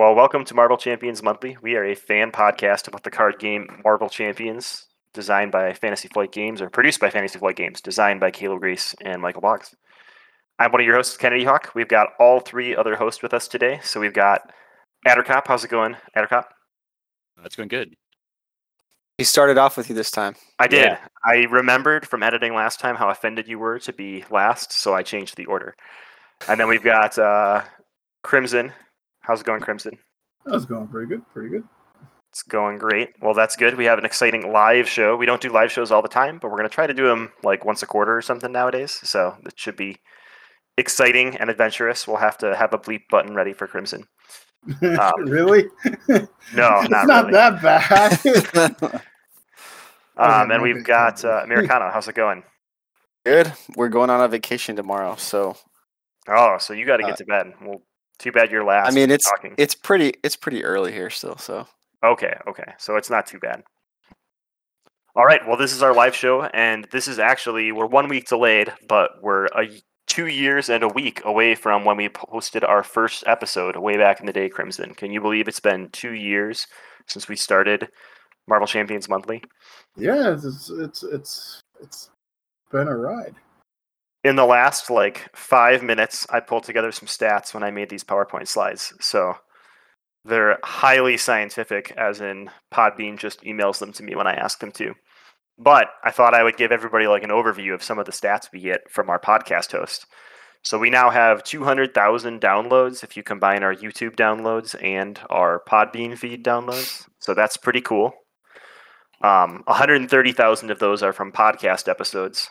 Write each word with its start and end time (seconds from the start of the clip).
Well, 0.00 0.14
welcome 0.14 0.46
to 0.46 0.54
Marvel 0.54 0.78
Champions 0.78 1.22
Monthly. 1.22 1.58
We 1.60 1.74
are 1.74 1.84
a 1.84 1.94
fan 1.94 2.32
podcast 2.32 2.88
about 2.88 3.04
the 3.04 3.10
card 3.10 3.38
game 3.38 3.66
Marvel 3.84 4.08
Champions, 4.08 4.86
designed 5.12 5.52
by 5.52 5.74
Fantasy 5.74 6.08
Flight 6.08 6.32
Games 6.32 6.62
or 6.62 6.70
produced 6.70 7.00
by 7.00 7.10
Fantasy 7.10 7.38
Flight 7.38 7.56
Games, 7.56 7.82
designed 7.82 8.18
by 8.18 8.30
Caleb 8.30 8.60
Grace 8.60 8.94
and 9.04 9.20
Michael 9.20 9.42
Boggs. 9.42 9.74
I'm 10.58 10.72
one 10.72 10.80
of 10.80 10.86
your 10.86 10.96
hosts, 10.96 11.18
Kennedy 11.18 11.44
Hawk. 11.44 11.72
We've 11.74 11.86
got 11.86 12.14
all 12.18 12.40
three 12.40 12.74
other 12.74 12.96
hosts 12.96 13.22
with 13.22 13.34
us 13.34 13.46
today. 13.46 13.78
So 13.82 14.00
we've 14.00 14.14
got 14.14 14.50
Addercop. 15.06 15.42
How's 15.44 15.64
it 15.64 15.70
going, 15.70 15.98
Addercop? 16.16 16.44
That's 17.42 17.56
going 17.56 17.68
good. 17.68 17.94
He 19.18 19.24
started 19.24 19.58
off 19.58 19.76
with 19.76 19.90
you 19.90 19.94
this 19.94 20.10
time. 20.10 20.34
I 20.58 20.66
did. 20.66 20.82
Yeah. 20.82 20.98
I 21.26 21.44
remembered 21.50 22.08
from 22.08 22.22
editing 22.22 22.54
last 22.54 22.80
time 22.80 22.96
how 22.96 23.10
offended 23.10 23.48
you 23.48 23.58
were 23.58 23.78
to 23.80 23.92
be 23.92 24.24
last, 24.30 24.72
so 24.72 24.94
I 24.94 25.02
changed 25.02 25.36
the 25.36 25.44
order. 25.44 25.76
And 26.48 26.58
then 26.58 26.68
we've 26.68 26.82
got 26.82 27.18
uh, 27.18 27.64
Crimson. 28.22 28.72
How's 29.20 29.40
it 29.40 29.46
going, 29.46 29.60
Crimson? 29.60 29.98
That 30.44 30.54
was 30.54 30.64
going 30.66 30.88
pretty 30.88 31.08
good. 31.08 31.22
Pretty 31.32 31.50
good. 31.50 31.64
It's 32.30 32.42
going 32.42 32.78
great. 32.78 33.10
Well, 33.20 33.34
that's 33.34 33.56
good. 33.56 33.76
We 33.76 33.84
have 33.86 33.98
an 33.98 34.04
exciting 34.04 34.52
live 34.52 34.88
show. 34.88 35.16
We 35.16 35.26
don't 35.26 35.40
do 35.42 35.48
live 35.50 35.72
shows 35.72 35.90
all 35.90 36.00
the 36.02 36.08
time, 36.08 36.38
but 36.40 36.50
we're 36.50 36.56
going 36.58 36.68
to 36.68 36.74
try 36.74 36.86
to 36.86 36.94
do 36.94 37.06
them 37.06 37.32
like 37.42 37.64
once 37.64 37.82
a 37.82 37.86
quarter 37.86 38.16
or 38.16 38.22
something 38.22 38.52
nowadays. 38.52 38.92
So 39.02 39.36
it 39.44 39.54
should 39.56 39.76
be 39.76 39.96
exciting 40.78 41.36
and 41.36 41.50
adventurous. 41.50 42.06
We'll 42.06 42.18
have 42.18 42.38
to 42.38 42.54
have 42.56 42.72
a 42.72 42.78
bleep 42.78 43.02
button 43.10 43.34
ready 43.34 43.52
for 43.52 43.66
Crimson. 43.66 44.04
Um, 44.82 45.12
really? 45.24 45.64
No, 46.08 46.26
it's 46.80 46.90
not, 46.90 47.06
not 47.06 47.24
really. 47.26 47.32
that 47.32 48.78
bad. 48.80 49.02
Um, 50.16 50.50
and 50.50 50.62
we've 50.62 50.84
got 50.84 51.24
uh, 51.24 51.40
Americano. 51.44 51.90
How's 51.90 52.08
it 52.08 52.14
going? 52.14 52.42
Good. 53.24 53.52
We're 53.74 53.88
going 53.88 54.10
on 54.10 54.20
a 54.20 54.28
vacation 54.28 54.76
tomorrow, 54.76 55.16
so 55.16 55.56
Oh, 56.28 56.58
so 56.58 56.74
you 56.74 56.84
got 56.84 56.98
to 56.98 57.04
get 57.04 57.12
Uh, 57.12 57.16
to 57.16 57.24
bed. 57.24 57.54
Well, 57.62 57.82
too 58.20 58.30
bad 58.30 58.50
you're 58.52 58.64
last. 58.64 58.92
I 58.92 58.94
mean 58.94 59.10
it's 59.10 59.28
talking. 59.28 59.54
it's 59.58 59.74
pretty 59.74 60.14
it's 60.22 60.36
pretty 60.36 60.64
early 60.64 60.92
here 60.92 61.10
still. 61.10 61.36
So 61.36 61.66
Okay, 62.02 62.34
okay. 62.48 62.72
So 62.78 62.96
it's 62.96 63.10
not 63.10 63.26
too 63.26 63.38
bad. 63.38 63.62
All 65.16 65.24
right. 65.24 65.46
Well, 65.46 65.56
this 65.56 65.72
is 65.72 65.82
our 65.82 65.92
live 65.92 66.14
show, 66.14 66.44
and 66.44 66.86
this 66.92 67.08
is 67.08 67.18
actually 67.18 67.72
we're 67.72 67.86
one 67.86 68.08
week 68.08 68.28
delayed, 68.28 68.72
but 68.88 69.10
we're 69.22 69.46
a 69.46 69.66
y- 69.66 69.80
two 70.06 70.28
years 70.28 70.70
and 70.70 70.82
a 70.82 70.88
week 70.88 71.20
away 71.24 71.54
from 71.54 71.84
when 71.84 71.96
we 71.96 72.08
posted 72.08 72.64
our 72.64 72.82
first 72.82 73.24
episode 73.26 73.76
way 73.76 73.96
back 73.96 74.20
in 74.20 74.26
the 74.26 74.32
day. 74.32 74.48
Crimson, 74.48 74.94
can 74.94 75.10
you 75.10 75.20
believe 75.20 75.46
it's 75.48 75.60
been 75.60 75.88
two 75.90 76.12
years 76.14 76.66
since 77.06 77.28
we 77.28 77.36
started 77.36 77.88
Marvel 78.48 78.66
Champions 78.68 79.08
Monthly? 79.08 79.42
yeah, 79.96 80.32
it's, 80.32 80.44
it's 80.44 80.70
it's 80.70 81.02
it's 81.02 81.60
it's 81.82 82.10
been 82.70 82.88
a 82.88 82.96
ride. 82.96 83.34
In 84.22 84.36
the 84.36 84.44
last 84.44 84.90
like 84.90 85.34
five 85.34 85.82
minutes, 85.82 86.26
I 86.30 86.40
pulled 86.40 86.64
together 86.64 86.92
some 86.92 87.08
stats 87.08 87.54
when 87.54 87.62
I 87.62 87.70
made 87.70 87.88
these 87.88 88.04
PowerPoint 88.04 88.48
slides. 88.48 88.92
So 89.00 89.34
they're 90.24 90.58
highly 90.62 91.16
scientific, 91.16 91.92
as 91.96 92.20
in 92.20 92.50
Podbean 92.72 93.18
just 93.18 93.42
emails 93.42 93.78
them 93.78 93.92
to 93.94 94.02
me 94.02 94.14
when 94.14 94.26
I 94.26 94.34
ask 94.34 94.60
them 94.60 94.72
to. 94.72 94.94
But 95.58 95.88
I 96.04 96.10
thought 96.10 96.34
I 96.34 96.42
would 96.42 96.56
give 96.56 96.72
everybody 96.72 97.06
like 97.06 97.22
an 97.22 97.30
overview 97.30 97.74
of 97.74 97.82
some 97.82 97.98
of 97.98 98.06
the 98.06 98.12
stats 98.12 98.52
we 98.52 98.60
get 98.60 98.90
from 98.90 99.08
our 99.08 99.18
podcast 99.18 99.72
host. 99.72 100.06
So 100.62 100.78
we 100.78 100.90
now 100.90 101.08
have 101.08 101.42
200,000 101.42 102.40
downloads 102.40 103.02
if 103.02 103.16
you 103.16 103.22
combine 103.22 103.62
our 103.62 103.74
YouTube 103.74 104.14
downloads 104.16 104.80
and 104.82 105.18
our 105.30 105.62
Podbean 105.66 106.18
feed 106.18 106.44
downloads. 106.44 107.06
So 107.18 107.32
that's 107.32 107.56
pretty 107.56 107.80
cool. 107.80 108.12
Um, 109.22 109.62
130,000 109.66 110.70
of 110.70 110.78
those 110.78 111.02
are 111.02 111.12
from 111.14 111.32
podcast 111.32 111.88
episodes. 111.88 112.50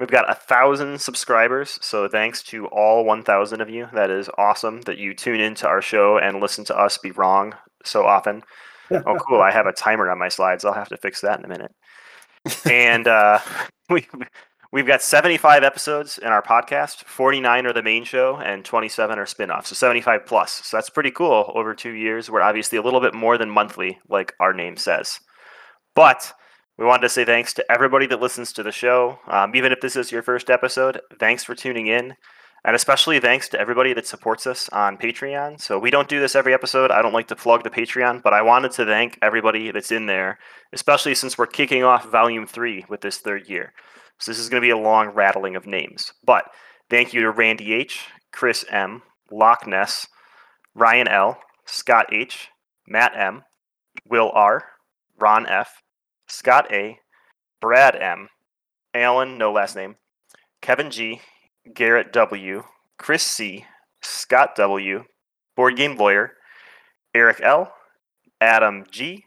We've 0.00 0.08
got 0.08 0.30
a 0.30 0.34
thousand 0.34 0.98
subscribers, 0.98 1.78
so 1.82 2.08
thanks 2.08 2.42
to 2.44 2.66
all 2.68 3.04
1,000 3.04 3.60
of 3.60 3.68
you. 3.68 3.86
That 3.92 4.08
is 4.08 4.30
awesome 4.38 4.80
that 4.82 4.96
you 4.96 5.12
tune 5.12 5.40
into 5.40 5.68
our 5.68 5.82
show 5.82 6.16
and 6.16 6.40
listen 6.40 6.64
to 6.64 6.78
us 6.78 6.96
be 6.96 7.10
wrong 7.10 7.54
so 7.84 8.06
often. 8.06 8.42
Oh, 8.90 9.18
cool! 9.28 9.42
I 9.42 9.52
have 9.52 9.66
a 9.66 9.72
timer 9.72 10.10
on 10.10 10.18
my 10.18 10.30
slides. 10.30 10.64
I'll 10.64 10.72
have 10.72 10.88
to 10.88 10.96
fix 10.96 11.20
that 11.20 11.38
in 11.38 11.44
a 11.44 11.48
minute. 11.48 11.72
And 12.68 13.06
uh, 13.06 13.40
we 13.90 14.08
we've 14.72 14.86
got 14.86 15.02
75 15.02 15.62
episodes 15.62 16.16
in 16.16 16.28
our 16.28 16.42
podcast. 16.42 17.04
49 17.04 17.66
are 17.66 17.72
the 17.74 17.82
main 17.82 18.04
show, 18.04 18.36
and 18.36 18.64
27 18.64 19.18
are 19.18 19.26
spin-offs. 19.26 19.68
So 19.68 19.74
75 19.74 20.24
plus. 20.24 20.64
So 20.64 20.78
that's 20.78 20.90
pretty 20.90 21.10
cool. 21.10 21.52
Over 21.54 21.74
two 21.74 21.92
years, 21.92 22.30
we're 22.30 22.40
obviously 22.40 22.78
a 22.78 22.82
little 22.82 23.02
bit 23.02 23.14
more 23.14 23.36
than 23.36 23.50
monthly, 23.50 23.98
like 24.08 24.32
our 24.40 24.54
name 24.54 24.78
says. 24.78 25.20
But 25.94 26.32
we 26.80 26.86
wanted 26.86 27.02
to 27.02 27.08
say 27.10 27.26
thanks 27.26 27.52
to 27.52 27.70
everybody 27.70 28.06
that 28.06 28.22
listens 28.22 28.54
to 28.54 28.62
the 28.62 28.72
show. 28.72 29.18
Um, 29.28 29.54
even 29.54 29.70
if 29.70 29.82
this 29.82 29.96
is 29.96 30.10
your 30.10 30.22
first 30.22 30.48
episode, 30.48 31.02
thanks 31.18 31.44
for 31.44 31.54
tuning 31.54 31.88
in. 31.88 32.14
And 32.64 32.74
especially 32.74 33.20
thanks 33.20 33.50
to 33.50 33.60
everybody 33.60 33.92
that 33.92 34.06
supports 34.06 34.46
us 34.46 34.70
on 34.70 34.96
Patreon. 34.96 35.60
So 35.60 35.78
we 35.78 35.90
don't 35.90 36.08
do 36.08 36.20
this 36.20 36.34
every 36.34 36.54
episode. 36.54 36.90
I 36.90 37.02
don't 37.02 37.12
like 37.12 37.28
to 37.28 37.36
plug 37.36 37.64
the 37.64 37.70
Patreon, 37.70 38.22
but 38.22 38.32
I 38.32 38.40
wanted 38.40 38.70
to 38.72 38.86
thank 38.86 39.18
everybody 39.20 39.70
that's 39.70 39.92
in 39.92 40.06
there, 40.06 40.38
especially 40.72 41.14
since 41.14 41.36
we're 41.36 41.46
kicking 41.46 41.84
off 41.84 42.10
Volume 42.10 42.46
3 42.46 42.86
with 42.88 43.02
this 43.02 43.18
third 43.18 43.46
year. 43.46 43.74
So 44.18 44.30
this 44.30 44.38
is 44.38 44.48
going 44.48 44.62
to 44.62 44.66
be 44.66 44.70
a 44.70 44.78
long 44.78 45.08
rattling 45.10 45.56
of 45.56 45.66
names. 45.66 46.14
But 46.24 46.46
thank 46.88 47.12
you 47.12 47.20
to 47.22 47.30
Randy 47.30 47.74
H., 47.74 48.06
Chris 48.32 48.64
M., 48.70 49.02
Loch 49.30 49.66
Ness, 49.66 50.06
Ryan 50.74 51.08
L., 51.08 51.38
Scott 51.66 52.06
H., 52.10 52.48
Matt 52.86 53.12
M., 53.14 53.44
Will 54.06 54.30
R., 54.34 54.64
Ron 55.18 55.46
F., 55.46 55.82
Scott 56.30 56.72
A., 56.72 56.98
Brad 57.60 57.96
M., 57.96 58.28
Alan, 58.94 59.36
no 59.36 59.52
last 59.52 59.76
name, 59.76 59.96
Kevin 60.62 60.90
G., 60.90 61.20
Garrett 61.74 62.12
W., 62.12 62.62
Chris 62.98 63.22
C., 63.22 63.64
Scott 64.02 64.54
W., 64.56 65.04
Board 65.56 65.76
Game 65.76 65.96
Lawyer, 65.96 66.34
Eric 67.14 67.40
L., 67.42 67.72
Adam 68.40 68.84
G., 68.90 69.26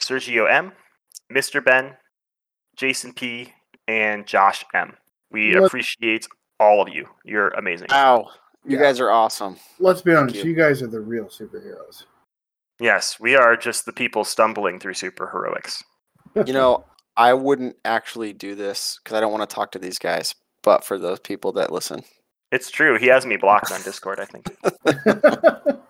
Sergio 0.00 0.50
M., 0.50 0.72
Mr. 1.32 1.62
Ben, 1.62 1.96
Jason 2.76 3.12
P., 3.12 3.52
and 3.88 4.26
Josh 4.26 4.64
M. 4.74 4.96
We 5.30 5.54
What- 5.54 5.66
appreciate 5.66 6.26
all 6.58 6.80
of 6.80 6.88
you. 6.88 7.08
You're 7.24 7.48
amazing. 7.50 7.88
Wow. 7.90 8.30
You 8.64 8.76
Yeah. 8.78 8.84
guys 8.84 9.00
are 9.00 9.10
awesome. 9.10 9.56
Let's 9.78 10.02
be 10.02 10.14
honest, 10.14 10.36
you. 10.36 10.44
you. 10.50 10.54
guys 10.54 10.82
are 10.82 10.86
the 10.88 11.00
real 11.00 11.26
superheroes. 11.26 12.04
Yes, 12.78 13.18
we 13.20 13.34
are 13.36 13.56
just 13.56 13.86
the 13.86 13.92
people 13.92 14.24
stumbling 14.24 14.78
through 14.80 14.94
super 14.94 15.28
heroics. 15.28 15.82
You 16.44 16.52
know, 16.52 16.84
I 17.16 17.32
wouldn't 17.32 17.76
actually 17.84 18.32
do 18.32 18.54
this 18.54 18.98
because 19.02 19.16
I 19.16 19.20
don't 19.20 19.32
want 19.32 19.48
to 19.48 19.54
talk 19.54 19.72
to 19.72 19.78
these 19.78 19.98
guys, 19.98 20.34
but 20.62 20.84
for 20.84 20.98
those 20.98 21.20
people 21.20 21.52
that 21.52 21.72
listen. 21.72 22.02
It's 22.52 22.70
true. 22.70 22.98
He 22.98 23.06
has 23.06 23.26
me 23.26 23.36
blocked 23.36 23.72
on 23.72 23.82
Discord, 23.82 24.20
I 24.20 24.24
think. 24.26 24.54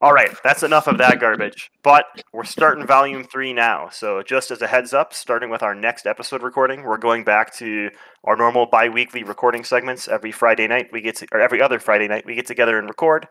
All 0.00 0.12
right, 0.12 0.36
that's 0.44 0.62
enough 0.62 0.86
of 0.86 0.98
that 0.98 1.18
garbage. 1.18 1.70
But 1.82 2.04
we're 2.34 2.44
starting 2.44 2.86
volume 2.86 3.24
three 3.24 3.54
now. 3.54 3.88
So, 3.90 4.22
just 4.22 4.50
as 4.50 4.60
a 4.60 4.66
heads 4.66 4.92
up, 4.92 5.14
starting 5.14 5.48
with 5.48 5.62
our 5.62 5.74
next 5.74 6.06
episode 6.06 6.42
recording, 6.42 6.82
we're 6.82 6.98
going 6.98 7.24
back 7.24 7.54
to 7.54 7.88
our 8.24 8.36
normal 8.36 8.66
bi 8.66 8.90
weekly 8.90 9.22
recording 9.22 9.64
segments. 9.64 10.06
Every 10.06 10.30
Friday 10.30 10.66
night, 10.66 10.90
we 10.92 11.00
get 11.00 11.16
to, 11.16 11.26
or 11.32 11.40
every 11.40 11.62
other 11.62 11.78
Friday 11.78 12.06
night, 12.06 12.26
we 12.26 12.34
get 12.34 12.46
together 12.46 12.78
and 12.78 12.86
record. 12.86 13.26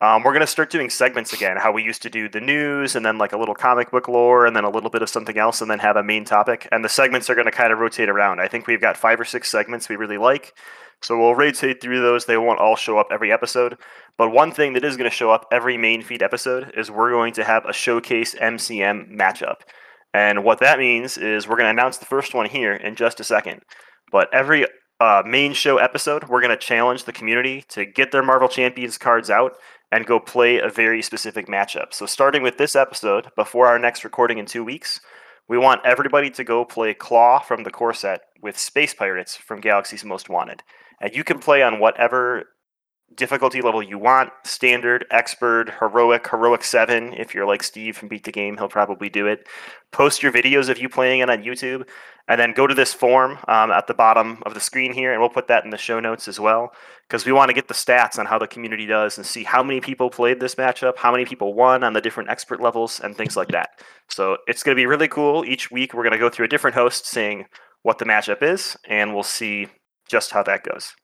Um, 0.00 0.22
we're 0.22 0.32
going 0.32 0.40
to 0.40 0.46
start 0.46 0.70
doing 0.70 0.90
segments 0.90 1.32
again, 1.32 1.56
how 1.56 1.72
we 1.72 1.82
used 1.82 2.02
to 2.02 2.10
do 2.10 2.28
the 2.28 2.40
news 2.40 2.96
and 2.96 3.06
then 3.06 3.16
like 3.16 3.32
a 3.32 3.38
little 3.38 3.54
comic 3.54 3.90
book 3.90 4.08
lore 4.08 4.44
and 4.44 4.54
then 4.54 4.64
a 4.64 4.70
little 4.70 4.90
bit 4.90 5.02
of 5.02 5.08
something 5.08 5.38
else 5.38 5.60
and 5.60 5.70
then 5.70 5.78
have 5.78 5.96
a 5.96 6.02
main 6.02 6.24
topic. 6.24 6.68
And 6.72 6.84
the 6.84 6.88
segments 6.88 7.30
are 7.30 7.34
going 7.34 7.46
to 7.46 7.52
kind 7.52 7.72
of 7.72 7.78
rotate 7.78 8.08
around. 8.08 8.40
I 8.40 8.48
think 8.48 8.66
we've 8.66 8.80
got 8.80 8.96
five 8.96 9.20
or 9.20 9.24
six 9.24 9.48
segments 9.48 9.88
we 9.88 9.96
really 9.96 10.18
like. 10.18 10.52
So 11.00 11.18
we'll 11.18 11.34
rotate 11.34 11.80
through 11.80 12.00
those. 12.00 12.24
They 12.24 12.36
won't 12.36 12.60
all 12.60 12.76
show 12.76 12.98
up 12.98 13.08
every 13.10 13.30
episode. 13.30 13.78
But 14.18 14.30
one 14.30 14.52
thing 14.52 14.72
that 14.72 14.84
is 14.84 14.96
going 14.96 15.08
to 15.08 15.14
show 15.14 15.30
up 15.30 15.46
every 15.52 15.76
main 15.76 16.02
feed 16.02 16.22
episode 16.22 16.72
is 16.76 16.90
we're 16.90 17.10
going 17.10 17.32
to 17.34 17.44
have 17.44 17.64
a 17.64 17.72
showcase 17.72 18.34
MCM 18.34 19.12
matchup. 19.12 19.60
And 20.12 20.44
what 20.44 20.60
that 20.60 20.78
means 20.78 21.18
is 21.18 21.46
we're 21.46 21.56
going 21.56 21.66
to 21.66 21.82
announce 21.82 21.98
the 21.98 22.04
first 22.04 22.34
one 22.34 22.46
here 22.46 22.72
in 22.72 22.94
just 22.94 23.20
a 23.20 23.24
second. 23.24 23.62
But 24.10 24.32
every 24.32 24.66
uh, 25.00 25.22
main 25.26 25.52
show 25.52 25.78
episode, 25.78 26.28
we're 26.28 26.40
going 26.40 26.56
to 26.56 26.56
challenge 26.56 27.04
the 27.04 27.12
community 27.12 27.64
to 27.68 27.84
get 27.84 28.12
their 28.12 28.22
Marvel 28.22 28.48
Champions 28.48 28.96
cards 28.96 29.28
out 29.28 29.56
and 29.94 30.06
go 30.06 30.18
play 30.18 30.58
a 30.58 30.68
very 30.68 31.00
specific 31.02 31.46
matchup. 31.46 31.94
So, 31.94 32.04
starting 32.04 32.42
with 32.42 32.58
this 32.58 32.74
episode, 32.74 33.30
before 33.36 33.68
our 33.68 33.78
next 33.78 34.02
recording 34.02 34.38
in 34.38 34.44
two 34.44 34.64
weeks, 34.64 35.00
we 35.46 35.56
want 35.56 35.86
everybody 35.86 36.30
to 36.30 36.42
go 36.42 36.64
play 36.64 36.94
Claw 36.94 37.38
from 37.38 37.62
the 37.62 37.70
core 37.70 37.94
set 37.94 38.22
with 38.42 38.58
Space 38.58 38.92
Pirates 38.92 39.36
from 39.36 39.60
Galaxy's 39.60 40.04
Most 40.04 40.28
Wanted. 40.28 40.64
And 41.00 41.14
you 41.14 41.22
can 41.22 41.38
play 41.38 41.62
on 41.62 41.78
whatever 41.78 42.46
difficulty 43.16 43.60
level 43.60 43.82
you 43.82 43.98
want 43.98 44.30
standard, 44.44 45.06
expert, 45.10 45.70
heroic, 45.78 46.28
heroic 46.28 46.64
7. 46.64 47.12
If 47.14 47.34
you're 47.34 47.46
like 47.46 47.62
Steve 47.62 47.96
from 47.96 48.08
Beat 48.08 48.24
the 48.24 48.32
Game, 48.32 48.56
he'll 48.56 48.68
probably 48.68 49.08
do 49.08 49.26
it. 49.26 49.46
Post 49.92 50.22
your 50.22 50.32
videos 50.32 50.68
of 50.68 50.78
you 50.78 50.88
playing 50.88 51.20
it 51.20 51.30
on 51.30 51.42
YouTube, 51.42 51.86
and 52.26 52.40
then 52.40 52.52
go 52.52 52.66
to 52.66 52.74
this 52.74 52.92
form 52.92 53.38
um, 53.48 53.70
at 53.70 53.86
the 53.86 53.94
bottom 53.94 54.42
of 54.46 54.54
the 54.54 54.60
screen 54.60 54.92
here, 54.92 55.12
and 55.12 55.20
we'll 55.20 55.28
put 55.28 55.48
that 55.48 55.64
in 55.64 55.70
the 55.70 55.78
show 55.78 56.00
notes 56.00 56.26
as 56.26 56.40
well 56.40 56.72
because 57.06 57.26
we 57.26 57.32
want 57.32 57.50
to 57.50 57.54
get 57.54 57.68
the 57.68 57.74
stats 57.74 58.18
on 58.18 58.26
how 58.26 58.38
the 58.38 58.46
community 58.46 58.86
does 58.86 59.18
and 59.18 59.26
see 59.26 59.44
how 59.44 59.62
many 59.62 59.80
people 59.80 60.10
played 60.10 60.40
this 60.40 60.54
matchup, 60.54 60.96
how 60.96 61.12
many 61.12 61.24
people 61.24 61.54
won 61.54 61.84
on 61.84 61.92
the 61.92 62.00
different 62.00 62.30
expert 62.30 62.60
levels, 62.60 63.00
and 63.00 63.16
things 63.16 63.36
like 63.36 63.48
that. 63.48 63.80
So 64.08 64.38
it's 64.46 64.62
going 64.62 64.74
to 64.74 64.80
be 64.80 64.86
really 64.86 65.08
cool. 65.08 65.44
Each 65.44 65.70
week, 65.70 65.94
we're 65.94 66.02
going 66.02 66.12
to 66.12 66.18
go 66.18 66.30
through 66.30 66.46
a 66.46 66.48
different 66.48 66.74
host 66.74 67.06
saying 67.06 67.46
what 67.82 67.98
the 67.98 68.06
matchup 68.06 68.42
is, 68.42 68.76
and 68.88 69.14
we'll 69.14 69.22
see 69.22 69.68
just 70.08 70.32
how 70.32 70.42
that 70.42 70.64
goes. 70.64 70.94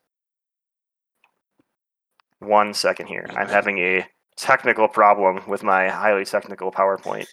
One 2.41 2.75
second 2.75 3.07
here. 3.07 3.27
I'm 3.37 3.49
having 3.49 3.79
a 3.79 4.07
technical 4.37 4.89
problem 4.89 5.43
with 5.47 5.63
my 5.63 5.89
highly 5.89 6.25
technical 6.25 6.73
PowerPoint. 6.73 7.27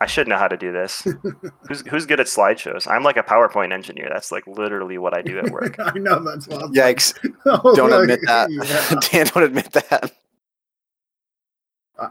I 0.00 0.06
should 0.06 0.26
know 0.26 0.36
how 0.36 0.48
to 0.48 0.56
do 0.56 0.72
this. 0.72 1.06
Who's 1.68 1.86
who's 1.86 2.06
good 2.06 2.18
at 2.18 2.26
slideshows? 2.26 2.90
I'm 2.90 3.04
like 3.04 3.16
a 3.16 3.22
PowerPoint 3.22 3.72
engineer. 3.72 4.08
That's 4.12 4.32
like 4.32 4.44
literally 4.48 4.98
what 4.98 5.14
I 5.14 5.22
do 5.22 5.38
at 5.38 5.50
work. 5.50 5.76
I 5.78 5.96
know 5.96 6.18
that's 6.24 6.48
what 6.48 6.64
I'm 6.64 6.74
Yikes! 6.74 7.14
I 7.24 7.30
oh, 7.64 7.76
Don't 7.76 7.90
like, 7.90 8.00
admit 8.00 8.20
that. 8.26 8.50
yeah. 8.50 9.00
Dan, 9.12 9.26
don't 9.26 9.44
admit 9.44 9.70
that. 9.72 10.12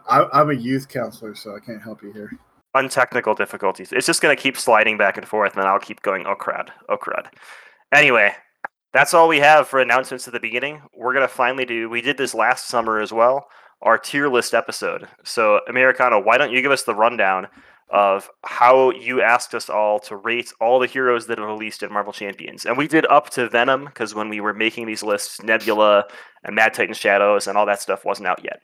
I, 0.07 0.25
I'm 0.31 0.49
a 0.51 0.53
youth 0.53 0.87
counselor, 0.87 1.35
so 1.35 1.53
I 1.53 1.59
can't 1.59 1.81
help 1.81 2.01
you 2.01 2.13
here. 2.13 2.31
Untechnical 2.75 3.35
difficulties. 3.35 3.91
It's 3.91 4.07
just 4.07 4.21
gonna 4.21 4.37
keep 4.37 4.55
sliding 4.55 4.97
back 4.97 5.17
and 5.17 5.27
forth, 5.27 5.57
and 5.57 5.65
I'll 5.65 5.79
keep 5.79 6.01
going. 6.01 6.25
Oh 6.25 6.35
crud! 6.35 6.69
Oh 6.87 6.95
crud! 6.95 7.25
Anyway, 7.93 8.33
that's 8.93 9.13
all 9.13 9.27
we 9.27 9.39
have 9.39 9.67
for 9.67 9.79
announcements 9.79 10.27
at 10.27 10.33
the 10.33 10.39
beginning. 10.39 10.81
We're 10.93 11.13
gonna 11.13 11.27
finally 11.27 11.65
do. 11.65 11.89
We 11.89 12.01
did 12.01 12.17
this 12.17 12.33
last 12.33 12.67
summer 12.67 12.99
as 12.99 13.11
well. 13.11 13.47
Our 13.81 13.97
tier 13.97 14.27
list 14.27 14.53
episode. 14.53 15.07
So, 15.23 15.61
Americano, 15.67 16.21
why 16.21 16.37
don't 16.37 16.51
you 16.51 16.61
give 16.61 16.71
us 16.71 16.83
the 16.83 16.93
rundown 16.95 17.47
of 17.89 18.29
how 18.45 18.91
you 18.91 19.21
asked 19.21 19.53
us 19.53 19.69
all 19.69 19.99
to 19.99 20.15
rate 20.15 20.53
all 20.61 20.79
the 20.79 20.87
heroes 20.87 21.27
that 21.27 21.39
are 21.39 21.47
released 21.47 21.81
in 21.81 21.91
Marvel 21.91 22.13
Champions? 22.13 22.65
And 22.65 22.77
we 22.77 22.87
did 22.87 23.05
up 23.07 23.31
to 23.31 23.49
Venom 23.49 23.85
because 23.85 24.13
when 24.13 24.29
we 24.29 24.39
were 24.39 24.53
making 24.53 24.85
these 24.85 25.03
lists, 25.03 25.41
Nebula 25.41 26.05
and 26.43 26.55
Mad 26.55 26.73
Titan 26.73 26.93
Shadows 26.93 27.47
and 27.47 27.57
all 27.57 27.65
that 27.65 27.81
stuff 27.81 28.05
wasn't 28.05 28.27
out 28.27 28.43
yet. 28.43 28.61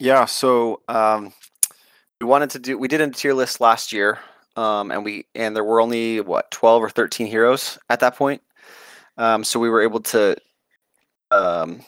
Yeah, 0.00 0.24
so 0.24 0.80
um, 0.88 1.32
we 2.20 2.26
wanted 2.26 2.50
to 2.50 2.58
do. 2.58 2.76
We 2.76 2.88
did 2.88 3.00
a 3.00 3.10
tier 3.10 3.34
list 3.34 3.60
last 3.60 3.92
year, 3.92 4.18
um, 4.56 4.90
and 4.90 5.04
we 5.04 5.26
and 5.36 5.54
there 5.54 5.62
were 5.62 5.80
only 5.80 6.20
what 6.20 6.50
twelve 6.50 6.82
or 6.82 6.90
thirteen 6.90 7.28
heroes 7.28 7.78
at 7.88 8.00
that 8.00 8.16
point. 8.16 8.42
Um, 9.16 9.44
so 9.44 9.60
we 9.60 9.70
were 9.70 9.82
able 9.82 10.00
to 10.00 10.36
um, 11.30 11.80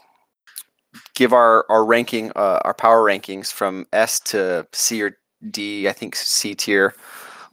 give 1.15 1.33
our 1.33 1.65
our 1.69 1.85
ranking, 1.85 2.31
uh, 2.37 2.61
our 2.65 2.75
power 2.75 3.03
rankings 3.03 3.53
from 3.53 3.87
S 3.93 4.21
to 4.21 4.67
C 4.73 5.03
or 5.03 5.17
D. 5.51 5.89
I 5.89 5.93
think 5.93 6.17
C 6.17 6.55
tier 6.55 6.95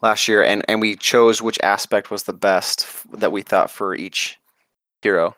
last 0.01 0.27
year, 0.27 0.43
and 0.43 0.63
and 0.67 0.81
we 0.81 0.95
chose 0.95 1.41
which 1.41 1.59
aspect 1.61 2.11
was 2.11 2.23
the 2.23 2.33
best 2.33 2.87
that 3.19 3.31
we 3.31 3.41
thought 3.41 3.71
for 3.71 3.95
each 3.95 4.37
hero. 5.01 5.35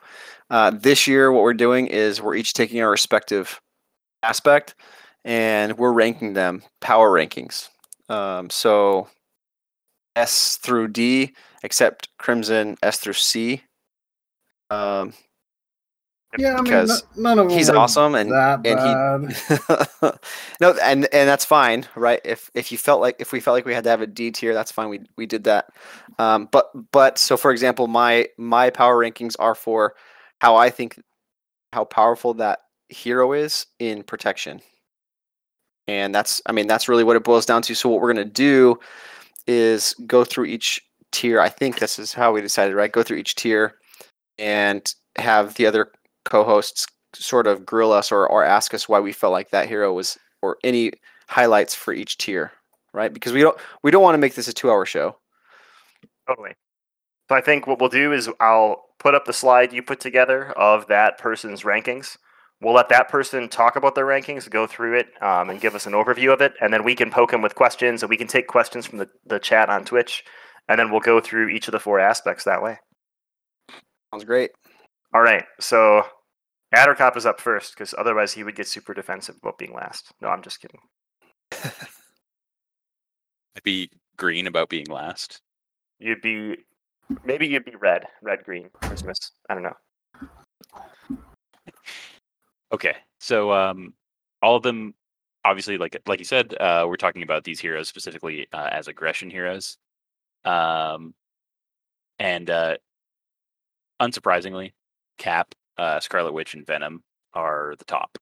Uh, 0.50 0.70
this 0.70 1.06
year, 1.06 1.32
what 1.32 1.42
we're 1.42 1.54
doing 1.54 1.86
is 1.86 2.20
we're 2.20 2.34
each 2.34 2.52
taking 2.52 2.82
our 2.82 2.90
respective 2.90 3.60
aspect 4.22 4.74
and 5.24 5.78
we're 5.78 5.92
ranking 5.92 6.34
them 6.34 6.62
power 6.80 7.10
rankings. 7.10 7.68
Um, 8.08 8.50
so 8.50 9.08
S 10.16 10.56
through 10.56 10.88
D, 10.88 11.34
except 11.62 12.08
Crimson 12.18 12.76
S 12.82 12.98
through 12.98 13.14
C. 13.14 13.62
Um, 14.70 15.12
Yeah, 16.38 16.54
I 16.54 16.56
mean, 16.56 16.64
Because 16.64 17.02
n- 17.16 17.22
none 17.22 17.38
of 17.38 17.50
he's 17.50 17.70
awesome 17.70 18.14
and 18.14 18.30
and 18.32 18.80
he 18.80 18.86
no 20.60 20.72
and 20.82 21.06
and 21.12 21.28
that's 21.28 21.44
fine 21.44 21.86
right? 21.94 22.20
If 22.24 22.50
if 22.54 22.72
you 22.72 22.78
felt 22.78 23.00
like 23.00 23.16
if 23.20 23.32
we 23.32 23.40
felt 23.40 23.54
like 23.54 23.66
we 23.66 23.74
had 23.74 23.84
to 23.84 23.90
have 23.90 24.00
a 24.00 24.06
d 24.06 24.30
tier 24.30 24.54
that's 24.54 24.72
fine. 24.72 24.88
We 24.88 25.00
we 25.16 25.26
did 25.26 25.44
that. 25.44 25.66
Um 26.18 26.48
but 26.50 26.70
but 26.92 27.18
so 27.18 27.36
for 27.36 27.52
example 27.52 27.86
my 27.86 28.28
my 28.36 28.70
power 28.70 28.96
rankings 28.98 29.36
are 29.38 29.54
for 29.54 29.94
how 30.40 30.56
i 30.56 30.70
think 30.70 31.00
how 31.72 31.84
powerful 31.84 32.34
that 32.34 32.60
hero 32.88 33.32
is 33.32 33.66
in 33.78 34.02
protection. 34.02 34.60
And 35.86 36.14
that's 36.14 36.40
i 36.46 36.52
mean 36.52 36.66
that's 36.66 36.88
really 36.88 37.04
what 37.04 37.16
it 37.16 37.24
boils 37.24 37.46
down 37.46 37.62
to. 37.62 37.74
So 37.74 37.88
what 37.88 38.00
we're 38.00 38.12
going 38.12 38.26
to 38.26 38.32
do 38.32 38.78
is 39.46 39.94
go 40.06 40.24
through 40.24 40.46
each 40.46 40.80
tier. 41.12 41.38
I 41.40 41.48
think 41.48 41.78
this 41.78 41.98
is 41.98 42.12
how 42.12 42.32
we 42.32 42.40
decided 42.40 42.74
right? 42.74 42.90
Go 42.90 43.02
through 43.02 43.18
each 43.18 43.34
tier 43.36 43.76
and 44.38 44.94
have 45.16 45.54
the 45.54 45.66
other 45.66 45.92
co-hosts 46.24 46.86
sort 47.14 47.46
of 47.46 47.64
grill 47.64 47.92
us 47.92 48.10
or, 48.10 48.26
or 48.26 48.44
ask 48.44 48.74
us 48.74 48.88
why 48.88 49.00
we 49.00 49.12
felt 49.12 49.32
like 49.32 49.50
that 49.50 49.68
hero 49.68 49.92
was 49.92 50.18
or 50.42 50.56
any 50.64 50.92
highlights 51.28 51.74
for 51.74 51.92
each 51.94 52.18
tier 52.18 52.52
right 52.92 53.14
because 53.14 53.32
we 53.32 53.40
don't 53.40 53.56
we 53.82 53.90
don't 53.90 54.02
want 54.02 54.14
to 54.14 54.18
make 54.18 54.34
this 54.34 54.48
a 54.48 54.52
two 54.52 54.70
hour 54.70 54.84
show 54.84 55.16
Totally. 56.26 56.54
So 57.28 57.36
I 57.36 57.40
think 57.40 57.66
what 57.66 57.80
we'll 57.80 57.88
do 57.88 58.12
is 58.12 58.28
I'll 58.40 58.84
put 58.98 59.14
up 59.14 59.24
the 59.24 59.32
slide 59.32 59.72
you 59.72 59.82
put 59.82 60.00
together 60.00 60.50
of 60.52 60.86
that 60.88 61.18
person's 61.18 61.62
rankings. 61.62 62.16
We'll 62.60 62.74
let 62.74 62.88
that 62.90 63.08
person 63.08 63.48
talk 63.48 63.76
about 63.76 63.94
their 63.94 64.06
rankings, 64.06 64.48
go 64.48 64.66
through 64.66 64.98
it, 64.98 65.08
um, 65.20 65.50
and 65.50 65.60
give 65.60 65.74
us 65.74 65.86
an 65.86 65.92
overview 65.92 66.32
of 66.32 66.40
it, 66.40 66.54
and 66.60 66.72
then 66.72 66.84
we 66.84 66.94
can 66.94 67.10
poke 67.10 67.30
them 67.30 67.42
with 67.42 67.54
questions, 67.54 68.02
and 68.02 68.08
we 68.08 68.16
can 68.16 68.28
take 68.28 68.46
questions 68.46 68.86
from 68.86 68.98
the, 68.98 69.08
the 69.26 69.38
chat 69.38 69.68
on 69.68 69.84
Twitch, 69.84 70.24
and 70.68 70.78
then 70.78 70.90
we'll 70.90 71.00
go 71.00 71.20
through 71.20 71.48
each 71.48 71.68
of 71.68 71.72
the 71.72 71.80
four 71.80 71.98
aspects 71.98 72.44
that 72.44 72.62
way. 72.62 72.78
Sounds 74.14 74.24
great 74.24 74.52
All 75.12 75.22
right, 75.22 75.44
so 75.58 76.04
Addercop 76.74 77.16
is 77.16 77.26
up 77.26 77.40
first 77.40 77.74
because 77.74 77.94
otherwise 77.98 78.32
he 78.32 78.44
would 78.44 78.54
get 78.54 78.68
super 78.68 78.94
defensive 78.94 79.36
about 79.42 79.58
being 79.58 79.74
last. 79.74 80.12
No, 80.20 80.28
I'm 80.28 80.42
just 80.42 80.60
kidding. 80.60 80.80
I'd 83.56 83.62
be 83.64 83.90
green 84.16 84.46
about 84.46 84.68
being 84.68 84.86
last. 84.86 85.40
You'd 85.98 86.20
be 86.20 86.56
maybe 87.24 87.46
you'd 87.46 87.64
be 87.64 87.74
red, 87.76 88.06
red, 88.22 88.44
green, 88.44 88.70
Christmas. 88.82 89.16
I 89.48 89.54
don't 89.54 89.62
know. 89.62 89.76
Okay, 92.72 92.94
so 93.20 93.52
um, 93.52 93.94
all 94.42 94.56
of 94.56 94.62
them, 94.62 94.94
obviously, 95.44 95.78
like 95.78 96.00
like 96.06 96.18
you 96.18 96.24
said, 96.24 96.54
uh, 96.60 96.86
we're 96.88 96.96
talking 96.96 97.22
about 97.22 97.44
these 97.44 97.60
heroes 97.60 97.88
specifically 97.88 98.46
uh, 98.52 98.68
as 98.70 98.88
aggression 98.88 99.30
heroes, 99.30 99.76
um, 100.44 101.14
and 102.18 102.50
uh, 102.50 102.76
unsurprisingly, 104.00 104.72
Cap, 105.18 105.54
uh, 105.78 106.00
Scarlet 106.00 106.32
Witch, 106.32 106.54
and 106.54 106.66
Venom 106.66 107.02
are 107.32 107.74
the 107.78 107.84
top. 107.84 108.16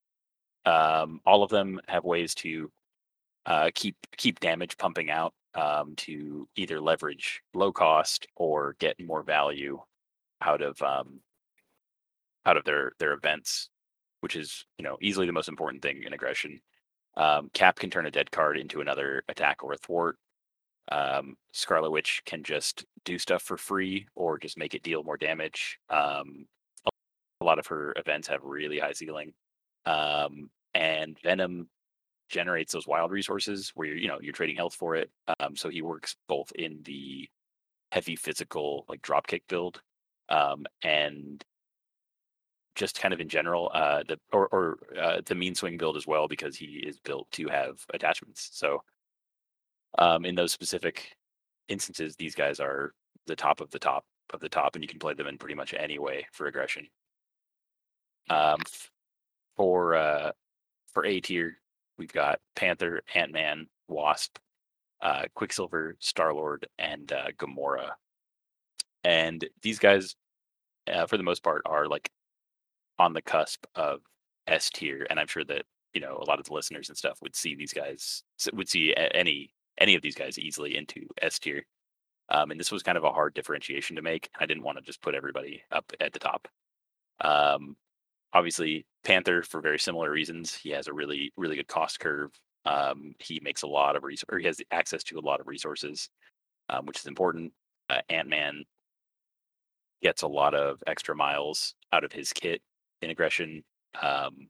Um, 0.65 1.21
all 1.27 1.43
of 1.43 1.51
them 1.51 1.81
have 1.89 2.05
ways 2.05 2.35
to 2.37 2.71
uh, 3.47 3.71
keep 3.75 3.97
keep 4.17 4.39
damage 4.41 4.79
pumping 4.79 5.11
out 5.11 5.35
um, 5.55 5.95
to 5.97 6.49
either 6.57 6.81
leverage 6.81 7.43
low 7.55 7.73
cost 7.73 8.27
or 8.37 8.77
get 8.79 8.97
more 9.05 9.23
value 9.23 9.81
out 10.41 10.63
of 10.63 10.81
um, 10.83 11.21
out 12.47 12.57
of 12.57 12.65
their 12.65 12.93
their 12.99 13.13
events 13.13 13.69
which 14.23 14.37
is 14.37 14.65
you 14.79 14.85
know 14.85 14.97
easily 15.03 15.27
the 15.27 15.33
most 15.33 15.49
important 15.49 15.83
thing 15.83 16.03
in 16.05 16.15
aggression. 16.15 16.61
Um, 17.17 17.51
Cap 17.53 17.79
can 17.79 17.91
turn 17.91 18.07
a 18.07 18.11
dead 18.11 18.31
card 18.31 18.57
into 18.57 18.81
another 18.81 19.23
attack 19.29 19.63
or 19.63 19.75
a 19.75 19.77
thwart. 19.77 20.17
Um, 20.91 21.37
Scarlet 21.53 21.91
Witch 21.91 22.23
can 22.27 22.43
just 22.43 22.85
do 23.05 23.19
stuff 23.19 23.43
for 23.43 23.57
free 23.57 24.07
or 24.15 24.39
just 24.39 24.59
make 24.59 24.75
it 24.75 24.83
deal 24.83 25.05
more 25.05 25.17
damage. 25.17 25.79
Um, 25.89 26.47
a, 26.87 27.45
lot 27.45 27.59
of 27.59 27.67
her 27.67 27.93
events 27.97 28.29
have 28.29 28.43
really 28.45 28.79
high 28.79 28.93
ceiling, 28.93 29.33
um, 29.87 30.51
and 30.75 31.19
Venom 31.23 31.69
generates 32.29 32.73
those 32.73 32.87
wild 32.87 33.11
resources 33.11 33.73
where 33.75 33.89
you're 33.89 33.97
you 33.97 34.09
know 34.09 34.19
you're 34.21 34.33
trading 34.33 34.57
health 34.57 34.75
for 34.75 34.95
it. 34.97 35.11
Um, 35.41 35.57
so 35.57 35.69
he 35.69 35.83
works 35.83 36.17
both 36.29 36.53
in 36.53 36.81
the 36.85 37.29
heavy 37.91 38.17
physical 38.17 38.85
like 38.89 39.03
dropkick 39.03 39.43
build 39.49 39.83
um, 40.29 40.65
and 40.83 41.45
just 42.75 42.99
kind 42.99 43.13
of 43.13 43.21
in 43.21 43.29
general, 43.29 43.71
uh, 43.75 44.03
the 44.09 44.19
or, 44.33 44.49
or 44.49 44.79
uh, 44.99 45.21
the 45.27 45.35
mean 45.35 45.55
swing 45.55 45.77
build 45.77 45.97
as 45.97 46.07
well 46.07 46.27
because 46.27 46.57
he 46.57 46.83
is 46.87 46.99
built 47.01 47.31
to 47.33 47.49
have 47.49 47.85
attachments. 47.93 48.49
So, 48.53 48.83
um, 49.99 50.25
in 50.25 50.35
those 50.35 50.53
specific 50.53 51.17
instances, 51.69 52.17
these 52.17 52.35
guys 52.35 52.61
are 52.61 52.93
the 53.27 53.37
top 53.37 53.61
of 53.61 53.71
the 53.71 53.79
top 53.79 54.05
of 54.33 54.41
the 54.41 54.49
top, 54.49 54.75
and 54.75 54.83
you 54.83 54.89
can 54.89 54.99
play 54.99 55.15
them 55.15 55.27
in 55.27 55.39
pretty 55.39 55.55
much 55.55 55.75
any 55.75 55.99
way 55.99 56.27
for 56.33 56.47
aggression. 56.47 56.87
Um, 58.31 58.61
for 59.57 59.95
uh, 59.95 60.33
for 60.93 61.05
A 61.05 61.21
tier, 61.21 61.59
we've 61.99 62.13
got 62.13 62.41
Panther, 62.57 63.03
Ant 63.15 63.33
Man, 63.33 63.67
Wasp, 63.89 64.39
uh, 65.03 65.25
Quicksilver, 65.35 65.97
Star 65.99 66.33
Lord, 66.33 66.67
and 66.79 67.13
uh, 67.13 67.29
Gamora. 67.39 67.91
And 69.05 69.45
these 69.63 69.79
guys, 69.79 70.15
uh, 70.93 71.07
for 71.07 71.17
the 71.17 71.23
most 71.23 71.43
part, 71.43 71.63
are 71.67 71.87
like 71.87 72.11
on 72.99 73.13
the 73.13 73.23
cusp 73.23 73.65
of 73.75 74.01
S 74.47 74.71
tier, 74.71 75.07
and 75.11 75.19
I'm 75.21 75.27
sure 75.27 75.45
that 75.45 75.65
you 75.93 76.01
know 76.01 76.19
a 76.21 76.25
lot 76.25 76.39
of 76.39 76.47
the 76.47 76.55
listeners 76.55 76.89
and 76.89 76.97
stuff 76.97 77.19
would 77.23 77.37
see 77.37 77.55
these 77.55 77.73
guys 77.73 78.23
would 78.53 78.69
see 78.69 78.95
any 78.97 79.53
any 79.79 79.95
of 79.95 80.03
these 80.03 80.15
guys 80.15 80.39
easily 80.39 80.77
into 80.77 81.07
S 81.21 81.39
tier. 81.39 81.65
Um, 82.29 82.51
and 82.51 82.59
this 82.59 82.73
was 82.73 82.83
kind 82.83 82.97
of 82.99 83.05
a 83.05 83.13
hard 83.13 83.35
differentiation 83.35 83.97
to 83.97 84.03
make. 84.03 84.31
I 84.39 84.47
didn't 84.47 84.63
want 84.63 84.79
to 84.79 84.85
just 84.85 85.03
put 85.03 85.15
everybody 85.15 85.63
up 85.71 85.93
at 86.01 86.13
the 86.13 86.19
top. 86.19 86.49
Um, 87.21 87.77
obviously, 88.33 88.87
Panther 89.05 89.43
for 89.43 89.61
very 89.61 89.79
similar 89.79 90.11
reasons. 90.11 90.55
He 90.55 90.71
has 90.71 90.87
a 90.87 90.93
really 90.93 91.33
really 91.37 91.57
good 91.57 91.69
cost 91.69 92.01
curve. 92.01 92.31
Um, 92.65 93.15
he 93.19 93.41
makes 93.43 93.63
a 93.63 93.67
lot 93.67 93.97
of 93.97 94.05
res- 94.05 94.25
or 94.31 94.39
he 94.39 94.47
has 94.47 94.61
access 94.71 95.03
to 95.05 95.19
a 95.19 95.21
lot 95.21 95.41
of 95.41 95.49
resources, 95.49 96.09
um, 96.69 96.87
which 96.87 96.99
is 96.99 97.07
important. 97.07 97.53
Uh, 97.91 98.01
Ant 98.09 98.29
Man 98.29 98.65
gets 100.03 100.23
a 100.23 100.29
lot 100.29 100.55
of 100.55 100.83
extra 100.87 101.15
miles 101.15 101.75
out 101.93 102.05
of 102.05 102.13
his 102.13 102.33
kit 102.33 102.63
in 103.03 103.11
aggression. 103.11 103.65
Um, 104.01 104.49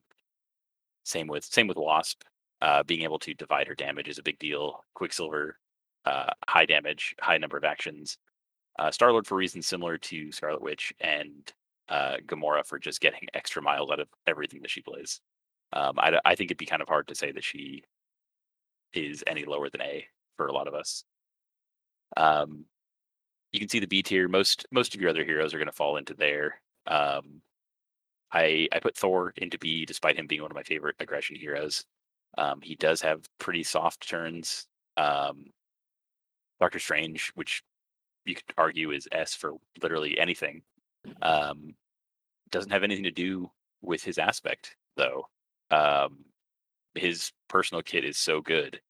same 1.04 1.26
with 1.26 1.44
same 1.44 1.66
with 1.66 1.76
Wasp. 1.76 2.22
Uh, 2.62 2.84
being 2.84 3.02
able 3.02 3.18
to 3.18 3.34
divide 3.34 3.66
her 3.66 3.74
damage 3.74 4.08
is 4.08 4.18
a 4.18 4.22
big 4.22 4.38
deal. 4.38 4.84
Quicksilver, 4.94 5.58
uh, 6.04 6.30
high 6.48 6.64
damage, 6.64 7.12
high 7.20 7.36
number 7.36 7.56
of 7.56 7.64
actions. 7.64 8.18
Uh, 8.78 8.88
Star 8.92 9.10
Lord 9.10 9.26
for 9.26 9.34
reasons 9.36 9.66
similar 9.66 9.98
to 9.98 10.30
Scarlet 10.30 10.62
Witch, 10.62 10.94
and 11.00 11.52
uh, 11.88 12.18
Gamora 12.24 12.64
for 12.64 12.78
just 12.78 13.00
getting 13.00 13.26
extra 13.34 13.60
miles 13.60 13.90
out 13.90 13.98
of 13.98 14.06
everything 14.28 14.62
that 14.62 14.70
she 14.70 14.80
plays. 14.80 15.20
Um, 15.72 15.98
I, 15.98 16.20
I 16.24 16.36
think 16.36 16.52
it'd 16.52 16.58
be 16.58 16.66
kind 16.66 16.82
of 16.82 16.88
hard 16.88 17.08
to 17.08 17.16
say 17.16 17.32
that 17.32 17.42
she 17.42 17.82
is 18.92 19.24
any 19.26 19.44
lower 19.44 19.68
than 19.68 19.82
A 19.82 20.06
for 20.36 20.46
a 20.46 20.52
lot 20.52 20.68
of 20.68 20.74
us. 20.74 21.02
Um, 22.16 22.66
you 23.52 23.58
can 23.58 23.68
see 23.68 23.80
the 23.80 23.88
B 23.88 24.04
tier. 24.04 24.28
Most 24.28 24.66
most 24.70 24.94
of 24.94 25.00
your 25.00 25.10
other 25.10 25.24
heroes 25.24 25.52
are 25.52 25.58
going 25.58 25.66
to 25.66 25.72
fall 25.72 25.96
into 25.96 26.14
there. 26.14 26.60
Um, 26.86 27.42
I 28.32 28.68
I 28.72 28.78
put 28.78 28.96
Thor 28.96 29.32
into 29.36 29.58
B 29.58 29.84
despite 29.84 30.16
him 30.16 30.28
being 30.28 30.42
one 30.42 30.50
of 30.52 30.54
my 30.54 30.62
favorite 30.62 30.96
aggression 31.00 31.34
heroes. 31.36 31.84
Um, 32.38 32.60
he 32.62 32.74
does 32.76 33.00
have 33.02 33.28
pretty 33.38 33.62
soft 33.62 34.08
turns. 34.08 34.66
Um, 34.96 35.46
Doctor 36.60 36.78
Strange, 36.78 37.32
which 37.34 37.62
you 38.24 38.34
could 38.34 38.44
argue 38.56 38.92
is 38.92 39.08
S 39.12 39.34
for 39.34 39.54
literally 39.82 40.18
anything, 40.18 40.62
um, 41.22 41.74
doesn't 42.50 42.70
have 42.70 42.84
anything 42.84 43.04
to 43.04 43.10
do 43.10 43.50
with 43.82 44.02
his 44.02 44.18
aspect 44.18 44.76
though. 44.96 45.26
Um, 45.70 46.24
his 46.94 47.32
personal 47.48 47.82
kit 47.82 48.04
is 48.04 48.18
so 48.18 48.40
good 48.40 48.80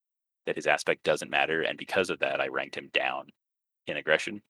that 0.47 0.57
his 0.57 0.67
aspect 0.67 1.05
doesn't 1.05 1.31
matter, 1.31 1.63
and 1.63 1.79
because 1.79 2.11
of 2.11 2.19
that, 2.19 2.41
I 2.41 2.49
ranked 2.49 2.77
him 2.77 2.91
down 2.93 3.29
in 3.87 3.97
aggression. 3.97 4.43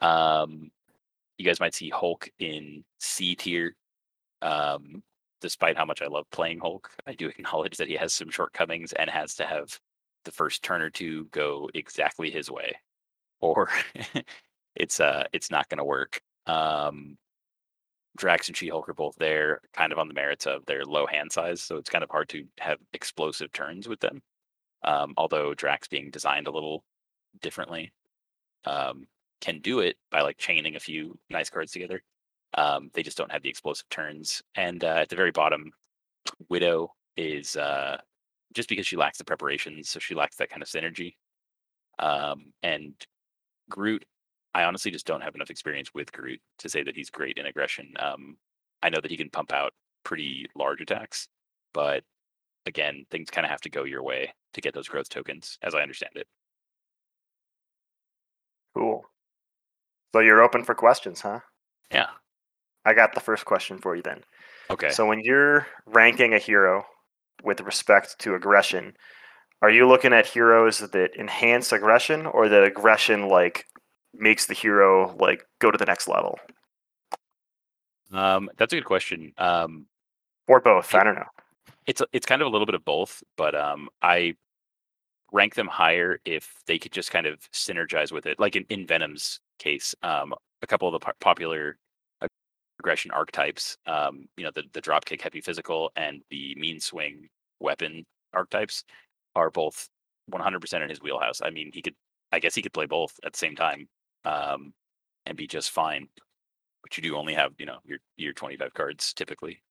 Um, 0.00 0.70
you 1.38 1.44
guys 1.44 1.60
might 1.60 1.74
see 1.74 1.90
Hulk 1.90 2.30
in 2.38 2.82
C 2.98 3.34
tier. 3.34 3.76
Um, 4.42 5.02
despite 5.46 5.76
how 5.76 5.84
much 5.84 6.02
I 6.02 6.08
love 6.08 6.26
playing 6.32 6.58
Hulk, 6.58 6.90
I 7.06 7.14
do 7.14 7.28
acknowledge 7.28 7.76
that 7.76 7.86
he 7.86 7.94
has 7.94 8.12
some 8.12 8.30
shortcomings 8.30 8.92
and 8.92 9.08
has 9.08 9.36
to 9.36 9.46
have 9.46 9.78
the 10.24 10.32
first 10.32 10.64
turn 10.64 10.82
or 10.82 10.90
two 10.90 11.26
go 11.26 11.70
exactly 11.72 12.32
his 12.32 12.50
way, 12.50 12.74
or 13.40 13.70
it's 14.74 14.98
uh 14.98 15.22
it's 15.32 15.48
not 15.48 15.68
going 15.68 15.78
to 15.78 15.84
work. 15.84 16.20
Um, 16.48 17.16
Drax 18.16 18.48
and 18.48 18.56
She 18.56 18.68
Hulk 18.68 18.88
are 18.88 18.94
both 18.94 19.14
there, 19.18 19.60
kind 19.72 19.92
of 19.92 19.98
on 20.00 20.08
the 20.08 20.14
merits 20.14 20.46
of 20.46 20.66
their 20.66 20.84
low 20.84 21.06
hand 21.06 21.30
size, 21.30 21.62
so 21.62 21.76
it's 21.76 21.90
kind 21.90 22.02
of 22.02 22.10
hard 22.10 22.28
to 22.30 22.44
have 22.58 22.78
explosive 22.92 23.52
turns 23.52 23.88
with 23.88 24.00
them. 24.00 24.22
Um, 24.82 25.14
although 25.16 25.54
Drax 25.54 25.86
being 25.86 26.10
designed 26.10 26.48
a 26.48 26.52
little 26.52 26.82
differently, 27.40 27.92
um, 28.64 29.06
can 29.40 29.60
do 29.60 29.78
it 29.78 29.96
by 30.10 30.22
like 30.22 30.38
chaining 30.38 30.74
a 30.74 30.80
few 30.80 31.16
nice 31.30 31.50
cards 31.50 31.70
together. 31.70 32.02
Um, 32.56 32.90
they 32.94 33.02
just 33.02 33.18
don't 33.18 33.30
have 33.30 33.42
the 33.42 33.50
explosive 33.50 33.88
turns. 33.90 34.42
And 34.54 34.82
uh, 34.82 34.98
at 34.98 35.08
the 35.08 35.16
very 35.16 35.30
bottom, 35.30 35.72
Widow 36.48 36.92
is 37.16 37.56
uh, 37.56 37.98
just 38.54 38.68
because 38.68 38.86
she 38.86 38.96
lacks 38.96 39.18
the 39.18 39.24
preparations, 39.24 39.90
so 39.90 39.98
she 39.98 40.14
lacks 40.14 40.36
that 40.36 40.50
kind 40.50 40.62
of 40.62 40.68
synergy. 40.68 41.16
Um, 41.98 42.52
and 42.62 42.94
Groot, 43.68 44.04
I 44.54 44.64
honestly 44.64 44.90
just 44.90 45.06
don't 45.06 45.22
have 45.22 45.34
enough 45.34 45.50
experience 45.50 45.92
with 45.94 46.12
Groot 46.12 46.40
to 46.58 46.68
say 46.68 46.82
that 46.82 46.96
he's 46.96 47.10
great 47.10 47.38
in 47.38 47.46
aggression. 47.46 47.92
Um, 47.98 48.36
I 48.82 48.88
know 48.88 49.00
that 49.00 49.10
he 49.10 49.16
can 49.16 49.30
pump 49.30 49.52
out 49.52 49.72
pretty 50.04 50.46
large 50.54 50.80
attacks, 50.80 51.28
but 51.74 52.04
again, 52.64 53.04
things 53.10 53.30
kind 53.30 53.44
of 53.44 53.50
have 53.50 53.60
to 53.62 53.70
go 53.70 53.84
your 53.84 54.02
way 54.02 54.32
to 54.54 54.60
get 54.60 54.74
those 54.74 54.88
growth 54.88 55.08
tokens, 55.08 55.58
as 55.62 55.74
I 55.74 55.82
understand 55.82 56.12
it. 56.16 56.26
Cool. 58.74 59.04
So 60.14 60.20
you're 60.20 60.42
open 60.42 60.64
for 60.64 60.74
questions, 60.74 61.20
huh? 61.20 61.40
Yeah. 61.90 62.08
I 62.86 62.94
got 62.94 63.14
the 63.14 63.20
first 63.20 63.44
question 63.44 63.78
for 63.78 63.94
you 63.96 64.02
then. 64.02 64.22
Okay. 64.70 64.90
So 64.90 65.06
when 65.06 65.20
you're 65.20 65.66
ranking 65.86 66.32
a 66.32 66.38
hero 66.38 66.86
with 67.44 67.60
respect 67.60 68.18
to 68.20 68.34
aggression, 68.34 68.96
are 69.60 69.70
you 69.70 69.86
looking 69.86 70.12
at 70.12 70.26
heroes 70.26 70.78
that 70.78 71.14
enhance 71.18 71.72
aggression 71.72 72.24
or 72.26 72.48
that 72.48 72.62
aggression 72.64 73.28
like 73.28 73.66
makes 74.14 74.46
the 74.46 74.54
hero 74.54 75.14
like 75.18 75.44
go 75.58 75.70
to 75.70 75.76
the 75.78 75.84
next 75.84 76.08
level? 76.08 76.38
um, 78.12 78.48
that's 78.56 78.72
a 78.72 78.76
good 78.76 78.84
question. 78.84 79.32
Um, 79.38 79.86
Or 80.48 80.60
both? 80.60 80.94
I 80.94 81.02
don't 81.04 81.16
know. 81.16 81.26
it's 81.86 82.02
it's 82.12 82.26
kind 82.26 82.40
of 82.42 82.46
a 82.46 82.50
little 82.50 82.66
bit 82.66 82.74
of 82.74 82.84
both, 82.84 83.22
but 83.36 83.54
um, 83.54 83.88
I 84.02 84.34
rank 85.32 85.54
them 85.54 85.66
higher 85.66 86.20
if 86.24 86.54
they 86.66 86.78
could 86.78 86.92
just 86.92 87.10
kind 87.10 87.26
of 87.26 87.40
synergize 87.52 88.12
with 88.12 88.26
it. 88.26 88.38
Like 88.38 88.54
in, 88.56 88.64
in 88.68 88.86
Venom's 88.86 89.40
case, 89.58 89.94
um, 90.02 90.32
a 90.62 90.66
couple 90.66 90.88
of 90.88 90.92
the 90.92 91.04
po- 91.04 91.12
popular 91.20 91.78
aggression 92.78 93.10
archetypes, 93.10 93.76
um, 93.86 94.26
you 94.36 94.44
know, 94.44 94.50
the 94.54 94.64
the 94.72 94.82
dropkick 94.82 95.20
heavy 95.20 95.40
physical 95.40 95.90
and 95.96 96.22
the 96.30 96.54
mean 96.56 96.80
swing 96.80 97.28
weapon 97.60 98.04
archetypes 98.34 98.84
are 99.34 99.50
both 99.50 99.88
100% 100.32 100.82
in 100.82 100.88
his 100.88 101.00
wheelhouse. 101.00 101.40
I 101.42 101.50
mean, 101.50 101.70
he 101.72 101.82
could, 101.82 101.94
I 102.32 102.38
guess, 102.38 102.54
he 102.54 102.62
could 102.62 102.72
play 102.72 102.86
both 102.86 103.18
at 103.24 103.32
the 103.32 103.38
same 103.38 103.56
time 103.56 103.88
um, 104.24 104.72
and 105.26 105.36
be 105.36 105.46
just 105.46 105.70
fine. 105.70 106.08
But 106.82 106.96
you 106.96 107.02
do 107.02 107.16
only 107.16 107.34
have, 107.34 107.52
you 107.58 107.66
know, 107.66 107.78
your 107.84 107.98
your 108.16 108.32
25 108.32 108.74
cards 108.74 109.12
typically. 109.12 109.62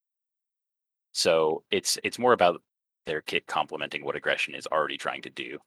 So 1.13 1.63
it's 1.71 1.97
it's 2.03 2.19
more 2.19 2.33
about 2.33 2.61
their 3.05 3.21
kit 3.21 3.47
complementing 3.47 4.03
what 4.03 4.15
aggression 4.15 4.55
is 4.55 4.67
already 4.67 4.97
trying 4.97 5.21
to 5.23 5.29
do, 5.29 5.59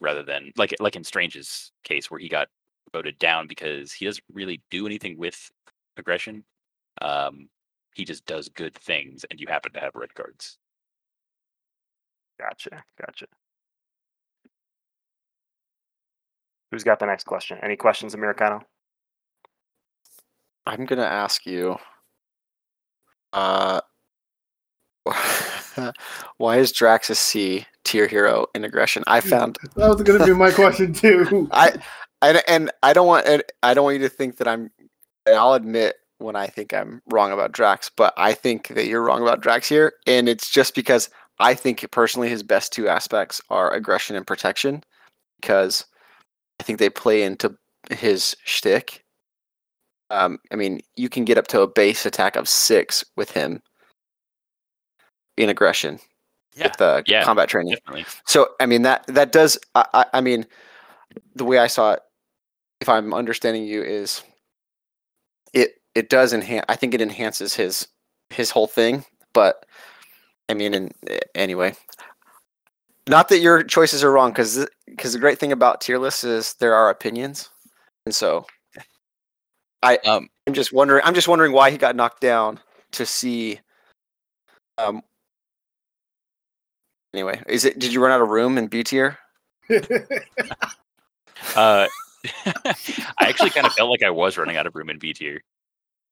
rather 0.00 0.22
than 0.22 0.52
like 0.56 0.74
like 0.80 0.96
in 0.96 1.04
Strange's 1.04 1.72
case 1.84 2.10
where 2.10 2.20
he 2.20 2.28
got 2.28 2.48
voted 2.92 3.18
down 3.18 3.46
because 3.46 3.92
he 3.92 4.04
doesn't 4.04 4.24
really 4.32 4.62
do 4.70 4.86
anything 4.86 5.16
with 5.18 5.50
aggression. 5.96 6.44
Um, 7.00 7.48
he 7.94 8.04
just 8.04 8.26
does 8.26 8.48
good 8.48 8.74
things, 8.74 9.24
and 9.30 9.40
you 9.40 9.46
happen 9.48 9.72
to 9.72 9.80
have 9.80 9.94
red 9.94 10.14
cards. 10.14 10.58
Gotcha. 12.38 12.82
Gotcha. 12.98 13.26
Who's 16.70 16.84
got 16.84 16.98
the 16.98 17.06
next 17.06 17.24
question? 17.24 17.58
Any 17.62 17.76
questions, 17.76 18.14
Americano? 18.14 18.62
I'm 20.66 20.84
gonna 20.86 21.02
ask 21.02 21.44
you. 21.46 21.76
Uh, 23.32 23.80
why 26.36 26.58
is 26.58 26.72
Drax 26.72 27.08
C 27.18 27.66
tier 27.84 28.06
hero 28.06 28.46
in 28.54 28.64
aggression? 28.64 29.02
I 29.06 29.20
found 29.20 29.58
That 29.76 29.88
was 29.88 30.02
going 30.02 30.20
to 30.20 30.26
be 30.26 30.32
my 30.32 30.50
question 30.50 30.92
too. 30.94 31.48
I, 31.52 31.74
I 32.22 32.42
and 32.46 32.70
I 32.82 32.92
don't 32.92 33.06
want 33.06 33.26
and 33.26 33.42
I 33.62 33.74
don't 33.74 33.84
want 33.84 33.96
you 33.96 34.02
to 34.02 34.08
think 34.08 34.36
that 34.36 34.48
I'm. 34.48 34.70
And 35.26 35.36
I'll 35.36 35.52
admit 35.54 35.96
when 36.20 36.36
I 36.36 36.46
think 36.46 36.72
I'm 36.72 37.02
wrong 37.10 37.32
about 37.32 37.52
Drax, 37.52 37.90
but 37.96 38.14
I 38.16 38.32
think 38.32 38.68
that 38.68 38.86
you're 38.86 39.02
wrong 39.02 39.22
about 39.22 39.40
Drax 39.40 39.68
here, 39.68 39.94
and 40.06 40.28
it's 40.28 40.50
just 40.50 40.74
because 40.74 41.10
I 41.38 41.54
think 41.54 41.90
personally 41.90 42.28
his 42.28 42.42
best 42.42 42.72
two 42.72 42.88
aspects 42.88 43.40
are 43.50 43.72
aggression 43.72 44.16
and 44.16 44.26
protection, 44.26 44.82
because 45.40 45.84
I 46.60 46.62
think 46.62 46.78
they 46.78 46.90
play 46.90 47.22
into 47.22 47.56
his 47.90 48.36
shtick. 48.44 49.04
Um, 50.10 50.38
I 50.52 50.56
mean, 50.56 50.80
you 50.96 51.08
can 51.08 51.24
get 51.24 51.38
up 51.38 51.46
to 51.48 51.62
a 51.62 51.68
base 51.68 52.04
attack 52.04 52.36
of 52.36 52.48
six 52.48 53.04
with 53.16 53.30
him 53.30 53.62
in 55.36 55.48
aggression 55.48 55.98
with 56.56 56.76
the 56.76 57.02
yeah, 57.06 57.24
combat 57.24 57.48
training. 57.48 57.74
Definitely. 57.74 58.04
So 58.26 58.48
I 58.60 58.66
mean 58.66 58.82
that 58.82 59.06
that 59.06 59.32
does 59.32 59.58
I, 59.74 59.86
I, 59.94 60.04
I 60.14 60.20
mean 60.20 60.46
the 61.34 61.44
way 61.44 61.58
I 61.58 61.66
saw 61.66 61.92
it, 61.92 62.00
if 62.80 62.88
I'm 62.88 63.14
understanding 63.14 63.64
you, 63.64 63.82
is 63.82 64.22
it 65.94 66.00
it 66.00 66.08
does 66.08 66.32
enhance. 66.32 66.64
I 66.68 66.76
think 66.76 66.94
it 66.94 67.00
enhances 67.02 67.54
his 67.54 67.88
his 68.30 68.50
whole 68.50 68.66
thing. 68.66 69.04
But 69.32 69.66
I 70.48 70.54
mean, 70.54 70.74
and 70.74 70.92
anyway, 71.34 71.74
not 73.08 73.28
that 73.28 73.40
your 73.40 73.62
choices 73.62 74.04
are 74.04 74.12
wrong, 74.12 74.30
because 74.30 74.66
because 74.86 75.12
the 75.12 75.18
great 75.18 75.38
thing 75.38 75.52
about 75.52 75.80
tier 75.80 75.98
lists 75.98 76.24
is 76.24 76.54
there 76.54 76.74
are 76.74 76.90
opinions, 76.90 77.50
and 78.06 78.14
so 78.14 78.46
I 79.82 79.96
Um, 79.98 80.28
I'm 80.46 80.54
just 80.54 80.72
wondering. 80.72 81.02
I'm 81.04 81.14
just 81.14 81.28
wondering 81.28 81.52
why 81.52 81.70
he 81.70 81.78
got 81.78 81.96
knocked 81.96 82.20
down 82.20 82.60
to 82.92 83.06
see. 83.06 83.60
Um. 84.78 85.02
Anyway, 87.12 87.42
is 87.48 87.64
it? 87.64 87.78
Did 87.78 87.92
you 87.92 88.02
run 88.02 88.12
out 88.12 88.20
of 88.20 88.28
room 88.28 88.58
in 88.58 88.68
B 88.68 88.84
tier? 88.84 89.18
Uh, 91.56 91.86
I 92.44 92.74
actually 93.20 93.50
kind 93.50 93.66
of 93.66 93.72
felt 93.72 93.90
like 93.90 94.02
I 94.02 94.10
was 94.10 94.36
running 94.36 94.56
out 94.56 94.66
of 94.66 94.74
room 94.74 94.90
in 94.90 94.98
B 94.98 95.14
tier, 95.14 95.42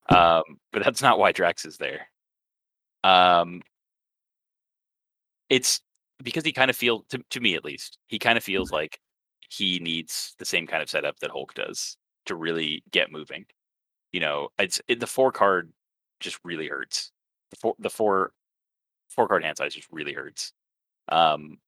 um, 0.08 0.42
but 0.72 0.84
that's 0.84 1.02
not 1.02 1.18
why 1.18 1.32
Drax 1.32 1.64
is 1.64 1.76
there. 1.76 2.08
Um, 3.04 3.62
it's 5.48 5.80
because 6.22 6.44
he 6.44 6.52
kind 6.52 6.70
of 6.70 6.76
feels, 6.76 7.04
to, 7.10 7.22
to 7.30 7.40
me 7.40 7.54
at 7.54 7.64
least, 7.64 7.98
he 8.06 8.18
kind 8.18 8.36
of 8.36 8.44
feels 8.44 8.70
like 8.72 9.00
he 9.50 9.78
needs 9.78 10.34
the 10.38 10.44
same 10.44 10.66
kind 10.66 10.82
of 10.82 10.90
setup 10.90 11.18
that 11.20 11.30
Hulk 11.30 11.54
does 11.54 11.96
to 12.26 12.34
really 12.36 12.82
get 12.90 13.12
moving. 13.12 13.46
You 14.12 14.20
know, 14.20 14.48
it's 14.58 14.80
it, 14.88 15.00
the 15.00 15.06
four 15.06 15.32
card 15.32 15.72
just 16.20 16.38
really 16.44 16.68
hurts. 16.68 17.12
The 17.50 17.56
four, 17.56 17.74
the 17.78 17.90
four, 17.90 18.32
four 19.08 19.28
card 19.28 19.44
hand 19.44 19.56
size 19.56 19.74
just 19.74 19.88
really 19.90 20.12
hurts. 20.12 20.52
Um, 21.08 21.58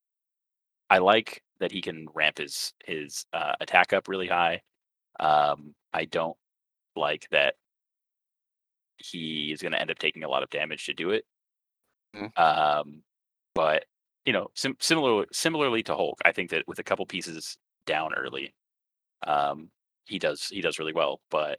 I 0.90 0.98
like 0.98 1.42
that 1.60 1.72
he 1.72 1.80
can 1.80 2.08
ramp 2.14 2.38
his 2.38 2.72
his 2.84 3.24
uh, 3.32 3.54
attack 3.60 3.92
up 3.92 4.08
really 4.08 4.28
high. 4.28 4.62
Um, 5.18 5.74
I 5.92 6.06
don't 6.06 6.36
like 6.96 7.28
that 7.30 7.54
he 9.00 9.52
is 9.52 9.62
going 9.62 9.72
to 9.72 9.80
end 9.80 9.90
up 9.90 9.98
taking 9.98 10.24
a 10.24 10.28
lot 10.28 10.42
of 10.42 10.50
damage 10.50 10.86
to 10.86 10.94
do 10.94 11.10
it. 11.10 11.24
Mhm. 12.14 12.38
Um, 12.38 13.02
but 13.54 13.84
you 14.24 14.32
know, 14.32 14.48
sim- 14.54 14.76
similar 14.80 15.26
similarly 15.32 15.82
to 15.84 15.94
Hulk, 15.94 16.18
I 16.24 16.32
think 16.32 16.50
that 16.50 16.66
with 16.68 16.78
a 16.78 16.84
couple 16.84 17.06
pieces 17.06 17.56
down 17.86 18.14
early, 18.14 18.54
um, 19.26 19.70
he 20.04 20.18
does 20.18 20.48
he 20.48 20.60
does 20.60 20.78
really 20.78 20.92
well. 20.92 21.20
But 21.30 21.58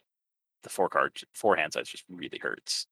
the 0.63 0.69
four 0.69 0.89
card 0.89 1.19
four 1.33 1.55
hand 1.55 1.73
size 1.73 1.89
just 1.89 2.03
really 2.09 2.39
hurts. 2.41 2.87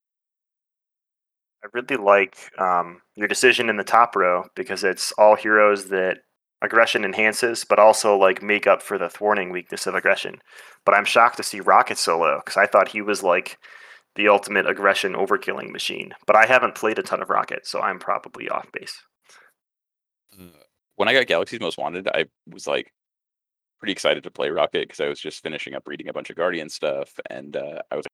I 1.63 1.67
really 1.73 1.97
like 1.97 2.37
um, 2.57 3.01
your 3.15 3.27
decision 3.27 3.69
in 3.69 3.77
the 3.77 3.83
top 3.83 4.15
row 4.15 4.45
because 4.55 4.83
it's 4.83 5.11
all 5.13 5.35
heroes 5.35 5.89
that 5.89 6.19
aggression 6.61 7.03
enhances, 7.05 7.65
but 7.65 7.79
also 7.79 8.17
like 8.17 8.41
make 8.41 8.65
up 8.67 8.81
for 8.81 8.97
the 8.97 9.09
thwarting 9.09 9.51
weakness 9.51 9.85
of 9.87 9.95
aggression. 9.95 10.41
But 10.85 10.95
I'm 10.95 11.05
shocked 11.05 11.37
to 11.37 11.43
see 11.43 11.59
Rocket 11.59 11.97
solo 11.97 12.41
because 12.43 12.57
I 12.57 12.65
thought 12.65 12.87
he 12.89 13.01
was 13.01 13.23
like 13.23 13.57
the 14.15 14.27
ultimate 14.27 14.67
aggression 14.67 15.13
overkilling 15.13 15.71
machine. 15.71 16.13
But 16.25 16.35
I 16.35 16.45
haven't 16.45 16.75
played 16.75 16.99
a 16.99 17.03
ton 17.03 17.21
of 17.21 17.29
Rocket, 17.29 17.65
so 17.65 17.81
I'm 17.81 17.99
probably 17.99 18.49
off 18.49 18.71
base. 18.71 19.01
When 20.95 21.07
I 21.07 21.13
got 21.13 21.27
Galaxy's 21.27 21.59
Most 21.59 21.77
Wanted, 21.77 22.07
I 22.07 22.25
was 22.47 22.67
like 22.67 22.91
pretty 23.79 23.93
excited 23.93 24.23
to 24.23 24.31
play 24.31 24.49
Rocket 24.49 24.87
because 24.87 24.99
I 24.99 25.07
was 25.07 25.19
just 25.19 25.41
finishing 25.41 25.73
up 25.73 25.87
reading 25.87 26.09
a 26.09 26.13
bunch 26.13 26.29
of 26.29 26.35
Guardian 26.35 26.69
stuff, 26.69 27.11
and 27.29 27.55
uh, 27.55 27.81
I 27.91 27.95
was 27.95 28.05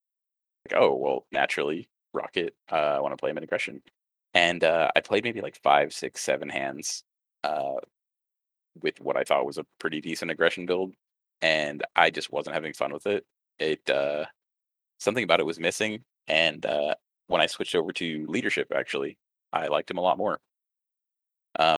like, 0.72 0.80
"Oh, 0.80 0.96
well, 0.96 1.26
naturally, 1.32 1.90
Rocket. 2.14 2.56
Uh, 2.72 2.76
I 2.76 3.00
want 3.00 3.14
to 3.14 3.18
play 3.18 3.32
him 3.32 3.38
in 3.38 3.44
aggression." 3.44 3.82
And 4.34 4.64
uh, 4.64 4.92
I 4.96 5.02
played 5.02 5.24
maybe 5.24 5.42
like 5.42 5.60
five, 5.64 5.94
six, 5.94 6.22
seven 6.22 6.50
hands 6.50 7.04
uh, 7.44 7.76
with 8.82 9.00
what 9.02 9.18
I 9.18 9.24
thought 9.24 9.46
was 9.46 9.58
a 9.58 9.66
pretty 9.80 10.02
decent 10.02 10.32
aggression 10.32 10.66
build, 10.66 10.94
and 11.42 11.84
I 11.96 12.10
just 12.10 12.32
wasn't 12.32 12.56
having 12.56 12.74
fun 12.74 12.94
with 12.94 13.08
it. 13.08 13.26
It 13.60 13.90
uh, 13.90 14.26
something 15.00 15.24
about 15.24 15.40
it 15.40 15.46
was 15.46 15.60
missing, 15.60 16.04
and 16.28 16.66
uh, 16.66 16.96
when 17.28 17.42
I 17.42 17.48
switched 17.48 17.76
over 17.76 17.92
to 17.94 18.26
leadership, 18.28 18.72
actually, 18.76 19.18
I 19.54 19.68
liked 19.68 19.92
him 19.92 19.98
a 19.98 20.02
lot 20.02 20.18
more 20.18 20.40
um, 21.60 21.78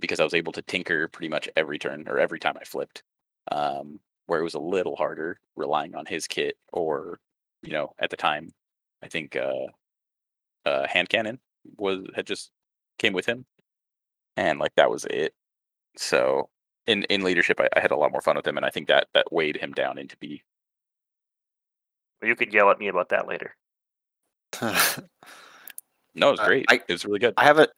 because 0.00 0.20
I 0.20 0.24
was 0.24 0.34
able 0.34 0.52
to 0.52 0.62
tinker 0.62 1.08
pretty 1.08 1.28
much 1.28 1.48
every 1.56 1.78
turn 1.78 2.06
or 2.08 2.18
every 2.18 2.38
time 2.38 2.56
I 2.60 2.64
flipped. 2.64 3.02
Um, 3.50 4.00
where 4.26 4.40
it 4.40 4.44
was 4.44 4.54
a 4.54 4.60
little 4.60 4.96
harder 4.96 5.38
relying 5.56 5.94
on 5.94 6.06
his 6.06 6.26
kit, 6.26 6.56
or 6.72 7.18
you 7.62 7.72
know, 7.72 7.92
at 7.98 8.10
the 8.10 8.16
time, 8.16 8.50
I 9.02 9.08
think 9.08 9.36
uh, 9.36 9.66
uh, 10.64 10.86
hand 10.86 11.08
cannon 11.08 11.38
was 11.76 12.04
had 12.14 12.26
just 12.26 12.50
came 12.98 13.12
with 13.12 13.26
him, 13.26 13.46
and 14.36 14.58
like 14.58 14.74
that 14.76 14.90
was 14.90 15.04
it. 15.06 15.34
So 15.96 16.48
in 16.86 17.04
in 17.04 17.22
leadership, 17.22 17.60
I, 17.60 17.68
I 17.76 17.80
had 17.80 17.90
a 17.92 17.96
lot 17.96 18.12
more 18.12 18.22
fun 18.22 18.36
with 18.36 18.46
him, 18.46 18.56
and 18.56 18.66
I 18.66 18.70
think 18.70 18.88
that 18.88 19.08
that 19.14 19.32
weighed 19.32 19.56
him 19.58 19.72
down 19.72 19.98
into 19.98 20.16
B. 20.18 20.42
Well, 22.22 22.28
you 22.28 22.36
could 22.36 22.54
yell 22.54 22.70
at 22.70 22.78
me 22.78 22.86
about 22.88 23.08
that 23.10 23.26
later. 23.28 23.54
No, 26.14 26.28
it 26.28 26.32
was 26.32 26.40
Uh, 26.40 26.46
great. 26.46 26.66
I- 26.68 26.82
it 26.86 26.92
was 26.92 27.04
really 27.06 27.18
good. 27.18 27.32
I 27.38 27.44
have 27.44 27.58
a 27.58 27.68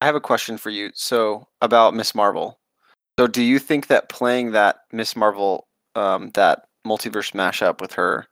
I 0.00 0.06
have 0.06 0.16
a 0.16 0.20
question 0.20 0.58
for 0.58 0.68
you. 0.70 0.90
So 0.94 1.46
about 1.60 1.94
Miss 1.94 2.12
Marvel. 2.12 2.58
So 3.20 3.28
do 3.28 3.40
you 3.40 3.60
think 3.60 3.86
that 3.86 4.08
playing 4.08 4.50
that 4.50 4.80
Miss 4.90 5.14
Marvel 5.14 5.68
um, 5.94 6.30
that 6.34 6.64
multiverse 6.84 7.32
mashup 7.34 7.80
with 7.80 7.92
her 7.92 8.26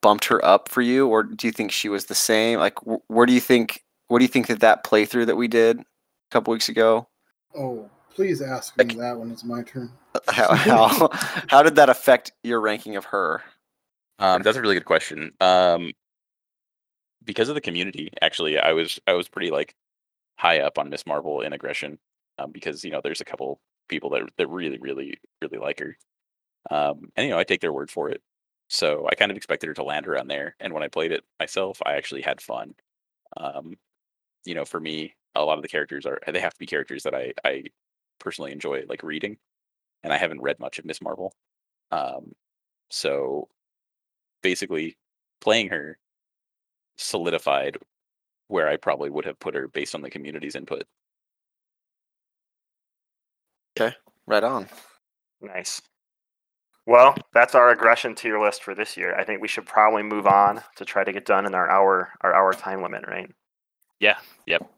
bumped 0.00 0.24
her 0.24 0.42
up 0.42 0.70
for 0.70 0.80
you, 0.80 1.06
or 1.08 1.22
do 1.24 1.46
you 1.46 1.52
think 1.52 1.70
she 1.72 1.90
was 1.90 2.06
the 2.06 2.14
same? 2.14 2.58
Like, 2.58 2.78
wh- 2.80 3.04
where 3.10 3.26
do 3.26 3.34
you 3.34 3.40
think? 3.40 3.84
What 4.08 4.20
do 4.20 4.24
you 4.24 4.28
think 4.30 4.46
that 4.46 4.60
that 4.60 4.82
playthrough 4.82 5.26
that 5.26 5.36
we 5.36 5.46
did 5.46 5.78
a 5.78 5.84
couple 6.30 6.52
weeks 6.52 6.70
ago? 6.70 7.06
Oh, 7.54 7.90
please 8.14 8.40
ask 8.40 8.76
me 8.78 8.84
Like- 8.86 8.96
that 8.96 9.18
when 9.18 9.30
it's 9.30 9.44
my 9.44 9.62
turn. 9.62 9.92
How 10.28 10.54
how, 10.54 11.08
how 11.48 11.62
did 11.62 11.76
that 11.76 11.90
affect 11.90 12.32
your 12.42 12.62
ranking 12.62 12.96
of 12.96 13.04
her? 13.04 13.42
Um, 14.20 14.42
that's 14.42 14.56
a 14.56 14.62
really 14.62 14.74
good 14.76 14.84
question. 14.84 15.32
Um, 15.40 15.92
because 17.24 17.48
of 17.48 17.54
the 17.54 17.60
community, 17.60 18.10
actually, 18.22 18.58
I 18.58 18.72
was 18.72 19.00
I 19.06 19.12
was 19.14 19.28
pretty 19.28 19.50
like 19.50 19.74
high 20.38 20.60
up 20.60 20.78
on 20.78 20.90
Miss 20.90 21.06
Marvel 21.06 21.42
in 21.42 21.52
aggression, 21.52 21.98
um, 22.38 22.52
because 22.52 22.84
you 22.84 22.90
know 22.92 23.00
there's 23.02 23.20
a 23.22 23.24
couple 23.26 23.60
people 23.88 24.10
that 24.12 24.22
that 24.38 24.48
really 24.48 24.78
really 24.78 25.18
really 25.42 25.58
like 25.58 25.80
her, 25.80 25.98
um, 26.70 27.10
and 27.16 27.26
you 27.26 27.32
know 27.32 27.38
I 27.38 27.44
take 27.44 27.60
their 27.62 27.72
word 27.72 27.90
for 27.90 28.10
it. 28.10 28.22
So 28.68 29.06
I 29.10 29.14
kind 29.16 29.30
of 29.32 29.36
expected 29.38 29.68
her 29.68 29.74
to 29.76 29.84
land 29.84 30.08
around 30.08 30.28
there, 30.28 30.56
and 30.60 30.74
when 30.74 30.84
I 30.84 30.88
played 30.88 31.12
it 31.12 31.24
myself, 31.40 31.80
I 31.86 31.94
actually 31.94 32.22
had 32.22 32.40
fun. 32.42 32.74
Um, 33.38 33.76
you 34.46 34.54
know, 34.54 34.64
for 34.64 34.80
me, 34.80 35.14
a 35.36 35.44
lot 35.44 35.58
of 35.58 35.62
the 35.62 35.68
characters 35.68 36.06
are 36.06 36.20
they 36.32 36.40
have 36.40 36.54
to 36.54 36.60
be 36.60 36.66
characters 36.66 37.04
that 37.04 37.14
I 37.14 37.32
I 37.44 37.64
personally 38.20 38.52
enjoy 38.52 38.84
like 38.88 39.02
reading, 39.04 39.38
and 40.04 40.12
I 40.12 40.18
haven't 40.18 40.42
read 40.42 40.60
much 40.60 40.78
of 40.78 40.84
Miss 40.86 41.02
Marvel. 41.02 41.34
Um, 41.92 42.32
so 42.90 43.48
basically 44.42 44.96
playing 45.40 45.68
her 45.68 45.98
solidified 46.96 47.78
where 48.48 48.68
I 48.68 48.76
probably 48.76 49.10
would 49.10 49.24
have 49.24 49.38
put 49.38 49.54
her 49.54 49.68
based 49.68 49.94
on 49.94 50.02
the 50.02 50.10
community's 50.10 50.56
input. 50.56 50.82
Okay, 53.78 53.94
right 54.26 54.42
on. 54.42 54.68
Nice. 55.40 55.80
Well, 56.86 57.14
that's 57.32 57.54
our 57.54 57.70
aggression 57.70 58.14
tier 58.14 58.40
list 58.40 58.64
for 58.64 58.74
this 58.74 58.96
year. 58.96 59.14
I 59.16 59.24
think 59.24 59.40
we 59.40 59.48
should 59.48 59.66
probably 59.66 60.02
move 60.02 60.26
on 60.26 60.60
to 60.76 60.84
try 60.84 61.04
to 61.04 61.12
get 61.12 61.24
done 61.24 61.46
in 61.46 61.54
our 61.54 61.70
hour 61.70 62.10
our 62.22 62.34
hour 62.34 62.52
time 62.52 62.82
limit, 62.82 63.04
right? 63.06 63.30
Yeah, 64.00 64.18
yep. 64.46 64.68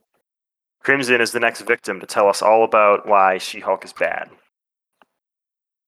Crimson 0.83 1.21
is 1.21 1.33
the 1.33 1.41
next 1.41 1.63
victim 1.63 2.01
to 2.01 2.07
tell 2.07 2.29
us 2.29 2.43
all 2.43 2.65
about 2.65 3.07
why 3.07 3.39
She-Hulk 3.39 3.85
is 3.85 3.93
bad. 3.93 4.29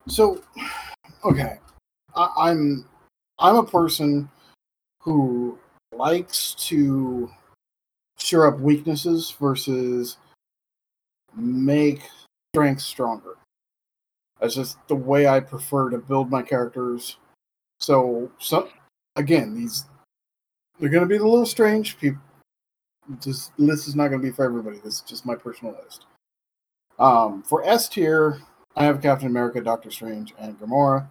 So, 0.07 0.41
okay, 1.25 1.59
I, 2.15 2.29
I'm 2.39 2.87
I'm 3.39 3.57
a 3.57 3.65
person 3.65 4.29
who 5.01 5.59
likes 5.93 6.55
to 6.55 7.31
shore 8.19 8.47
up 8.47 8.61
weaknesses 8.61 9.35
versus 9.39 10.19
make 11.37 12.03
strengths 12.55 12.85
stronger. 12.85 13.37
That's 14.41 14.55
just 14.55 14.79
the 14.89 14.95
way 14.95 15.27
I 15.27 15.41
prefer 15.41 15.91
to 15.91 15.99
build 15.99 16.31
my 16.31 16.43
characters. 16.43 17.17
So, 17.81 18.31
so 18.39 18.69
again, 19.17 19.55
these 19.55 19.87
they're 20.79 20.89
going 20.89 21.03
to 21.03 21.09
be 21.09 21.17
a 21.17 21.23
little 21.25 21.47
strange. 21.47 21.99
People, 21.99 22.21
this 23.25 23.51
list 23.59 23.87
is 23.87 23.95
not 23.95 24.09
going 24.09 24.21
to 24.21 24.27
be 24.27 24.33
for 24.33 24.45
everybody. 24.45 24.79
This 24.79 24.95
is 24.95 25.01
just 25.03 25.27
my 25.27 25.35
personal 25.35 25.77
list. 25.85 26.07
Um, 26.99 27.43
for 27.43 27.65
S 27.65 27.89
tier, 27.89 28.41
I 28.77 28.85
have 28.85 29.03
Captain 29.03 29.29
America, 29.29 29.61
Doctor 29.61 29.91
Strange, 29.91 30.35
and 30.39 30.59
Gamora. 30.59 31.09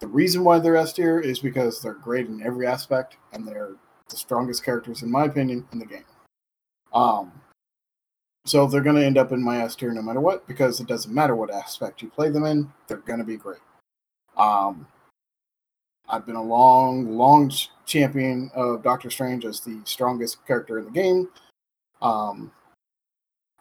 The 0.00 0.06
reason 0.06 0.44
why 0.44 0.58
they're 0.58 0.76
S 0.76 0.92
tier 0.92 1.20
is 1.20 1.38
because 1.38 1.80
they're 1.80 1.94
great 1.94 2.26
in 2.26 2.42
every 2.42 2.66
aspect, 2.66 3.16
and 3.32 3.46
they're 3.46 3.76
the 4.08 4.16
strongest 4.16 4.64
characters, 4.64 5.02
in 5.02 5.10
my 5.10 5.24
opinion, 5.24 5.66
in 5.72 5.78
the 5.78 5.86
game. 5.86 6.04
Um, 6.92 7.32
so 8.44 8.66
they're 8.66 8.82
going 8.82 8.96
to 8.96 9.04
end 9.04 9.18
up 9.18 9.32
in 9.32 9.42
my 9.42 9.62
S 9.62 9.74
tier 9.74 9.92
no 9.92 10.02
matter 10.02 10.20
what, 10.20 10.46
because 10.46 10.80
it 10.80 10.86
doesn't 10.86 11.14
matter 11.14 11.34
what 11.34 11.52
aspect 11.52 12.02
you 12.02 12.08
play 12.08 12.30
them 12.30 12.44
in, 12.44 12.72
they're 12.86 12.98
going 12.98 13.18
to 13.18 13.24
be 13.24 13.36
great. 13.36 13.60
Um, 14.36 14.86
I've 16.08 16.26
been 16.26 16.36
a 16.36 16.42
long, 16.42 17.16
long 17.16 17.50
champion 17.84 18.50
of 18.54 18.82
Doctor 18.82 19.10
Strange 19.10 19.44
as 19.44 19.60
the 19.60 19.80
strongest 19.84 20.46
character 20.46 20.78
in 20.78 20.84
the 20.84 20.90
game. 20.90 21.28
Um, 22.00 22.52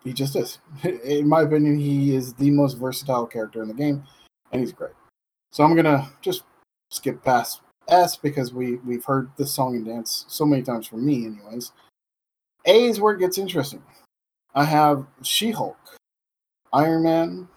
he 0.04 0.14
just 0.14 0.36
is. 0.36 0.60
In 0.84 1.28
my 1.28 1.42
opinion, 1.42 1.80
he 1.80 2.16
is 2.16 2.34
the 2.34 2.52
most 2.52 2.78
versatile 2.78 3.26
character 3.26 3.64
in 3.64 3.68
the 3.68 3.74
game, 3.74 4.04
and 4.52 4.62
he's 4.62 4.72
great. 4.72 4.94
So 5.56 5.64
I'm 5.64 5.74
gonna 5.74 6.12
just 6.20 6.44
skip 6.90 7.24
past 7.24 7.62
S 7.88 8.18
because 8.18 8.54
we 8.54 8.76
we've 8.80 9.06
heard 9.06 9.32
this 9.38 9.54
song 9.54 9.78
and 9.78 9.86
dance 9.86 10.26
so 10.28 10.46
many 10.46 10.62
times 10.62 10.86
from 10.86 11.06
me, 11.06 11.28
anyways. 11.28 11.72
A 12.66 12.84
is 12.84 13.00
where 13.00 13.14
it 13.14 13.22
gets 13.22 13.38
interesting. 13.38 13.82
I 14.54 14.66
have 14.66 15.06
She-Hulk, 15.24 15.78
Iron 16.74 17.04
Man, 17.04 17.48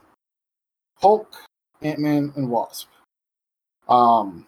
Hulk, 0.98 1.34
Ant 1.82 1.98
Man, 1.98 2.32
and 2.36 2.48
Wasp. 2.48 2.86
Um, 3.88 4.46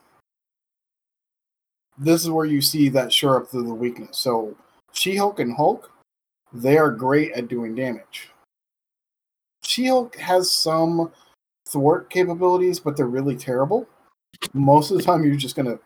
this 1.98 2.22
is 2.22 2.30
where 2.30 2.46
you 2.46 2.60
see 2.60 2.88
that 2.90 3.12
shore 3.12 3.42
up 3.42 3.48
through 3.48 3.64
the 3.64 3.74
weakness. 3.74 4.16
So 4.16 4.56
She-Hulk 4.92 5.40
and 5.40 5.56
Hulk, 5.56 5.90
they 6.52 6.78
are 6.78 6.92
great 6.92 7.32
at 7.32 7.48
doing 7.48 7.74
damage. 7.74 8.30
She-Hulk 9.64 10.14
has 10.18 10.52
some 10.52 11.10
thwart 11.70 12.10
capabilities, 12.10 12.80
but 12.80 12.96
they're 12.96 13.06
really 13.06 13.36
terrible. 13.36 13.88
Most 14.52 14.90
of 14.90 14.96
the 14.96 15.02
time, 15.02 15.24
you're 15.24 15.36
just 15.36 15.56
gonna 15.56 15.78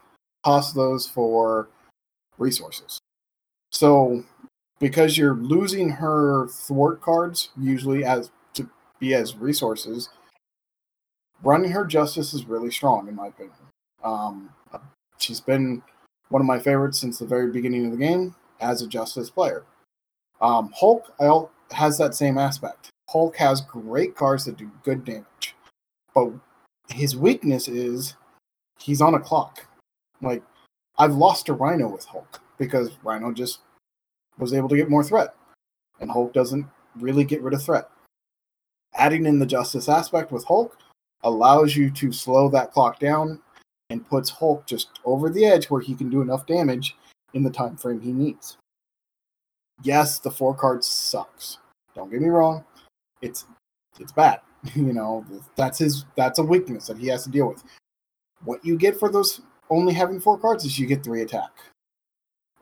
toss 0.44 0.72
those 0.72 1.06
for 1.06 1.68
resources. 2.38 2.98
So, 3.70 4.24
because 4.78 5.16
you're 5.16 5.34
losing 5.34 5.88
her 5.88 6.48
thwart 6.48 7.00
cards 7.00 7.50
usually 7.56 8.04
as 8.04 8.30
to 8.54 8.68
be 8.98 9.14
as 9.14 9.36
resources, 9.36 10.08
running 11.42 11.70
her 11.70 11.84
justice 11.84 12.34
is 12.34 12.46
really 12.46 12.70
strong 12.70 13.08
in 13.08 13.14
my 13.14 13.28
opinion. 13.28 13.56
Um, 14.02 14.50
she's 15.18 15.40
been 15.40 15.82
one 16.28 16.40
of 16.40 16.46
my 16.46 16.58
favorites 16.58 16.98
since 16.98 17.18
the 17.18 17.26
very 17.26 17.50
beginning 17.50 17.86
of 17.86 17.92
the 17.92 17.98
game 17.98 18.34
as 18.60 18.82
a 18.82 18.86
justice 18.86 19.30
player. 19.30 19.64
Um, 20.40 20.72
Hulk 20.74 21.12
has 21.72 21.98
that 21.98 22.14
same 22.14 22.38
aspect. 22.38 22.90
Hulk 23.08 23.36
has 23.36 23.60
great 23.60 24.14
cards 24.14 24.44
that 24.44 24.56
do 24.56 24.70
good 24.82 25.04
damage, 25.04 25.54
but 26.14 26.32
his 26.88 27.16
weakness 27.16 27.68
is 27.68 28.14
he's 28.78 29.00
on 29.00 29.14
a 29.14 29.20
clock. 29.20 29.66
Like 30.20 30.42
I've 30.98 31.14
lost 31.14 31.46
to 31.46 31.54
Rhino 31.54 31.88
with 31.88 32.04
Hulk 32.04 32.40
because 32.58 32.90
Rhino 33.02 33.32
just 33.32 33.60
was 34.38 34.52
able 34.52 34.68
to 34.68 34.76
get 34.76 34.90
more 34.90 35.04
threat, 35.04 35.34
and 36.00 36.10
Hulk 36.10 36.32
doesn't 36.32 36.66
really 36.96 37.24
get 37.24 37.42
rid 37.42 37.54
of 37.54 37.62
threat. 37.62 37.88
Adding 38.94 39.26
in 39.26 39.38
the 39.38 39.46
justice 39.46 39.88
aspect 39.88 40.30
with 40.30 40.44
Hulk 40.44 40.78
allows 41.22 41.74
you 41.74 41.90
to 41.90 42.12
slow 42.12 42.48
that 42.50 42.72
clock 42.72 43.00
down 43.00 43.40
and 43.90 44.08
puts 44.08 44.30
Hulk 44.30 44.66
just 44.66 45.00
over 45.04 45.30
the 45.30 45.44
edge 45.44 45.66
where 45.66 45.80
he 45.80 45.94
can 45.94 46.10
do 46.10 46.22
enough 46.22 46.46
damage 46.46 46.96
in 47.32 47.42
the 47.42 47.50
time 47.50 47.76
frame 47.76 48.00
he 48.00 48.12
needs. 48.12 48.56
Yes, 49.82 50.18
the 50.18 50.30
four 50.30 50.54
card 50.54 50.84
sucks. 50.84 51.58
Don't 51.94 52.10
get 52.10 52.20
me 52.20 52.28
wrong. 52.28 52.64
It's 53.20 53.46
it's 53.98 54.12
bad. 54.12 54.40
you 54.74 54.92
know, 54.92 55.24
that's 55.56 55.78
his 55.78 56.04
that's 56.16 56.38
a 56.38 56.42
weakness 56.42 56.86
that 56.86 56.98
he 56.98 57.08
has 57.08 57.24
to 57.24 57.30
deal 57.30 57.48
with. 57.48 57.62
What 58.44 58.64
you 58.64 58.76
get 58.76 58.98
for 58.98 59.10
those 59.10 59.40
only 59.70 59.94
having 59.94 60.20
four 60.20 60.38
cards 60.38 60.64
is 60.64 60.78
you 60.78 60.86
get 60.86 61.04
three 61.04 61.22
attack. 61.22 61.50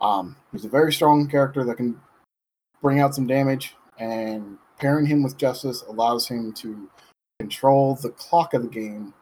Um, 0.01 0.37
he's 0.51 0.65
a 0.65 0.69
very 0.69 0.93
strong 0.93 1.29
character 1.29 1.65
that 1.65 1.77
can 1.77 2.01
bring 2.81 3.01
out 3.01 3.15
some 3.15 3.27
damage, 3.27 3.75
and 3.99 4.59
pairing 4.79 5.07
him 5.07 5.23
with 5.23 5.37
Justice 5.37 5.83
allows 5.89 6.27
him 6.27 6.53
to 6.55 6.91
control 7.39 7.95
the 7.97 8.11
clock 8.11 8.55
of 8.55 8.63
the 8.63 8.69
game 8.69 9.15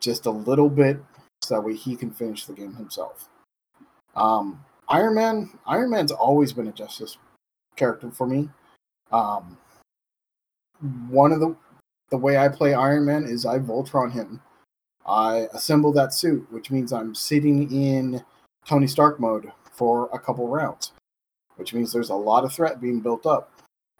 just 0.00 0.26
a 0.26 0.30
little 0.30 0.68
bit 0.68 0.98
so 1.42 1.54
that 1.54 1.60
way 1.60 1.74
he 1.74 1.96
can 1.96 2.10
finish 2.10 2.46
the 2.46 2.52
game 2.52 2.74
himself. 2.74 3.28
Um, 4.14 4.64
Iron 4.88 5.14
Man, 5.14 5.50
Iron 5.66 5.90
Man's 5.90 6.12
always 6.12 6.52
been 6.52 6.68
a 6.68 6.72
Justice 6.72 7.18
character 7.76 8.10
for 8.10 8.26
me. 8.26 8.48
Um, 9.10 9.56
one 11.08 11.32
of 11.32 11.40
the 11.40 11.54
the 12.12 12.18
way 12.18 12.36
I 12.36 12.46
play 12.46 12.74
Iron 12.74 13.06
Man 13.06 13.24
is 13.24 13.46
I 13.46 13.58
Voltron 13.58 14.12
him. 14.12 14.42
I 15.06 15.48
assemble 15.54 15.92
that 15.94 16.12
suit, 16.12 16.46
which 16.52 16.70
means 16.70 16.92
I'm 16.92 17.14
sitting 17.14 17.72
in 17.72 18.22
Tony 18.68 18.86
Stark 18.86 19.18
mode 19.18 19.50
for 19.72 20.10
a 20.12 20.18
couple 20.18 20.46
rounds, 20.46 20.92
which 21.56 21.72
means 21.72 21.90
there's 21.90 22.10
a 22.10 22.14
lot 22.14 22.44
of 22.44 22.52
threat 22.52 22.82
being 22.82 23.00
built 23.00 23.24
up. 23.24 23.50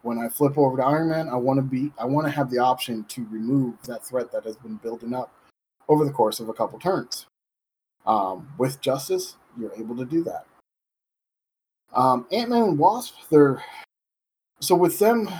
When 0.03 0.19
I 0.19 0.29
flip 0.29 0.59
over 0.59 0.77
to 0.77 0.85
Iron 0.85 1.09
Man, 1.09 1.31
I 1.31 1.37
want 1.37 1.57
to 1.57 1.63
be 1.63 1.91
I 1.99 2.05
want 2.05 2.27
to 2.27 2.31
have 2.31 2.51
the 2.51 2.59
option 2.59 3.05
to 3.05 3.27
remove 3.31 3.83
that 3.85 4.05
threat 4.05 4.31
that 4.33 4.45
has 4.45 4.57
been 4.57 4.77
building 4.77 5.15
up 5.15 5.33
over 5.89 6.05
the 6.05 6.13
course 6.13 6.39
of 6.39 6.51
a 6.51 6.53
couple 6.53 6.79
turns. 6.79 7.27
Um, 8.05 8.53
with 8.59 8.83
Justice, 8.83 9.37
you're 9.59 9.73
able 9.79 9.97
to 9.97 10.05
do 10.05 10.23
that. 10.25 10.45
Um, 11.95 12.27
Ant 12.31 12.51
Man 12.51 12.63
and 12.63 12.79
Wasp, 12.79 13.15
they're 13.31 13.65
so 14.61 14.75
with 14.75 14.99
them. 14.99 15.31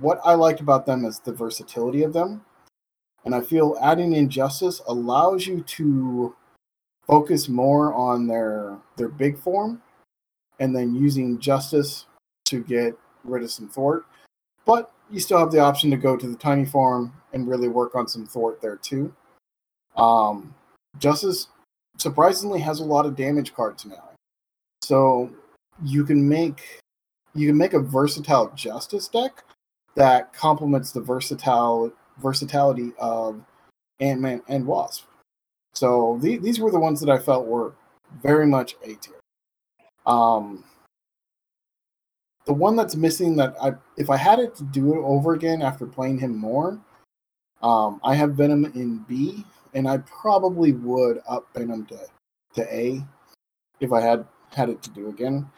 What 0.00 0.20
I 0.24 0.34
like 0.34 0.60
about 0.60 0.86
them 0.86 1.04
is 1.04 1.18
the 1.18 1.32
versatility 1.32 2.02
of 2.02 2.12
them, 2.12 2.44
and 3.24 3.34
I 3.34 3.40
feel 3.40 3.76
adding 3.80 4.12
Injustice 4.12 4.80
allows 4.86 5.46
you 5.46 5.62
to 5.62 6.34
focus 7.06 7.48
more 7.48 7.92
on 7.94 8.26
their 8.26 8.78
their 8.96 9.08
big 9.08 9.38
form, 9.38 9.82
and 10.60 10.74
then 10.74 10.94
using 10.94 11.38
Justice 11.38 12.06
to 12.46 12.62
get 12.62 12.96
rid 13.24 13.42
of 13.42 13.50
some 13.50 13.68
thwart. 13.68 14.06
But 14.64 14.92
you 15.10 15.20
still 15.20 15.38
have 15.38 15.50
the 15.50 15.58
option 15.58 15.90
to 15.90 15.96
go 15.96 16.16
to 16.16 16.28
the 16.28 16.36
tiny 16.36 16.64
form 16.64 17.12
and 17.32 17.48
really 17.48 17.68
work 17.68 17.94
on 17.94 18.06
some 18.06 18.26
thwart 18.26 18.60
there 18.62 18.76
too. 18.76 19.12
Um, 19.96 20.54
Justice 20.98 21.48
surprisingly 21.98 22.60
has 22.60 22.80
a 22.80 22.84
lot 22.84 23.06
of 23.06 23.16
damage 23.16 23.54
cards 23.54 23.84
now. 23.84 24.10
So 24.82 25.30
you 25.82 26.04
can 26.04 26.28
make 26.28 26.80
you 27.34 27.46
can 27.46 27.56
make 27.56 27.72
a 27.72 27.80
versatile 27.80 28.52
justice 28.54 29.08
deck 29.08 29.42
that 29.94 30.32
complements 30.32 30.92
the 30.92 31.00
versatile 31.00 31.92
versatility 32.18 32.92
of 32.98 33.42
Ant 34.00 34.20
Man 34.20 34.42
and 34.48 34.66
Wasp. 34.66 35.04
So 35.74 36.18
the, 36.20 36.38
these 36.38 36.60
were 36.60 36.70
the 36.70 36.80
ones 36.80 37.00
that 37.00 37.10
I 37.10 37.18
felt 37.18 37.46
were 37.46 37.74
very 38.22 38.46
much 38.46 38.74
A 38.82 38.94
tier. 38.94 39.14
Um, 40.06 40.64
the 42.44 42.52
one 42.52 42.76
that's 42.76 42.96
missing 42.96 43.36
that 43.36 43.54
I 43.62 43.72
if 43.96 44.10
I 44.10 44.16
had 44.16 44.38
it 44.38 44.54
to 44.56 44.64
do 44.64 44.94
it 44.94 45.02
over 45.04 45.34
again 45.34 45.62
after 45.62 45.86
playing 45.86 46.18
him 46.18 46.36
more, 46.36 46.80
um, 47.62 48.00
I 48.02 48.14
have 48.14 48.34
Venom 48.34 48.64
in 48.74 48.98
B, 49.08 49.44
and 49.74 49.88
I 49.88 49.98
probably 49.98 50.72
would 50.72 51.20
up 51.28 51.46
Venom 51.54 51.86
to 51.86 51.98
to 52.54 52.74
A 52.74 53.04
if 53.80 53.92
I 53.92 54.00
had 54.00 54.26
had 54.50 54.68
it 54.68 54.82
to 54.82 54.90
do 54.90 55.08
again. 55.08 55.48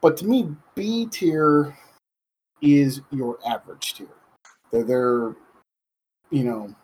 But 0.00 0.16
to 0.18 0.26
me, 0.26 0.54
B 0.74 1.06
tier 1.06 1.76
is 2.60 3.00
your 3.10 3.38
average 3.46 3.94
tier. 3.94 4.08
They're, 4.70 4.84
they're 4.84 5.36
you 6.30 6.44
know, 6.44 6.74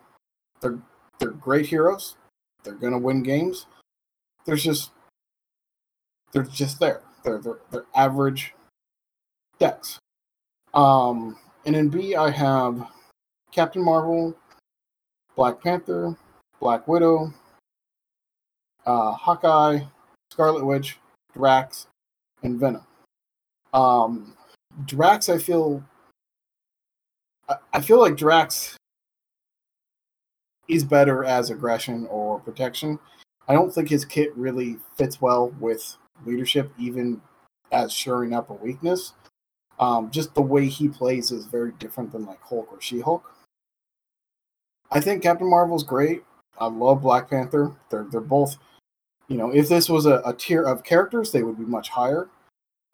they're 0.61 0.79
they're 1.19 1.31
great 1.31 1.65
heroes. 1.65 2.15
They're 2.63 2.75
gonna 2.75 2.97
win 2.97 3.23
games. 3.23 3.65
There's 4.45 4.63
just 4.63 4.91
they're 6.31 6.43
just 6.43 6.79
there. 6.79 7.01
They're 7.23 7.39
they're, 7.39 7.59
they're 7.71 7.85
average 7.95 8.53
decks. 9.59 9.99
Um, 10.73 11.37
and 11.65 11.75
in 11.75 11.89
B, 11.89 12.15
I 12.15 12.29
have 12.29 12.87
Captain 13.51 13.83
Marvel, 13.83 14.35
Black 15.35 15.61
Panther, 15.61 16.15
Black 16.59 16.87
Widow, 16.87 17.33
uh, 18.85 19.11
Hawkeye, 19.11 19.79
Scarlet 20.31 20.65
Witch, 20.65 20.97
Drax, 21.33 21.87
and 22.43 22.59
Venom. 22.59 22.83
Um, 23.73 24.35
Drax, 24.85 25.29
I 25.29 25.37
feel, 25.37 25.83
I, 27.73 27.81
feel 27.81 27.99
like 27.99 28.15
Drax 28.15 28.77
is 30.67 30.83
better 30.83 31.23
as 31.23 31.49
aggression 31.49 32.05
or 32.07 32.39
protection. 32.39 32.99
I 33.47 33.53
don't 33.53 33.73
think 33.73 33.89
his 33.89 34.05
kit 34.05 34.35
really 34.35 34.77
fits 34.95 35.21
well 35.21 35.49
with 35.59 35.97
leadership, 36.25 36.71
even 36.77 37.21
as 37.71 37.91
shoring 37.91 38.33
up 38.33 38.49
a 38.49 38.53
weakness. 38.53 39.13
Um, 39.79 40.09
just 40.11 40.33
the 40.33 40.41
way 40.41 40.67
he 40.67 40.89
plays 40.89 41.31
is 41.31 41.45
very 41.45 41.71
different 41.73 42.11
than 42.11 42.25
like 42.25 42.41
Hulk 42.41 42.67
or 42.71 42.81
She 42.81 42.99
Hulk. 42.99 43.23
I 44.91 44.99
think 44.99 45.23
Captain 45.23 45.49
Marvel's 45.49 45.83
great. 45.83 46.23
I 46.59 46.67
love 46.67 47.01
Black 47.01 47.29
Panther. 47.29 47.75
They're 47.89 48.07
they're 48.09 48.21
both, 48.21 48.57
you 49.27 49.37
know, 49.37 49.51
if 49.51 49.69
this 49.69 49.89
was 49.89 50.05
a, 50.05 50.21
a 50.25 50.33
tier 50.33 50.63
of 50.63 50.83
characters, 50.83 51.31
they 51.31 51.43
would 51.43 51.57
be 51.57 51.65
much 51.65 51.89
higher. 51.89 52.29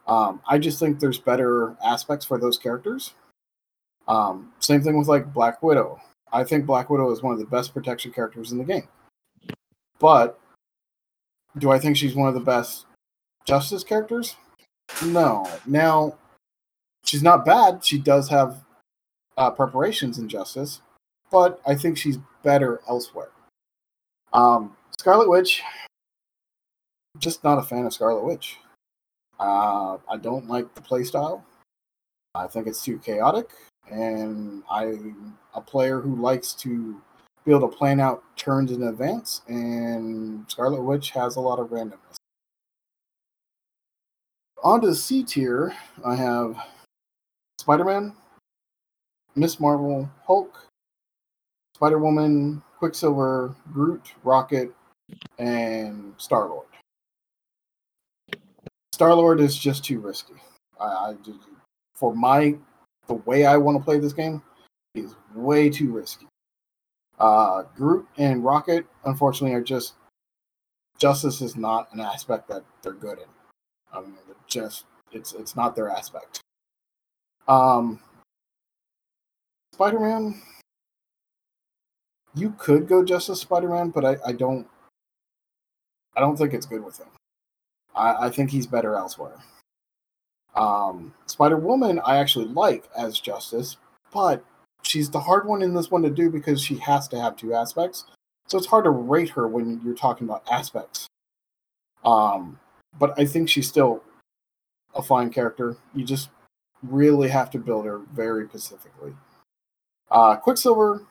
Um, 0.07 0.41
I 0.47 0.57
just 0.57 0.79
think 0.79 0.99
there's 0.99 1.19
better 1.19 1.75
aspects 1.83 2.25
for 2.25 2.37
those 2.37 2.57
characters. 2.57 3.13
Um, 4.07 4.51
same 4.59 4.81
thing 4.81 4.97
with 4.97 5.07
like 5.07 5.33
Black 5.33 5.63
Widow. 5.63 6.01
I 6.31 6.43
think 6.43 6.65
Black 6.65 6.89
Widow 6.89 7.11
is 7.11 7.21
one 7.21 7.33
of 7.33 7.39
the 7.39 7.45
best 7.45 7.73
protection 7.73 8.11
characters 8.11 8.51
in 8.51 8.57
the 8.57 8.63
game. 8.63 8.87
But 9.99 10.39
do 11.57 11.71
I 11.71 11.79
think 11.79 11.95
she's 11.95 12.15
one 12.15 12.27
of 12.27 12.33
the 12.33 12.39
best 12.39 12.85
Justice 13.45 13.83
characters? 13.83 14.35
No. 15.05 15.47
Now, 15.65 16.17
she's 17.05 17.23
not 17.23 17.45
bad. 17.45 17.85
She 17.85 17.97
does 17.97 18.29
have 18.29 18.63
uh, 19.37 19.51
preparations 19.51 20.17
in 20.17 20.27
Justice, 20.27 20.81
but 21.31 21.61
I 21.65 21.75
think 21.75 21.97
she's 21.97 22.17
better 22.43 22.81
elsewhere. 22.87 23.29
Um, 24.33 24.75
Scarlet 24.97 25.29
Witch, 25.29 25.61
just 27.19 27.43
not 27.43 27.59
a 27.59 27.63
fan 27.63 27.85
of 27.85 27.93
Scarlet 27.93 28.23
Witch. 28.23 28.57
Uh, 29.39 29.97
I 30.09 30.17
don't 30.21 30.47
like 30.47 30.73
the 30.75 30.81
playstyle. 30.81 31.43
I 32.35 32.47
think 32.47 32.67
it's 32.67 32.83
too 32.83 32.97
chaotic, 32.99 33.49
and 33.91 34.63
I'm 34.69 35.37
a 35.53 35.61
player 35.61 35.99
who 35.99 36.15
likes 36.15 36.53
to 36.53 36.99
be 37.45 37.51
able 37.51 37.69
to 37.69 37.77
plan 37.77 37.99
out 37.99 38.23
turns 38.37 38.71
in 38.71 38.83
advance, 38.83 39.41
and 39.47 40.45
Scarlet 40.49 40.81
Witch 40.81 41.11
has 41.11 41.35
a 41.35 41.41
lot 41.41 41.59
of 41.59 41.69
randomness. 41.69 42.17
On 44.63 44.79
to 44.81 44.87
the 44.87 44.95
C 44.95 45.23
tier, 45.23 45.75
I 46.05 46.15
have 46.15 46.55
Spider 47.59 47.83
Man, 47.83 48.15
Miss 49.35 49.59
Marvel, 49.59 50.09
Hulk, 50.25 50.67
Spider 51.75 51.99
Woman, 51.99 52.63
Quicksilver, 52.79 53.55
Groot, 53.73 54.13
Rocket, 54.23 54.71
and 55.37 56.13
Star 56.17 56.47
Lord. 56.47 56.67
Star 58.93 59.15
Lord 59.15 59.39
is 59.39 59.57
just 59.57 59.83
too 59.83 59.99
risky. 59.99 60.35
I, 60.79 60.85
I 60.85 61.15
for 61.95 62.13
my 62.15 62.55
the 63.07 63.15
way 63.15 63.43
I 63.43 63.57
want 63.57 63.75
to 63.79 63.83
play 63.83 63.97
this 63.97 64.13
game 64.13 64.43
is 64.93 65.15
way 65.33 65.71
too 65.71 65.91
risky. 65.91 66.27
Uh, 67.17 67.63
Groot 67.75 68.05
and 68.19 68.45
Rocket, 68.45 68.85
unfortunately, 69.03 69.55
are 69.55 69.63
just 69.63 69.95
justice 70.99 71.41
is 71.41 71.55
not 71.55 71.91
an 71.91 72.01
aspect 72.01 72.47
that 72.49 72.63
they're 72.83 72.93
good 72.93 73.17
in. 73.17 73.25
I 73.91 74.01
mean, 74.01 74.13
just 74.45 74.85
it's 75.11 75.33
it's 75.33 75.55
not 75.55 75.75
their 75.75 75.89
aspect. 75.89 76.41
Um, 77.47 77.99
Spider 79.73 80.01
Man, 80.01 80.39
you 82.35 82.53
could 82.59 82.87
go 82.87 83.03
Justice 83.03 83.41
Spider 83.41 83.69
Man, 83.69 83.89
but 83.89 84.05
I, 84.05 84.17
I 84.23 84.33
don't 84.33 84.67
I 86.15 86.19
don't 86.19 86.37
think 86.37 86.53
it's 86.53 86.67
good 86.67 86.85
with 86.85 86.99
him. 86.99 87.07
I, 87.95 88.27
I 88.27 88.29
think 88.29 88.49
he's 88.49 88.67
better 88.67 88.95
elsewhere. 88.95 89.35
Um, 90.55 91.13
Spider 91.25 91.57
Woman, 91.57 91.99
I 92.05 92.17
actually 92.17 92.45
like 92.45 92.89
as 92.97 93.19
Justice, 93.19 93.77
but 94.11 94.43
she's 94.83 95.09
the 95.09 95.19
hard 95.19 95.47
one 95.47 95.61
in 95.61 95.73
this 95.73 95.89
one 95.89 96.03
to 96.03 96.09
do 96.09 96.29
because 96.29 96.61
she 96.61 96.75
has 96.77 97.07
to 97.09 97.19
have 97.19 97.35
two 97.35 97.53
aspects. 97.53 98.05
So 98.47 98.57
it's 98.57 98.67
hard 98.67 98.83
to 98.83 98.91
rate 98.91 99.29
her 99.29 99.47
when 99.47 99.81
you're 99.83 99.95
talking 99.95 100.27
about 100.27 100.43
aspects. 100.51 101.07
Um, 102.05 102.59
but 102.99 103.17
I 103.17 103.25
think 103.25 103.49
she's 103.49 103.67
still 103.67 104.03
a 104.93 105.01
fine 105.01 105.29
character. 105.29 105.77
You 105.95 106.05
just 106.05 106.29
really 106.83 107.29
have 107.29 107.49
to 107.51 107.57
build 107.57 107.85
her 107.85 107.99
very 108.13 108.47
specifically. 108.47 109.13
Uh, 110.11 110.35
Quicksilver 110.35 111.03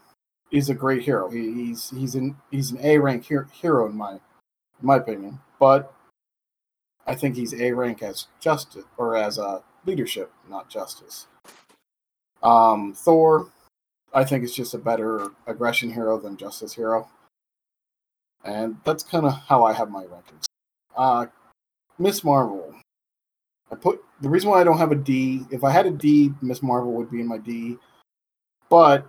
is 0.53 0.69
a 0.69 0.75
great 0.75 1.03
hero. 1.03 1.31
He, 1.31 1.53
he's 1.53 1.91
he's 1.91 2.15
an 2.15 2.37
he's 2.51 2.71
an 2.71 2.79
A 2.83 2.99
rank 2.99 3.25
hero, 3.25 3.87
in 3.87 3.97
my 3.97 4.13
in 4.13 4.21
my 4.83 4.97
opinion. 4.97 5.41
But 5.59 5.93
I 7.07 7.15
think 7.15 7.37
he's 7.37 7.55
A 7.55 7.73
rank 7.73 8.03
as 8.03 8.27
justice 8.41 8.85
or 8.97 9.17
as 9.17 9.39
a 9.39 9.43
uh, 9.43 9.61
leadership, 9.85 10.31
not 10.49 10.69
justice. 10.69 11.27
Um, 12.43 12.93
Thor, 12.95 13.49
I 14.13 14.25
think 14.25 14.45
is 14.45 14.55
just 14.55 14.75
a 14.75 14.79
better 14.79 15.31
aggression 15.47 15.93
hero 15.93 16.19
than 16.19 16.37
justice 16.37 16.75
hero, 16.75 17.09
and 18.45 18.77
that's 18.85 19.03
kind 19.03 19.27
of 19.27 19.33
how 19.33 19.65
I 19.65 19.73
have 19.73 19.91
my 19.91 20.05
rankings. 20.05 20.45
Uh, 20.97 21.27
Miss 21.99 22.25
Marvel. 22.25 22.75
I 23.71 23.75
put 23.75 24.03
the 24.21 24.29
reason 24.29 24.51
why 24.51 24.61
I 24.61 24.65
don't 24.65 24.79
have 24.79 24.93
a 24.93 24.97
D. 24.97 25.47
If 25.51 25.65
I 25.65 25.71
had 25.71 25.87
a 25.87 25.91
D, 25.91 26.33
Miss 26.43 26.63
Marvel 26.63 26.93
would 26.93 27.11
be 27.11 27.21
in 27.21 27.29
my 27.29 27.39
D. 27.39 27.79
But 28.69 29.07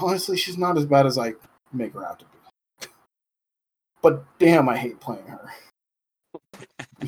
honestly, 0.00 0.36
she's 0.36 0.56
not 0.56 0.78
as 0.78 0.86
bad 0.86 1.06
as 1.06 1.18
I 1.18 1.34
make 1.72 1.92
her 1.94 2.06
out 2.06 2.18
to 2.20 2.24
be. 2.24 2.88
But 4.02 4.24
damn, 4.38 4.66
I 4.66 4.78
hate 4.78 4.98
playing 4.98 5.26
her. 5.26 5.50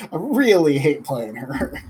I 0.00 0.08
really 0.12 0.78
hate 0.78 1.04
playing 1.04 1.36
her. 1.36 1.80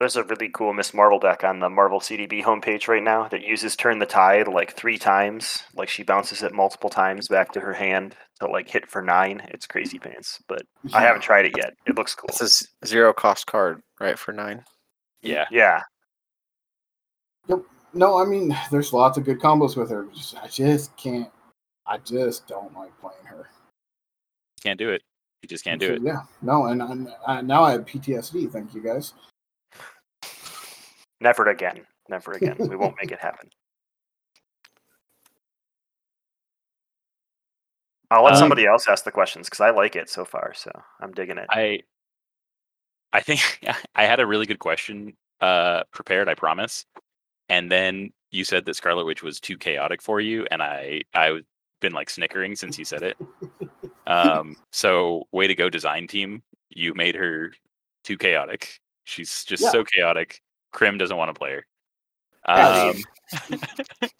There's 0.00 0.16
a 0.16 0.24
really 0.24 0.48
cool 0.48 0.72
Miss 0.72 0.92
Marvel 0.92 1.18
deck 1.18 1.44
on 1.44 1.60
the 1.60 1.70
Marvel 1.70 2.00
CDB 2.00 2.42
homepage 2.42 2.88
right 2.88 3.02
now 3.02 3.28
that 3.28 3.44
uses 3.44 3.76
Turn 3.76 4.00
the 4.00 4.06
Tide 4.06 4.48
like 4.48 4.76
three 4.76 4.98
times. 4.98 5.62
Like 5.74 5.88
she 5.88 6.02
bounces 6.02 6.42
it 6.42 6.52
multiple 6.52 6.90
times 6.90 7.28
back 7.28 7.52
to 7.52 7.60
her 7.60 7.72
hand 7.72 8.16
to 8.40 8.48
like 8.48 8.68
hit 8.68 8.86
for 8.86 9.00
nine. 9.00 9.40
It's 9.48 9.66
crazy 9.66 9.98
pants, 9.98 10.42
but 10.48 10.62
I 10.92 11.00
haven't 11.00 11.22
tried 11.22 11.46
it 11.46 11.56
yet. 11.56 11.74
It 11.86 11.96
looks 11.96 12.14
cool. 12.14 12.28
It's 12.28 12.66
a 12.82 12.86
zero 12.86 13.12
cost 13.12 13.46
card, 13.46 13.82
right, 14.00 14.18
for 14.18 14.32
nine? 14.32 14.64
Yeah. 15.22 15.46
Yeah. 15.50 15.82
Yep. 17.48 17.62
No, 17.94 18.20
I 18.20 18.24
mean, 18.24 18.54
there's 18.72 18.92
lots 18.92 19.16
of 19.16 19.24
good 19.24 19.38
combos 19.38 19.76
with 19.76 19.90
her. 19.90 20.08
I 20.42 20.48
just 20.48 20.94
can't. 20.96 21.30
I 21.86 21.98
just 21.98 22.48
don't 22.48 22.74
like 22.74 22.90
playing 23.00 23.24
her. 23.24 23.48
Can't 24.62 24.78
do 24.78 24.90
it. 24.90 25.02
You 25.44 25.48
just 25.48 25.62
can't 25.62 25.78
do 25.78 25.92
it. 25.92 26.00
Yeah. 26.02 26.22
No, 26.40 26.68
and, 26.68 26.80
and 26.80 27.08
uh, 27.26 27.42
now 27.42 27.64
I 27.64 27.72
have 27.72 27.84
PTSD. 27.84 28.50
Thank 28.50 28.72
you 28.72 28.82
guys. 28.82 29.12
Never 31.20 31.48
again. 31.50 31.82
Never 32.08 32.32
again. 32.40 32.56
we 32.58 32.76
won't 32.76 32.94
make 32.98 33.12
it 33.12 33.18
happen. 33.20 33.50
I'll 38.10 38.24
let 38.24 38.32
Um, 38.32 38.38
somebody 38.38 38.64
else 38.64 38.88
ask 38.88 39.04
the 39.04 39.10
questions 39.12 39.46
because 39.50 39.60
I 39.60 39.68
like 39.68 39.96
it 39.96 40.08
so 40.08 40.24
far. 40.24 40.54
So 40.54 40.70
I'm 40.98 41.12
digging 41.12 41.36
it. 41.36 41.46
I 41.50 41.80
I 43.12 43.20
think 43.20 43.42
I 43.94 44.06
had 44.06 44.20
a 44.20 44.26
really 44.26 44.46
good 44.46 44.60
question 44.60 45.12
uh 45.42 45.82
prepared, 45.92 46.30
I 46.30 46.34
promise. 46.36 46.86
And 47.50 47.70
then 47.70 48.14
you 48.30 48.44
said 48.44 48.64
that 48.64 48.76
Scarlet 48.76 49.04
Witch 49.04 49.22
was 49.22 49.40
too 49.40 49.58
chaotic 49.58 50.00
for 50.00 50.22
you, 50.22 50.46
and 50.50 50.62
I 50.62 51.02
I've 51.12 51.44
been 51.82 51.92
like 51.92 52.08
snickering 52.08 52.56
since 52.56 52.78
you 52.78 52.86
said 52.86 53.02
it. 53.02 53.18
Um, 54.06 54.56
so 54.72 55.26
way 55.32 55.46
to 55.46 55.54
go, 55.54 55.70
design 55.70 56.06
team. 56.06 56.42
You 56.70 56.94
made 56.94 57.14
her 57.14 57.52
too 58.02 58.16
chaotic. 58.18 58.80
She's 59.04 59.44
just 59.44 59.62
Yeah. 59.62 59.70
so 59.70 59.84
chaotic. 59.84 60.40
Krim 60.72 60.98
doesn't 60.98 61.16
want 61.16 61.34
to 61.34 61.38
play 61.38 61.52
her. 61.52 61.66
Um, 62.46 63.02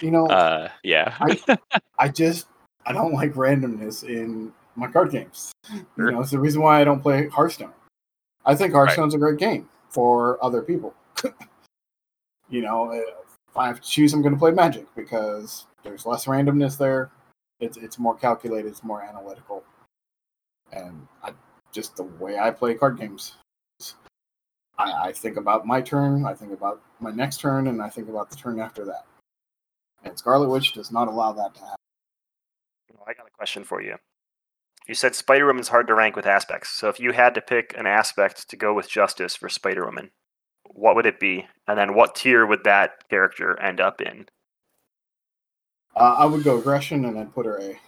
You 0.00 0.10
know, 0.10 0.26
uh, 0.26 0.68
yeah. 0.82 1.14
I- 1.20 1.58
I 1.98 2.08
just 2.08 2.46
I 2.86 2.92
don't 2.92 3.12
like 3.14 3.32
randomness 3.34 4.04
in 4.04 4.52
my 4.76 4.88
card 4.88 5.10
games. 5.10 5.52
You 5.72 6.10
know, 6.10 6.20
it's 6.20 6.30
the 6.30 6.38
reason 6.38 6.60
why 6.60 6.80
I 6.80 6.84
don't 6.84 7.00
play 7.00 7.28
Hearthstone. 7.28 7.72
I 8.44 8.54
think 8.54 8.74
Hearthstone's 8.74 9.14
a 9.14 9.18
great 9.18 9.38
game 9.38 9.68
for 9.88 10.42
other 10.44 10.60
people. 10.62 10.94
you 12.50 12.60
know, 12.60 12.90
if 12.92 13.56
I 13.56 13.66
have 13.66 13.80
to 13.80 13.88
choose, 13.88 14.12
I'm 14.12 14.20
going 14.22 14.34
to 14.34 14.38
play 14.38 14.50
Magic 14.50 14.86
because 14.94 15.66
there's 15.82 16.04
less 16.04 16.26
randomness 16.26 16.76
there. 16.76 17.10
It's 17.60 17.76
it's 17.76 17.98
more 17.98 18.16
calculated, 18.16 18.68
it's 18.68 18.84
more 18.84 19.02
analytical, 19.02 19.62
and 20.72 21.06
I 21.22 21.32
just 21.72 21.96
the 21.96 22.02
way 22.02 22.38
I 22.38 22.50
play 22.50 22.74
card 22.74 22.98
games. 22.98 23.36
I, 24.76 25.08
I 25.08 25.12
think 25.12 25.36
about 25.36 25.66
my 25.66 25.80
turn, 25.80 26.26
I 26.26 26.34
think 26.34 26.52
about 26.52 26.80
my 26.98 27.10
next 27.10 27.40
turn, 27.40 27.68
and 27.68 27.80
I 27.80 27.88
think 27.88 28.08
about 28.08 28.30
the 28.30 28.36
turn 28.36 28.58
after 28.58 28.84
that. 28.86 29.06
And 30.02 30.18
Scarlet 30.18 30.48
Witch 30.48 30.72
does 30.72 30.90
not 30.90 31.08
allow 31.08 31.32
that 31.32 31.54
to 31.54 31.60
happen. 31.60 31.76
Well, 32.92 33.04
I 33.06 33.14
got 33.14 33.26
a 33.26 33.36
question 33.36 33.64
for 33.64 33.80
you. 33.80 33.96
You 34.86 34.94
said 34.94 35.14
Spider 35.14 35.46
Woman's 35.46 35.68
hard 35.68 35.86
to 35.86 35.94
rank 35.94 36.14
with 36.16 36.26
aspects. 36.26 36.70
So 36.70 36.88
if 36.88 37.00
you 37.00 37.12
had 37.12 37.34
to 37.34 37.40
pick 37.40 37.74
an 37.76 37.86
aspect 37.86 38.50
to 38.50 38.56
go 38.56 38.74
with 38.74 38.90
Justice 38.90 39.34
for 39.34 39.48
Spider 39.48 39.86
Woman, 39.86 40.10
what 40.70 40.94
would 40.96 41.06
it 41.06 41.20
be? 41.20 41.46
And 41.66 41.78
then 41.78 41.94
what 41.94 42.14
tier 42.14 42.44
would 42.44 42.64
that 42.64 43.08
character 43.08 43.58
end 43.60 43.80
up 43.80 44.00
in? 44.00 44.26
Uh, 45.96 46.16
I 46.18 46.26
would 46.26 46.42
go 46.42 46.58
aggression 46.58 47.04
and 47.04 47.18
I'd 47.18 47.34
put 47.34 47.46
her 47.46 47.58
A. 47.58 47.78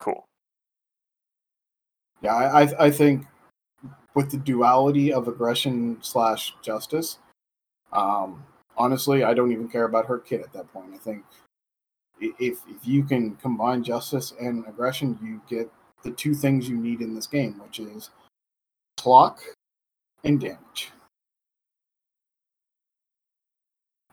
Cool. 0.00 0.24
Yeah, 2.22 2.34
I, 2.34 2.62
I 2.62 2.84
I 2.86 2.90
think 2.90 3.26
with 4.14 4.30
the 4.30 4.38
duality 4.38 5.12
of 5.12 5.28
aggression 5.28 5.98
slash 6.00 6.54
justice, 6.62 7.18
um, 7.92 8.44
honestly, 8.76 9.24
I 9.24 9.34
don't 9.34 9.52
even 9.52 9.68
care 9.68 9.84
about 9.84 10.06
her 10.06 10.18
kit 10.18 10.40
at 10.40 10.52
that 10.52 10.72
point. 10.72 10.94
I 10.94 10.98
think 10.98 11.24
if 12.20 12.60
if 12.68 12.86
you 12.86 13.04
can 13.04 13.36
combine 13.36 13.82
justice 13.82 14.32
and 14.40 14.66
aggression, 14.66 15.18
you 15.22 15.40
get 15.48 15.70
the 16.02 16.12
two 16.12 16.34
things 16.34 16.68
you 16.68 16.76
need 16.76 17.00
in 17.00 17.14
this 17.14 17.26
game, 17.26 17.60
which 17.60 17.78
is 17.78 18.10
clock 18.96 19.42
and 20.22 20.40
damage. 20.40 20.92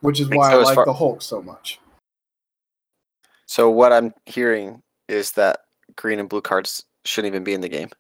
Which 0.02 0.20
is 0.20 0.28
why 0.30 0.52
so 0.52 0.60
I 0.60 0.64
like 0.64 0.76
far- 0.76 0.86
the 0.86 0.94
Hulk 0.94 1.22
so 1.22 1.42
much. 1.42 1.80
So 3.52 3.70
what 3.70 3.92
I'm 3.92 4.14
hearing 4.28 4.82
is 5.10 5.34
that 5.34 5.60
green 5.98 6.20
and 6.20 6.30
blue 6.30 6.40
cards 6.40 6.86
shouldn't 7.04 7.34
even 7.34 7.44
be 7.44 7.54
in 7.54 7.60
the 7.60 7.68
game. 7.68 7.90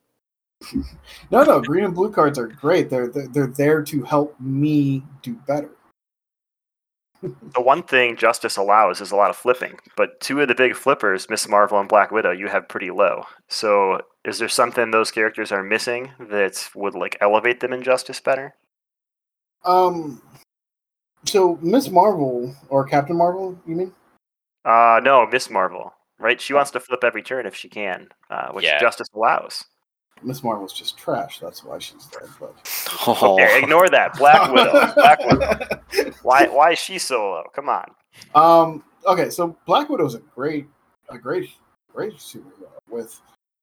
No, 1.29 1.43
no, 1.43 1.59
green 1.61 1.83
and 1.83 1.93
blue 1.93 2.09
cards 2.09 2.39
are 2.39 2.47
great. 2.47 2.89
They're 2.89 3.09
they're, 3.09 3.27
they're 3.27 3.47
there 3.47 3.83
to 3.83 4.03
help 4.03 4.39
me 4.39 5.03
do 5.21 5.33
better. 5.47 5.71
The 7.21 7.61
one 7.61 7.83
thing 7.83 8.15
Justice 8.15 8.55
allows 8.55 9.01
is 9.01 9.11
a 9.11 9.15
lot 9.15 9.29
of 9.29 9.35
flipping, 9.35 9.77
but 9.97 10.19
two 10.21 10.39
of 10.39 10.47
the 10.47 10.55
big 10.55 10.75
flippers, 10.75 11.29
Miss 11.29 11.47
Marvel 11.49 11.79
and 11.79 11.89
Black 11.89 12.11
Widow, 12.11 12.31
you 12.31 12.47
have 12.47 12.69
pretty 12.69 12.91
low. 12.91 13.23
So 13.49 14.01
is 14.23 14.39
there 14.39 14.49
something 14.49 14.91
those 14.91 15.11
characters 15.11 15.51
are 15.51 15.63
missing 15.63 16.11
that 16.19 16.69
would 16.75 16.95
like 16.95 17.17
elevate 17.19 17.59
them 17.59 17.73
in 17.73 17.83
Justice 17.83 18.21
better? 18.21 18.55
Um, 19.65 20.21
so 21.25 21.59
Miss 21.61 21.89
Marvel 21.89 22.55
or 22.69 22.85
Captain 22.85 23.17
Marvel, 23.17 23.59
you 23.67 23.75
mean? 23.75 23.93
Uh 24.65 24.99
no, 25.03 25.25
Miss 25.27 25.49
Marvel. 25.49 25.93
Right? 26.19 26.39
She 26.39 26.53
wants 26.53 26.69
to 26.71 26.79
flip 26.79 27.03
every 27.03 27.23
turn 27.23 27.47
if 27.47 27.55
she 27.55 27.67
can, 27.67 28.07
uh, 28.29 28.49
which 28.51 28.63
Yeah. 28.65 28.79
Justice 28.79 29.07
allows. 29.15 29.63
Miss 30.23 30.43
Marvel's 30.43 30.71
just 30.73 30.97
trash. 30.99 31.39
That's 31.39 31.63
why 31.63 31.79
she's 31.79 32.07
there. 32.07 32.27
But 32.39 32.53
Okay, 33.07 33.59
ignore 33.63 33.89
that. 33.89 34.15
Black 34.19 34.51
Widow. 34.51 34.93
Black 34.93 35.19
Widow. 35.25 36.11
Why 36.21 36.47
why 36.47 36.71
is 36.73 36.79
she 36.79 36.99
so 36.99 37.31
low? 37.31 37.43
Come 37.55 37.67
on. 37.69 37.85
Um. 38.35 38.83
Okay. 39.07 39.29
So 39.31 39.57
Black 39.65 39.89
Widow's 39.89 40.13
a 40.15 40.19
great, 40.19 40.67
a 41.09 41.17
great, 41.17 41.49
great 41.91 42.13
superhero 42.13 42.69
with, 42.87 43.19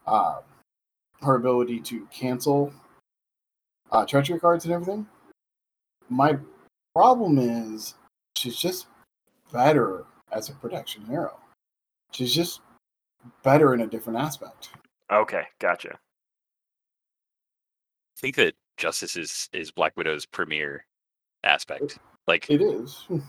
uh, 0.07 0.41
her 1.23 1.37
ability 1.37 1.81
to 1.81 2.07
cancel, 2.13 2.73
uh, 3.93 4.05
treachery 4.05 4.41
cards 4.41 4.65
and 4.65 4.75
everything. 4.75 5.07
My 6.09 6.37
problem 6.95 7.39
is 7.39 7.95
she's 8.37 8.57
just 8.57 8.87
better 9.53 10.05
as 10.33 10.49
a 10.49 10.53
protection 10.55 11.05
hero. 11.07 11.37
She's 12.13 12.35
just 12.35 12.61
better 13.43 13.75
in 13.75 13.83
a 13.83 13.87
different 13.87 14.19
aspect. 14.19 14.71
Okay, 15.13 15.43
gotcha. 15.61 15.93
I 15.95 15.99
think 18.21 18.37
that 18.37 18.55
justice 18.77 19.17
is 19.17 19.49
is 19.53 19.71
Black 19.71 19.97
Widow's 19.97 20.27
premier 20.27 20.85
aspect. 21.45 21.99
Like 22.27 22.49
It 22.51 22.63
is. 22.63 23.07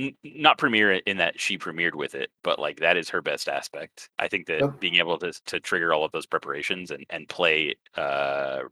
n- 0.00 0.16
not 0.24 0.58
premiere 0.58 0.92
in 0.92 1.16
that 1.18 1.40
she 1.40 1.58
premiered 1.58 1.94
with 1.94 2.14
it, 2.14 2.30
but 2.42 2.58
like 2.58 2.80
that 2.80 2.96
is 2.96 3.08
her 3.10 3.22
best 3.22 3.48
aspect. 3.48 4.08
I 4.18 4.28
think 4.28 4.46
that 4.46 4.60
Yep. 4.60 4.80
being 4.80 4.96
able 4.96 5.18
to 5.18 5.32
to 5.46 5.60
trigger 5.60 5.92
all 5.92 6.04
of 6.04 6.12
those 6.12 6.26
preparations 6.26 6.90
and 6.90 7.04
and 7.10 7.28
play 7.28 7.76
uh 7.96 8.62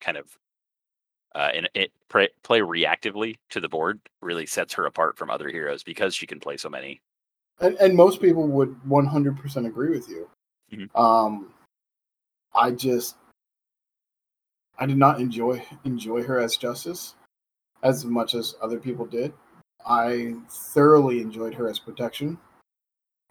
kind 0.00 0.16
of 0.16 0.26
uh 1.34 1.50
and 1.54 1.68
it 1.74 1.92
play, 2.08 2.28
play 2.42 2.60
reactively 2.60 3.36
to 3.50 3.60
the 3.60 3.68
board 3.68 4.00
really 4.22 4.46
sets 4.46 4.72
her 4.74 4.86
apart 4.86 5.16
from 5.16 5.30
other 5.30 5.48
heroes 5.48 5.82
because 5.82 6.14
she 6.14 6.26
can 6.26 6.40
play 6.40 6.56
so 6.56 6.68
many. 6.68 7.00
and, 7.60 7.76
and 7.76 7.94
most 7.96 8.20
people 8.20 8.46
would 8.48 8.74
100% 8.88 9.66
agree 9.66 9.90
with 9.90 10.08
you. 10.08 10.28
Mhm. 10.72 10.88
Um, 10.98 11.52
I 12.54 12.70
just, 12.70 13.16
I 14.78 14.86
did 14.86 14.96
not 14.98 15.20
enjoy 15.20 15.64
enjoy 15.84 16.22
her 16.24 16.40
as 16.40 16.56
Justice 16.56 17.14
as 17.82 18.04
much 18.04 18.34
as 18.34 18.56
other 18.62 18.78
people 18.80 19.06
did. 19.06 19.32
I 19.86 20.34
thoroughly 20.48 21.20
enjoyed 21.20 21.54
her 21.54 21.68
as 21.68 21.78
Protection. 21.78 22.38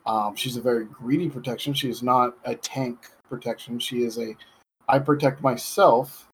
Um, 0.06 0.36
she's 0.36 0.58
a 0.58 0.62
very 0.62 0.86
greedy 0.86 1.30
Protection. 1.30 1.74
She 1.74 1.90
is 1.90 2.04
not 2.04 2.38
a 2.46 2.56
tank 2.56 3.10
Protection. 3.28 3.80
She 3.80 4.04
is 4.04 4.18
a, 4.20 4.36
I 4.88 5.00
protect 5.00 5.42
myself, 5.42 6.30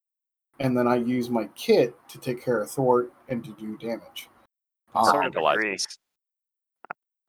and 0.60 0.76
then 0.76 0.86
I 0.86 0.96
use 0.96 1.30
my 1.30 1.46
kit 1.56 1.94
to 2.08 2.18
take 2.18 2.44
care 2.44 2.60
of 2.60 2.70
thwart 2.70 3.12
and 3.28 3.42
to 3.44 3.50
do 3.52 3.76
damage. 3.78 4.28
Sort 4.92 5.24
Um, 5.24 5.32
of 5.36 5.36
agree. 5.36 5.78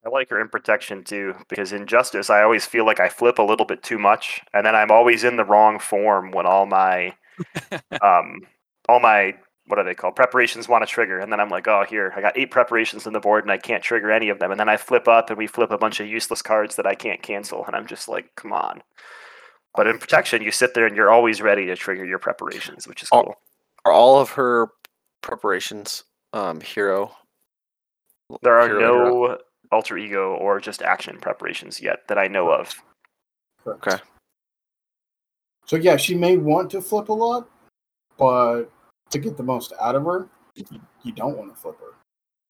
I 0.05 0.09
like 0.09 0.29
her 0.31 0.41
in 0.41 0.49
protection 0.49 1.03
too, 1.03 1.35
because 1.47 1.73
in 1.73 1.85
justice, 1.87 2.29
I 2.29 2.41
always 2.41 2.65
feel 2.65 2.85
like 2.85 2.99
I 2.99 3.07
flip 3.07 3.37
a 3.39 3.43
little 3.43 3.65
bit 3.65 3.83
too 3.83 3.99
much, 3.99 4.41
and 4.53 4.65
then 4.65 4.75
I'm 4.75 4.91
always 4.91 5.23
in 5.23 5.37
the 5.37 5.45
wrong 5.45 5.79
form 5.79 6.31
when 6.31 6.45
all 6.45 6.65
my, 6.65 7.15
um, 8.01 8.41
all 8.89 8.99
my 8.99 9.35
what 9.67 9.79
are 9.79 9.83
they 9.85 9.93
called 9.93 10.15
preparations 10.15 10.67
want 10.67 10.81
to 10.81 10.87
trigger, 10.91 11.19
and 11.19 11.31
then 11.31 11.39
I'm 11.39 11.49
like, 11.49 11.67
oh 11.67 11.85
here, 11.87 12.11
I 12.15 12.21
got 12.21 12.37
eight 12.37 12.51
preparations 12.51 13.07
on 13.07 13.13
the 13.13 13.19
board, 13.19 13.43
and 13.45 13.51
I 13.51 13.57
can't 13.57 13.83
trigger 13.83 14.11
any 14.11 14.29
of 14.29 14.39
them, 14.39 14.51
and 14.51 14.59
then 14.59 14.67
I 14.67 14.75
flip 14.75 15.07
up 15.07 15.29
and 15.29 15.37
we 15.37 15.47
flip 15.47 15.71
a 15.71 15.77
bunch 15.77 15.99
of 15.99 16.07
useless 16.07 16.41
cards 16.41 16.75
that 16.75 16.87
I 16.87 16.95
can't 16.95 17.21
cancel, 17.21 17.63
and 17.65 17.75
I'm 17.75 17.87
just 17.87 18.09
like, 18.09 18.35
come 18.35 18.51
on. 18.51 18.81
But 19.75 19.87
in 19.87 19.97
protection, 19.99 20.41
you 20.41 20.51
sit 20.51 20.73
there 20.73 20.85
and 20.85 20.95
you're 20.95 21.11
always 21.11 21.41
ready 21.41 21.65
to 21.67 21.75
trigger 21.75 22.05
your 22.05 22.19
preparations, 22.19 22.87
which 22.87 23.03
is 23.03 23.09
Oh. 23.11 23.23
cool. 23.23 23.35
Are 23.85 23.91
all 23.91 24.19
of 24.19 24.29
her 24.31 24.69
preparations 25.21 26.03
um, 26.33 26.61
hero? 26.61 27.11
There 28.41 28.59
are 28.59 28.67
hero 28.67 28.79
hero? 28.79 29.03
no 29.05 29.37
alter 29.71 29.97
ego 29.97 30.35
or 30.35 30.59
just 30.59 30.81
action 30.81 31.17
preparations 31.19 31.81
yet 31.81 32.07
that 32.07 32.17
I 32.17 32.27
know 32.27 32.51
of. 32.51 32.73
Correct. 33.63 33.87
Okay. 33.87 34.03
So 35.65 35.77
yeah, 35.77 35.95
she 35.95 36.15
may 36.15 36.37
want 36.37 36.69
to 36.71 36.81
flip 36.81 37.09
a 37.09 37.13
lot, 37.13 37.49
but 38.17 38.65
to 39.09 39.19
get 39.19 39.37
the 39.37 39.43
most 39.43 39.73
out 39.79 39.95
of 39.95 40.03
her, 40.03 40.27
you, 40.55 40.65
you 41.03 41.11
don't 41.13 41.37
want 41.37 41.53
to 41.53 41.59
flip 41.59 41.79
her. 41.79 41.95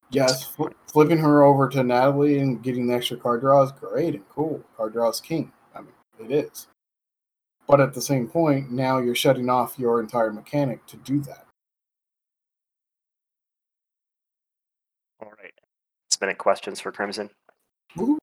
Yes, 0.10 0.44
fl- 0.46 0.68
flipping 0.88 1.20
her 1.20 1.44
over 1.44 1.70
to 1.70 1.84
Natalie 1.84 2.40
and 2.40 2.62
getting 2.64 2.88
the 2.88 2.96
extra 2.96 3.18
card 3.18 3.42
draw 3.42 3.62
is 3.64 3.72
great 3.72 4.16
and 4.16 4.28
cool. 4.30 4.62
Card 4.76 4.94
draw 4.94 5.10
is 5.10 5.22
king. 5.22 5.52
I 5.76 5.82
mean, 5.82 5.94
it 6.20 6.32
is. 6.32 6.68
But 7.72 7.80
at 7.80 7.94
the 7.94 8.02
same 8.02 8.28
point, 8.28 8.70
now 8.70 8.98
you're 8.98 9.16
shutting 9.16 9.50
off 9.50 9.80
your 9.80 10.02
entire 10.02 10.34
mechanic 10.34 10.86
to 10.88 10.98
do 10.98 11.22
that. 11.22 11.46
All 15.22 15.32
right. 15.42 15.54
Spinning 16.10 16.36
questions 16.36 16.82
for 16.82 16.92
Crimson. 16.92 17.30
Woo. 17.96 18.18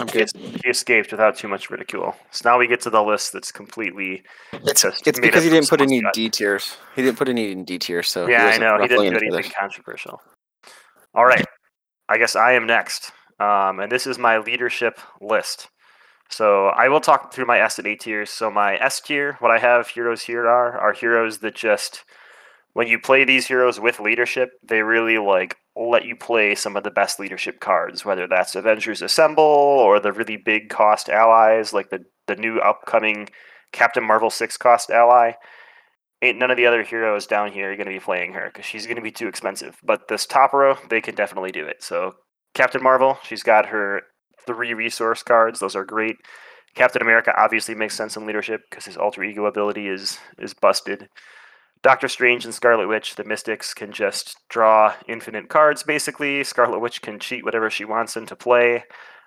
I'm 0.00 0.08
He, 0.08 0.12
good. 0.20 0.30
he 0.64 0.70
escaped 0.70 1.10
without 1.10 1.36
too 1.36 1.48
much 1.48 1.68
ridicule. 1.68 2.16
So 2.30 2.48
now 2.48 2.58
we 2.58 2.66
get 2.66 2.80
to 2.80 2.90
the 2.90 3.02
list 3.02 3.34
that's 3.34 3.52
completely. 3.52 4.22
It's, 4.54 4.80
just 4.80 5.06
it's 5.06 5.20
because 5.20 5.44
he 5.44 5.50
didn't 5.50 5.68
put 5.68 5.82
any. 5.82 6.02
D 6.14 6.30
tiers. 6.30 6.78
He 6.96 7.02
didn't 7.02 7.18
put 7.18 7.28
any 7.28 7.52
in 7.52 7.66
D 7.66 7.78
tiers, 7.78 8.08
so 8.08 8.26
yeah, 8.26 8.46
I 8.46 8.56
know. 8.56 8.80
He 8.80 8.88
didn't 8.88 9.02
do 9.02 9.08
any 9.08 9.16
anything 9.18 9.42
feathers. 9.42 9.52
controversial. 9.60 10.22
All 11.14 11.26
right. 11.26 11.44
I 12.08 12.16
guess 12.16 12.36
I 12.36 12.52
am 12.52 12.66
next. 12.66 13.12
Um, 13.38 13.80
and 13.80 13.92
this 13.92 14.06
is 14.06 14.18
my 14.18 14.38
leadership 14.38 14.98
list. 15.20 15.68
So 16.36 16.66
I 16.66 16.88
will 16.88 17.00
talk 17.00 17.32
through 17.32 17.46
my 17.46 17.60
S 17.60 17.78
and 17.78 17.86
A 17.86 17.94
tiers. 17.94 18.28
So 18.28 18.50
my 18.50 18.76
S 18.78 19.00
tier, 19.00 19.36
what 19.38 19.52
I 19.52 19.60
have 19.60 19.86
heroes 19.86 20.22
here 20.22 20.48
are 20.48 20.76
are 20.76 20.92
heroes 20.92 21.38
that 21.38 21.54
just 21.54 22.02
when 22.72 22.88
you 22.88 22.98
play 22.98 23.24
these 23.24 23.46
heroes 23.46 23.78
with 23.78 24.00
leadership, 24.00 24.50
they 24.68 24.82
really 24.82 25.18
like 25.18 25.58
let 25.76 26.06
you 26.06 26.16
play 26.16 26.56
some 26.56 26.76
of 26.76 26.82
the 26.82 26.90
best 26.90 27.20
leadership 27.20 27.60
cards, 27.60 28.04
whether 28.04 28.26
that's 28.26 28.56
Avengers 28.56 29.00
Assemble 29.00 29.44
or 29.44 30.00
the 30.00 30.12
really 30.12 30.36
big 30.36 30.70
cost 30.70 31.08
allies 31.08 31.72
like 31.72 31.90
the 31.90 32.00
the 32.26 32.34
new 32.34 32.58
upcoming 32.58 33.28
Captain 33.70 34.02
Marvel 34.02 34.30
six 34.30 34.56
cost 34.56 34.90
ally. 34.90 35.34
Ain't 36.20 36.38
none 36.38 36.50
of 36.50 36.56
the 36.56 36.66
other 36.66 36.82
heroes 36.82 37.28
down 37.28 37.52
here 37.52 37.70
are 37.70 37.76
going 37.76 37.86
to 37.86 37.92
be 37.92 38.00
playing 38.00 38.32
her 38.32 38.50
because 38.52 38.64
she's 38.64 38.86
going 38.86 38.96
to 38.96 39.02
be 39.02 39.12
too 39.12 39.28
expensive. 39.28 39.76
But 39.84 40.08
this 40.08 40.26
top 40.26 40.52
row, 40.52 40.78
they 40.90 41.00
can 41.00 41.14
definitely 41.14 41.52
do 41.52 41.66
it. 41.66 41.84
So 41.84 42.14
Captain 42.54 42.82
Marvel, 42.82 43.18
she's 43.22 43.42
got 43.44 43.66
her 43.66 44.02
three 44.46 44.74
resource 44.74 45.22
cards. 45.22 45.60
Those 45.60 45.76
are 45.76 45.84
great. 45.84 46.16
Captain 46.74 47.02
America 47.02 47.32
obviously 47.36 47.74
makes 47.74 47.94
sense 47.94 48.16
in 48.16 48.26
leadership 48.26 48.62
because 48.68 48.84
his 48.84 48.96
alter 48.96 49.22
ego 49.22 49.46
ability 49.46 49.88
is 49.88 50.18
is 50.38 50.54
busted. 50.54 51.08
Doctor 51.82 52.08
Strange 52.08 52.46
and 52.46 52.54
Scarlet 52.54 52.88
Witch, 52.88 53.14
the 53.14 53.24
Mystics, 53.24 53.74
can 53.74 53.92
just 53.92 54.38
draw 54.48 54.94
infinite 55.06 55.48
cards 55.48 55.82
basically. 55.82 56.42
Scarlet 56.42 56.78
Witch 56.78 57.02
can 57.02 57.18
cheat 57.18 57.44
whatever 57.44 57.70
she 57.70 57.84
wants 57.84 58.16
into 58.16 58.34
play. 58.34 58.84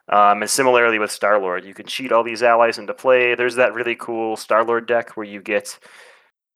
Um, 0.10 0.41
and 0.41 0.49
similarly 0.49 0.99
with 0.99 1.12
Star 1.12 1.39
Lord, 1.39 1.65
you 1.65 1.73
can 1.73 1.86
cheat 1.86 2.12
all 2.12 2.23
these 2.23 2.41
allies 2.41 2.77
into 2.77 2.93
play. 2.93 3.36
There's 3.36 3.56
that 3.56 3.73
really 3.73 3.95
cool 3.95 4.38
Star 4.38 4.63
Lord 4.63 4.88
deck 4.88 5.15
where 5.15 5.25
you 5.25 5.41
get 5.41 5.77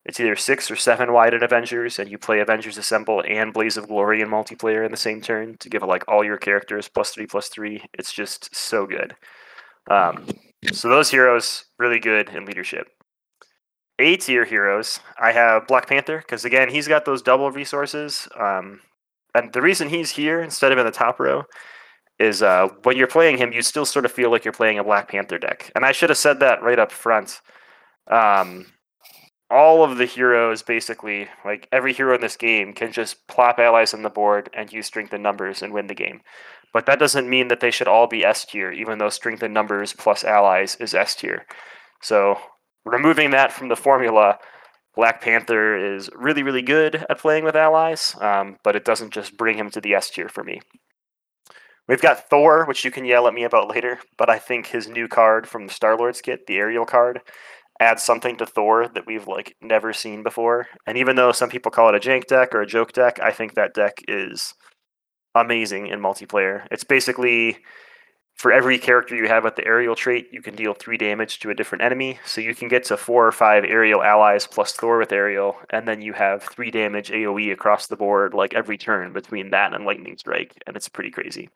it's 0.06 0.20
either 0.20 0.36
six 0.36 0.72
or 0.72 0.76
seven 0.76 1.14
wide 1.14 1.34
in 1.34 1.44
Avengers, 1.44 2.00
and 2.00 2.10
you 2.10 2.18
play 2.18 2.40
Avengers 2.40 2.78
Assemble 2.78 3.24
and 3.28 3.54
Blaze 3.54 3.78
of 3.78 3.88
Glory 3.88 4.22
in 4.22 4.30
multiplayer 4.30 4.84
in 4.84 4.92
the 4.92 4.98
same 4.98 5.22
turn 5.22 5.58
to 5.60 5.70
give 5.70 5.84
like 5.84 6.04
all 6.08 6.24
your 6.24 6.38
characters 6.38 6.88
plus 6.88 7.12
three 7.12 7.28
plus 7.28 7.50
three. 7.50 7.84
It's 7.94 8.12
just 8.12 8.56
so 8.56 8.88
good. 8.88 9.16
Um, 9.90 10.28
so 10.74 10.90
those 10.90 11.12
heroes 11.12 11.66
really 11.78 12.00
good 12.00 12.30
in 12.30 12.46
leadership. 12.46 12.88
A 14.00 14.18
tier 14.18 14.46
heroes, 14.46 15.00
I 15.22 15.32
have 15.34 15.68
Black 15.68 15.88
Panther 15.88 16.18
because 16.18 16.46
again 16.46 16.70
he's 16.70 16.88
got 16.88 17.06
those 17.06 17.22
double 17.22 17.52
resources. 17.52 18.28
Um, 18.40 18.82
and 19.36 19.54
the 19.54 19.62
reason 19.62 19.90
he's 19.90 20.12
here 20.12 20.42
instead 20.42 20.72
of 20.72 20.80
in 20.80 20.86
the 20.86 20.92
top 20.92 21.20
row 21.20 21.44
is 22.20 22.42
uh, 22.42 22.70
when 22.84 22.98
you're 22.98 23.08
playing 23.08 23.38
him, 23.38 23.52
you 23.52 23.62
still 23.62 23.86
sort 23.86 24.06
of 24.06 24.12
feel 24.12 24.32
like 24.32 24.46
you're 24.46 24.52
playing 24.52 24.80
a 24.80 24.84
Black 24.84 25.10
Panther 25.10 25.38
deck. 25.38 25.72
And 25.76 25.86
I 25.86 25.92
should 25.92 26.10
have 26.10 26.18
said 26.18 26.40
that 26.40 26.62
right 26.62 26.80
up 26.80 26.92
front. 26.92 27.42
Um, 28.10 28.66
all 29.52 29.84
of 29.84 29.98
the 29.98 30.06
heroes, 30.06 30.62
basically, 30.62 31.28
like 31.46 31.68
every 31.72 31.94
hero 31.94 32.16
in 32.16 32.22
this 32.22 32.38
game, 32.38 32.74
can 32.74 32.92
just 32.92 33.28
plop 33.28 33.60
allies 33.60 33.94
on 33.94 34.02
the 34.02 34.10
board 34.10 34.50
and 34.54 34.72
use 34.72 34.88
strength 34.88 35.14
in 35.14 35.22
numbers 35.22 35.62
and 35.62 35.74
win 35.74 35.88
the 35.88 35.94
game. 35.94 36.22
But 36.74 36.86
that 36.86 37.00
doesn't 37.00 37.30
mean 37.30 37.50
that 37.50 37.60
they 37.60 37.72
should 37.72 37.88
all 37.88 38.08
be 38.08 38.24
S 38.24 38.46
tier, 38.46 38.72
even 38.72 38.98
though 38.98 39.10
strength 39.10 39.44
in 39.44 39.52
numbers 39.52 39.94
plus 39.94 40.24
allies 40.24 40.78
is 40.78 40.94
S 40.94 41.16
tier. 41.16 41.46
So 42.02 42.40
removing 42.86 43.32
that 43.32 43.52
from 43.52 43.68
the 43.68 43.76
formula, 43.76 44.40
Black 44.96 45.22
Panther 45.22 45.96
is 45.96 46.10
really, 46.16 46.44
really 46.44 46.62
good 46.62 47.06
at 47.10 47.20
playing 47.20 47.44
with 47.44 47.56
allies, 47.56 48.16
um, 48.20 48.58
but 48.64 48.76
it 48.76 48.86
doesn't 48.86 49.14
just 49.14 49.38
bring 49.38 49.58
him 49.58 49.70
to 49.72 49.82
the 49.82 49.94
S 49.94 50.10
tier 50.10 50.30
for 50.30 50.44
me. 50.44 50.62
We've 51.88 52.02
got 52.02 52.30
Thor, 52.30 52.66
which 52.66 52.86
you 52.86 52.92
can 52.92 53.06
yell 53.06 53.28
at 53.28 53.34
me 53.34 53.44
about 53.44 53.70
later, 53.70 54.00
but 54.18 54.30
I 54.30 54.40
think 54.40 54.68
his 54.68 54.88
new 54.88 55.08
card 55.08 55.48
from 55.48 55.68
the 55.68 55.74
Star 55.74 55.98
Lord's 55.98 56.22
kit, 56.22 56.48
the 56.48 56.58
aerial 56.58 56.86
card, 56.86 57.22
adds 57.82 58.04
something 58.04 58.38
to 58.38 58.46
Thor 58.46 58.88
that 58.94 59.08
we've 59.08 59.28
like 59.28 59.56
never 59.60 59.92
seen 59.92 60.22
before. 60.22 60.68
And 60.86 60.98
even 60.98 61.16
though 61.16 61.32
some 61.32 61.50
people 61.50 61.72
call 61.72 61.90
it 61.90 61.96
a 61.96 62.00
jank 62.00 62.28
deck 62.28 62.54
or 62.54 62.62
a 62.62 62.68
joke 62.68 62.94
deck, 62.94 63.20
I 63.20 63.32
think 63.32 63.56
that 63.56 63.74
deck 63.74 64.04
is 64.08 64.54
amazing 65.34 65.88
in 65.88 66.00
multiplayer. 66.00 66.68
It's 66.70 66.84
basically 66.84 67.58
for 68.36 68.52
every 68.52 68.78
character 68.78 69.16
you 69.16 69.28
have 69.28 69.44
with 69.44 69.56
the 69.56 69.66
aerial 69.66 69.96
trait, 69.96 70.30
you 70.32 70.42
can 70.44 70.56
deal 70.56 70.74
three 70.74 70.98
damage 70.98 71.40
to 71.40 71.50
a 71.50 71.56
different 71.56 71.84
enemy. 71.84 72.20
So 72.24 72.40
you 72.40 72.54
can 72.54 72.68
get 72.68 72.84
to 72.86 72.98
four 72.98 73.26
or 73.26 73.32
five 73.32 73.64
aerial 73.64 74.04
allies 74.04 74.46
plus 74.46 74.74
Thor 74.74 75.00
with 75.00 75.12
aerial, 75.12 75.58
and 75.72 75.88
then 75.88 76.02
you 76.02 76.14
have 76.14 76.44
three 76.44 76.70
damage 76.70 77.10
AoE 77.10 77.52
across 77.52 77.88
the 77.88 77.98
board 77.98 78.36
like 78.36 78.54
every 78.54 78.78
turn 78.78 79.12
between 79.12 79.50
that 79.52 79.74
and 79.74 79.86
lightning 79.86 80.18
strike, 80.18 80.56
and 80.68 80.76
it's 80.76 80.88
pretty 80.90 81.10
crazy. 81.12 81.50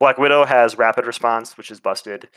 Black 0.00 0.18
Widow 0.18 0.44
has 0.44 0.78
rapid 0.78 1.06
response, 1.06 1.56
which 1.56 1.70
is 1.70 1.80
busted. 1.80 2.28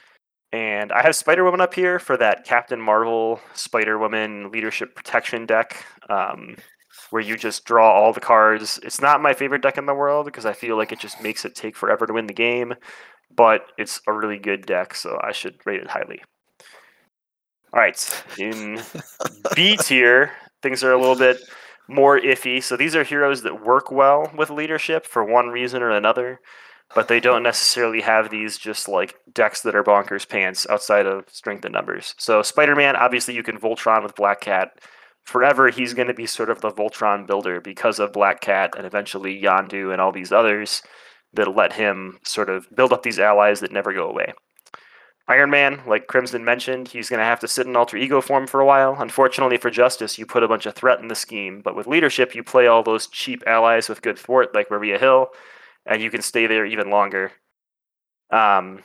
And 0.51 0.91
I 0.91 1.01
have 1.01 1.15
Spider 1.15 1.43
Woman 1.43 1.60
up 1.60 1.73
here 1.73 1.99
for 1.99 2.15
that 2.17 2.45
Captain 2.45 2.81
Marvel 2.81 3.41
Spider 3.53 3.97
Woman 3.97 4.49
leadership 4.49 4.95
protection 4.95 5.45
deck, 5.45 5.86
um, 6.10 6.55
where 7.10 7.21
you 7.21 7.36
just 7.36 7.65
draw 7.65 7.91
all 7.91 8.13
the 8.13 8.21
cards. 8.21 8.79
It's 8.83 9.01
not 9.01 9.21
my 9.21 9.33
favorite 9.33 9.62
deck 9.62 9.77
in 9.77 9.86
the 9.86 9.93
world 9.93 10.25
because 10.25 10.45
I 10.45 10.53
feel 10.53 10.77
like 10.77 10.91
it 10.91 10.99
just 10.99 11.21
makes 11.21 11.43
it 11.43 11.54
take 11.54 11.75
forever 11.75 12.08
to 12.08 12.13
win 12.13 12.27
the 12.27 12.33
game, 12.33 12.75
but 13.35 13.65
it's 13.77 14.02
a 14.08 14.13
really 14.13 14.37
good 14.37 14.65
deck, 14.65 14.95
so 14.95 15.19
I 15.21 15.33
should 15.33 15.60
rate 15.65 15.81
it 15.81 15.89
highly. 15.89 16.21
All 17.73 17.81
right, 17.81 18.23
in 18.37 18.81
B 19.56 19.75
tier, 19.75 20.31
things 20.63 20.81
are 20.81 20.93
a 20.93 21.00
little 21.00 21.17
bit 21.17 21.41
more 21.89 22.19
iffy. 22.19 22.63
So 22.63 22.77
these 22.77 22.95
are 22.95 23.04
heroes 23.04 23.41
that 23.43 23.65
work 23.65 23.91
well 23.91 24.31
with 24.37 24.50
leadership 24.50 25.06
for 25.06 25.23
one 25.25 25.50
reason 25.50 25.81
or 25.81 25.91
another 25.91 26.39
but 26.96 27.08
they 27.08 27.19
don't 27.19 27.44
necessarily 27.44 28.02
have 28.02 28.29
these 28.29 28.58
just 28.58 28.88
like 28.88 29.15
decks 29.33 29.62
that 29.62 29.75
are 29.75 29.83
bonkers 29.83 30.27
pants 30.27 30.65
outside 30.69 31.06
of 31.06 31.29
strength 31.29 31.65
and 31.65 31.73
numbers. 31.73 32.15
So 32.17 32.42
Spider-Man, 32.42 32.96
obviously 32.96 33.35
you 33.35 33.44
can 33.44 33.60
Voltron 33.60 34.04
with 34.04 34.15
Black 34.15 34.42
Cat. 34.42 34.79
Forever 35.23 35.69
he's 35.69 35.94
going 35.94 36.08
to 36.08 36.13
be 36.13 36.25
sort 36.25 36.50
of 36.50 36.62
the 36.62 36.71
Voltron 36.71 37.27
builder 37.27 37.60
because 37.60 38.00
of 38.00 38.13
Black 38.13 38.40
Cat 38.40 38.73
and 38.77 38.85
eventually 38.85 39.42
Yondu 39.42 39.92
and 39.92 40.02
all 40.02 40.12
these 40.12 40.31
others 40.31 40.81
that 41.33 41.54
let 41.54 41.73
him 41.73 42.19
sort 42.23 42.50
of 42.50 42.65
build 42.73 42.94
up 42.94 43.04
these 43.04 43.19
allies 43.19 43.60
that 43.60 43.71
never 43.71 43.94
go 43.94 44.10
away. 44.10 44.33
Iron 45.29 45.50
Man, 45.50 45.81
like 45.85 46.08
Crimson 46.08 46.46
mentioned, 46.46 46.88
he's 46.88 47.10
going 47.10 47.19
to 47.19 47.25
have 47.25 47.42
to 47.42 47.50
sit 47.50 47.67
in 47.67 47.75
alter 47.75 47.98
ego 47.98 48.21
form 48.21 48.48
for 48.48 48.62
a 48.62 48.65
while. 48.65 48.96
Unfortunately 48.98 49.58
for 49.58 49.69
Justice, 49.69 50.17
you 50.17 50.25
put 50.25 50.42
a 50.42 50.48
bunch 50.48 50.65
of 50.65 50.73
threat 50.73 51.02
in 51.02 51.10
the 51.10 51.15
scheme, 51.15 51.60
but 51.62 51.75
with 51.75 51.85
leadership, 51.85 52.33
you 52.33 52.44
play 52.44 52.65
all 52.65 52.81
those 52.81 53.08
cheap 53.08 53.44
allies 53.46 53.90
with 53.90 54.02
good 54.02 54.17
thwart 54.17 54.56
like 54.56 54.71
Maria 54.71 54.98
Hill, 54.98 55.27
and 55.88 56.02
you 56.02 56.10
can 56.12 56.21
stay 56.21 56.48
there 56.48 56.65
even 56.65 56.90
longer. 56.90 57.31
Um, 58.31 58.83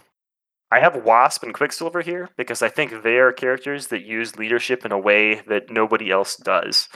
I 0.71 0.81
have 0.81 1.05
Wasp 1.05 1.43
and 1.43 1.53
Quicksilver 1.53 2.01
here 2.01 2.31
because 2.37 2.63
I 2.63 2.69
think 2.71 3.03
they 3.03 3.19
are 3.19 3.33
characters 3.33 3.89
that 3.89 4.07
use 4.07 4.37
leadership 4.39 4.87
in 4.87 4.93
a 4.93 4.99
way 4.99 5.43
that 5.49 5.71
nobody 5.71 6.11
else 6.11 6.37
does. 6.37 6.89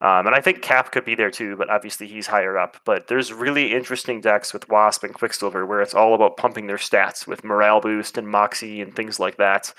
Um, 0.00 0.26
and 0.28 0.34
I 0.34 0.40
think 0.40 0.62
Cap 0.62 0.92
could 0.92 1.04
be 1.04 1.16
there 1.16 1.30
too, 1.30 1.56
but 1.56 1.68
obviously 1.68 2.06
he's 2.06 2.28
higher 2.28 2.56
up. 2.56 2.76
But 2.86 3.08
there's 3.08 3.32
really 3.32 3.74
interesting 3.74 4.20
decks 4.20 4.52
with 4.52 4.68
Wasp 4.68 5.02
and 5.04 5.12
Quicksilver 5.12 5.66
where 5.66 5.82
it's 5.82 5.92
all 5.92 6.14
about 6.14 6.36
pumping 6.36 6.68
their 6.68 6.76
stats 6.76 7.26
with 7.26 7.44
morale 7.44 7.80
boost 7.80 8.16
and 8.16 8.28
moxie 8.28 8.80
and 8.80 8.94
things 8.94 9.18
like 9.18 9.36
that. 9.38 9.74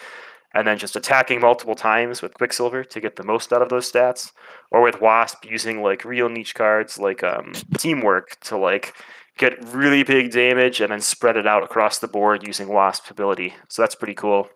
and 0.54 0.68
then 0.68 0.78
just 0.78 0.96
attacking 0.96 1.40
multiple 1.42 1.76
times 1.76 2.22
with 2.22 2.34
Quicksilver 2.34 2.84
to 2.84 3.00
get 3.00 3.16
the 3.16 3.24
most 3.24 3.54
out 3.54 3.62
of 3.62 3.70
those 3.70 3.92
stats, 3.92 4.32
or 4.72 4.82
with 4.82 5.02
Wasp 5.02 5.46
using 5.46 5.82
like 5.84 6.06
real 6.06 6.30
niche 6.30 6.56
cards 6.56 6.98
like 6.98 7.24
um, 7.24 7.54
Teamwork 7.78 8.40
to 8.42 8.58
like 8.58 8.96
get 9.40 9.74
really 9.74 10.04
big 10.04 10.32
damage 10.32 10.82
and 10.82 10.92
then 10.92 11.02
spread 11.02 11.38
it 11.38 11.48
out 11.48 11.64
across 11.64 11.98
the 11.98 12.08
board 12.08 12.46
using 12.46 12.68
Wasp's 12.68 13.10
ability. 13.10 13.56
So 13.70 13.82
that's 13.82 13.96
pretty 13.96 14.14
cool. 14.14 14.50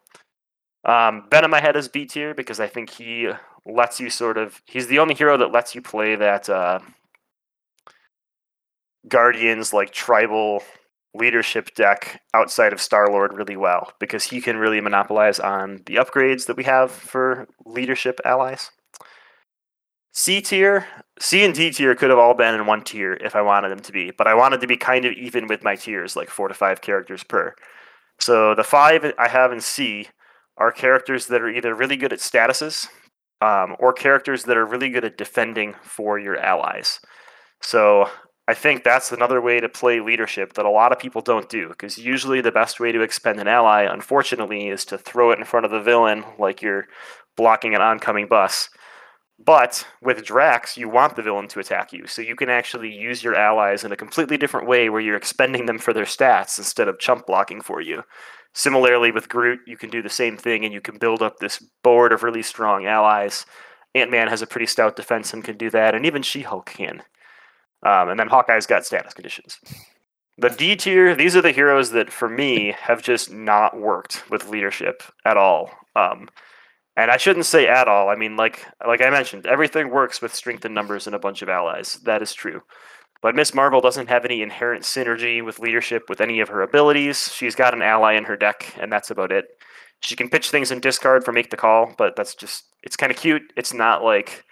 Um, 0.86 1.24
ben 1.30 1.46
in 1.46 1.50
my 1.50 1.62
head 1.62 1.78
is 1.78 1.88
B 1.88 2.06
tier 2.06 2.34
because 2.36 2.60
I 2.60 2.68
think 2.68 2.90
he 2.90 3.30
lets 3.66 4.00
you 4.00 4.10
sort 4.10 4.38
of. 4.38 4.62
He's 4.66 4.88
the 4.88 5.00
only 5.00 5.16
hero 5.16 5.38
that 5.38 5.54
lets 5.54 5.74
you 5.74 5.82
play 5.82 6.16
that 6.18 6.50
uh, 6.50 6.80
Guardians 9.08 9.74
like 9.74 9.92
tribal 9.92 10.62
leadership 11.16 11.74
deck 11.76 12.22
outside 12.34 12.74
of 12.74 12.82
Star 12.82 13.08
Lord 13.08 13.34
really 13.34 13.56
well 13.56 13.94
because 14.00 14.26
he 14.26 14.42
can 14.42 14.58
really 14.58 14.82
monopolize 14.82 15.40
on 15.40 15.82
the 15.86 15.96
upgrades 15.96 16.48
that 16.48 16.58
we 16.58 16.64
have 16.66 16.92
for 16.92 17.48
leadership 17.66 18.20
allies. 18.26 18.72
C 20.16 20.42
tier, 20.42 20.86
C 21.20 21.44
and 21.44 21.56
D 21.56 21.72
tier 21.72 21.96
could 21.96 22.12
have 22.12 22.20
all 22.20 22.36
been 22.36 22.54
in 22.54 22.68
one 22.68 22.84
tier 22.84 23.14
if 23.14 23.36
I 23.36 23.42
wanted 23.42 23.70
them 23.70 23.80
to 23.80 23.92
be, 23.92 24.12
but 24.12 24.28
I 24.28 24.36
wanted 24.36 24.62
to 24.62 24.68
be 24.68 24.78
kind 24.78 25.06
of 25.06 25.14
even 25.14 25.48
with 25.48 25.64
my 25.64 25.76
tiers, 25.76 26.16
like 26.16 26.30
four 26.30 26.48
to 26.48 26.54
five 26.54 26.82
characters 26.82 27.24
per. 27.24 27.56
So 28.20 28.54
the 28.54 28.64
five 28.64 29.12
I 29.18 29.28
have 29.28 29.52
in 29.52 29.60
C 29.60 30.10
are 30.58 30.72
characters 30.72 31.28
that 31.28 31.42
are 31.42 31.50
either 31.50 31.74
really 31.74 31.98
good 31.98 32.14
at 32.14 32.20
statuses 32.20 32.88
um, 33.42 33.76
or 33.80 33.92
characters 33.92 34.44
that 34.44 34.56
are 34.56 34.68
really 34.68 34.90
good 34.90 35.04
at 35.04 35.18
defending 35.18 35.74
for 35.82 36.20
your 36.20 36.38
allies. 36.38 37.00
So 37.62 38.08
I 38.48 38.54
think 38.54 38.84
that's 38.84 39.12
another 39.12 39.42
way 39.42 39.60
to 39.60 39.68
play 39.68 40.00
leadership 40.00 40.54
that 40.54 40.66
a 40.66 40.70
lot 40.70 40.92
of 40.92 41.00
people 41.00 41.22
don't 41.22 41.50
do 41.50 41.70
because 41.70 41.98
usually 41.98 42.40
the 42.40 42.52
best 42.52 42.80
way 42.80 42.92
to 42.92 43.02
expend 43.02 43.40
an 43.40 43.48
ally, 43.48 43.84
unfortunately, 43.84 44.68
is 44.68 44.86
to 44.86 44.98
throw 45.00 45.32
it 45.32 45.40
in 45.40 45.46
front 45.46 45.66
of 45.66 45.72
the 45.72 45.82
villain 45.82 46.24
like 46.38 46.62
you're 46.62 46.86
blocking 47.36 47.74
an 47.74 47.82
oncoming 47.82 48.28
bus. 48.28 48.70
But 49.40 49.86
with 50.02 50.24
Drax, 50.24 50.78
you 50.78 50.88
want 50.88 51.16
the 51.16 51.22
villain 51.22 51.48
to 51.50 51.60
attack 51.60 51.92
you, 51.92 52.08
so 52.08 52.22
you 52.22 52.36
can 52.36 52.50
actually 52.50 52.94
use 52.94 53.24
your 53.24 53.36
allies 53.36 53.84
in 53.84 53.92
a 53.92 53.98
completely 53.98 54.38
different 54.38 54.68
way 54.68 54.90
where 54.90 55.02
you're 55.02 55.18
expending 55.18 55.66
them 55.66 55.80
for 55.80 55.92
their 55.92 56.06
stats 56.06 56.58
instead 56.58 56.88
of 56.88 57.00
chump 57.00 57.26
blocking 57.26 57.60
for 57.60 57.82
you. 57.82 58.04
Similarly, 58.54 59.12
with 59.12 59.30
Groot, 59.30 59.62
you 59.66 59.76
can 59.76 59.90
do 59.90 60.02
the 60.02 60.10
same 60.10 60.38
thing 60.38 60.64
and 60.64 60.74
you 60.74 60.80
can 60.80 60.98
build 60.98 61.24
up 61.24 61.40
this 61.40 61.64
board 61.84 62.14
of 62.14 62.24
really 62.24 62.44
strong 62.44 62.86
allies. 62.86 63.46
Ant 63.96 64.12
Man 64.12 64.28
has 64.28 64.42
a 64.42 64.48
pretty 64.48 64.68
stout 64.68 64.96
defense 64.96 65.34
and 65.34 65.44
can 65.44 65.58
do 65.58 65.70
that, 65.72 65.96
and 65.96 66.06
even 66.06 66.22
She 66.22 66.42
Hulk 66.42 66.68
can. 66.68 67.02
Um, 67.86 68.10
and 68.10 68.20
then 68.20 68.30
Hawkeye's 68.30 68.68
got 68.68 68.86
status 68.86 69.14
conditions. 69.14 69.60
The 70.38 70.50
D 70.50 70.76
tier, 70.76 71.16
these 71.16 71.36
are 71.36 71.42
the 71.42 71.52
heroes 71.52 71.92
that 71.92 72.12
for 72.12 72.30
me 72.30 72.76
have 72.80 73.04
just 73.04 73.32
not 73.32 73.80
worked 73.80 74.30
with 74.32 74.50
leadership 74.50 75.04
at 75.26 75.38
all. 75.38 75.72
Um, 75.96 76.30
and 76.96 77.10
I 77.10 77.18
shouldn't 77.18 77.46
say 77.46 77.68
at 77.68 77.88
all. 77.88 78.10
I 78.10 78.16
mean, 78.16 78.36
like 78.36 78.66
like 78.86 79.02
I 79.02 79.10
mentioned, 79.10 79.46
everything 79.46 79.90
works 79.90 80.22
with 80.22 80.36
strength 80.36 80.66
and 80.66 80.76
numbers 80.76 81.08
and 81.08 81.16
a 81.16 81.20
bunch 81.20 81.42
of 81.42 81.50
allies. 81.50 82.00
That 82.04 82.22
is 82.22 82.34
true. 82.34 82.62
But 83.22 83.36
Miss 83.36 83.54
Marvel 83.54 83.80
doesn't 83.80 84.10
have 84.10 84.26
any 84.26 84.42
inherent 84.42 84.84
synergy 84.84 85.44
with 85.44 85.60
leadership 85.60 86.04
with 86.10 86.20
any 86.20 86.42
of 86.42 86.50
her 86.50 86.62
abilities. 86.62 87.32
She's 87.34 87.56
got 87.56 87.74
an 87.74 87.82
ally 87.82 88.14
in 88.14 88.26
her 88.26 88.36
deck, 88.36 88.76
and 88.78 88.92
that's 88.92 89.12
about 89.12 89.32
it. 89.32 89.46
She 90.02 90.18
can 90.18 90.30
pitch 90.30 90.50
things 90.50 90.72
in 90.72 90.82
discard 90.82 91.24
for 91.24 91.32
make 91.32 91.50
the 91.50 91.58
call, 91.58 91.96
but 91.98 92.16
that's 92.18 92.36
just 92.36 92.66
it's 92.84 92.98
kind 92.98 93.12
of 93.12 93.18
cute. 93.18 93.44
It's 93.56 93.74
not 93.74 94.04
like 94.04 94.44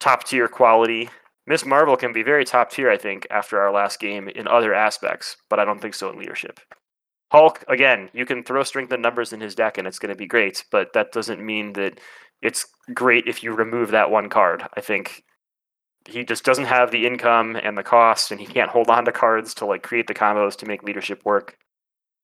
top 0.00 0.24
tier 0.24 0.48
quality. 0.48 1.10
Miss 1.46 1.64
Marvel 1.64 1.96
can 1.96 2.12
be 2.12 2.22
very 2.22 2.44
top 2.44 2.70
tier, 2.70 2.90
I 2.90 2.98
think, 2.98 3.26
after 3.30 3.60
our 3.60 3.72
last 3.72 4.00
game 4.00 4.28
in 4.28 4.48
other 4.48 4.74
aspects, 4.74 5.36
but 5.48 5.58
I 5.58 5.64
don't 5.64 5.80
think 5.80 5.94
so 5.94 6.10
in 6.10 6.18
leadership. 6.18 6.60
Hulk, 7.30 7.64
again, 7.68 8.08
you 8.12 8.24
can 8.24 8.42
throw 8.42 8.62
strength 8.62 8.92
and 8.92 9.02
numbers 9.02 9.32
in 9.32 9.40
his 9.40 9.54
deck 9.54 9.78
and 9.78 9.86
it's 9.86 9.98
going 9.98 10.12
to 10.12 10.18
be 10.18 10.26
great, 10.26 10.64
but 10.70 10.92
that 10.94 11.12
doesn't 11.12 11.44
mean 11.44 11.74
that 11.74 12.00
it's 12.40 12.66
great 12.94 13.26
if 13.26 13.42
you 13.42 13.52
remove 13.52 13.90
that 13.90 14.10
one 14.10 14.28
card. 14.28 14.64
I 14.76 14.80
think 14.80 15.24
he 16.08 16.24
just 16.24 16.44
doesn't 16.44 16.64
have 16.64 16.90
the 16.90 17.06
income 17.06 17.56
and 17.56 17.76
the 17.76 17.82
cost, 17.82 18.30
and 18.30 18.40
he 18.40 18.46
can't 18.46 18.70
hold 18.70 18.88
on 18.88 19.04
to 19.04 19.12
cards 19.12 19.54
to 19.54 19.66
like 19.66 19.82
create 19.82 20.06
the 20.06 20.14
combos 20.14 20.56
to 20.56 20.66
make 20.66 20.82
leadership 20.82 21.22
work. 21.24 21.56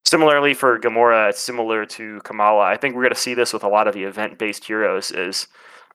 Similarly 0.07 0.55
for 0.55 0.78
Gamora, 0.78 1.30
it's 1.30 1.40
similar 1.40 1.84
to 1.86 2.20
Kamala. 2.24 2.64
I 2.64 2.76
think 2.76 2.94
we're 2.94 3.02
going 3.02 3.14
to 3.14 3.20
see 3.20 3.34
this 3.34 3.52
with 3.52 3.64
a 3.64 3.68
lot 3.68 3.88
of 3.88 3.94
the 3.94 4.05
event-based 4.05 4.64
heroes. 4.64 5.11
Is 5.11 5.48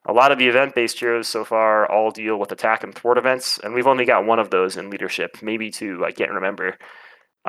a 0.06 0.14
lot 0.14 0.32
of 0.32 0.38
the 0.38 0.48
event-based 0.48 1.00
heroes 1.00 1.28
so 1.28 1.44
far 1.44 1.90
all 1.92 2.12
deal 2.12 2.38
with 2.38 2.52
attack 2.52 2.84
and 2.84 2.94
thwart 2.94 3.18
events, 3.18 3.60
and 3.64 3.74
we've 3.74 3.88
only 3.88 4.06
got 4.06 4.26
one 4.26 4.40
of 4.40 4.50
those 4.50 4.78
in 4.78 4.90
leadership, 4.90 5.38
maybe 5.42 5.72
two. 5.72 6.04
I 6.06 6.12
can't 6.12 6.32
remember. 6.32 6.78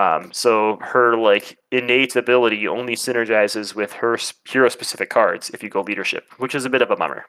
Um, 0.01 0.31
so 0.33 0.79
her 0.81 1.15
like 1.17 1.59
innate 1.71 2.17
ability 2.17 2.67
only 2.67 2.97
synergizes 2.97 3.75
with 3.75 3.93
her 3.95 4.17
hero-specific 4.49 5.11
cards 5.11 5.51
if 5.51 5.63
you 5.63 5.69
go 5.69 5.83
leadership, 5.83 6.25
which 6.39 6.55
is 6.55 6.65
a 6.65 6.71
bit 6.71 6.81
of 6.81 6.91
a 6.91 6.97
bummer. 6.97 7.27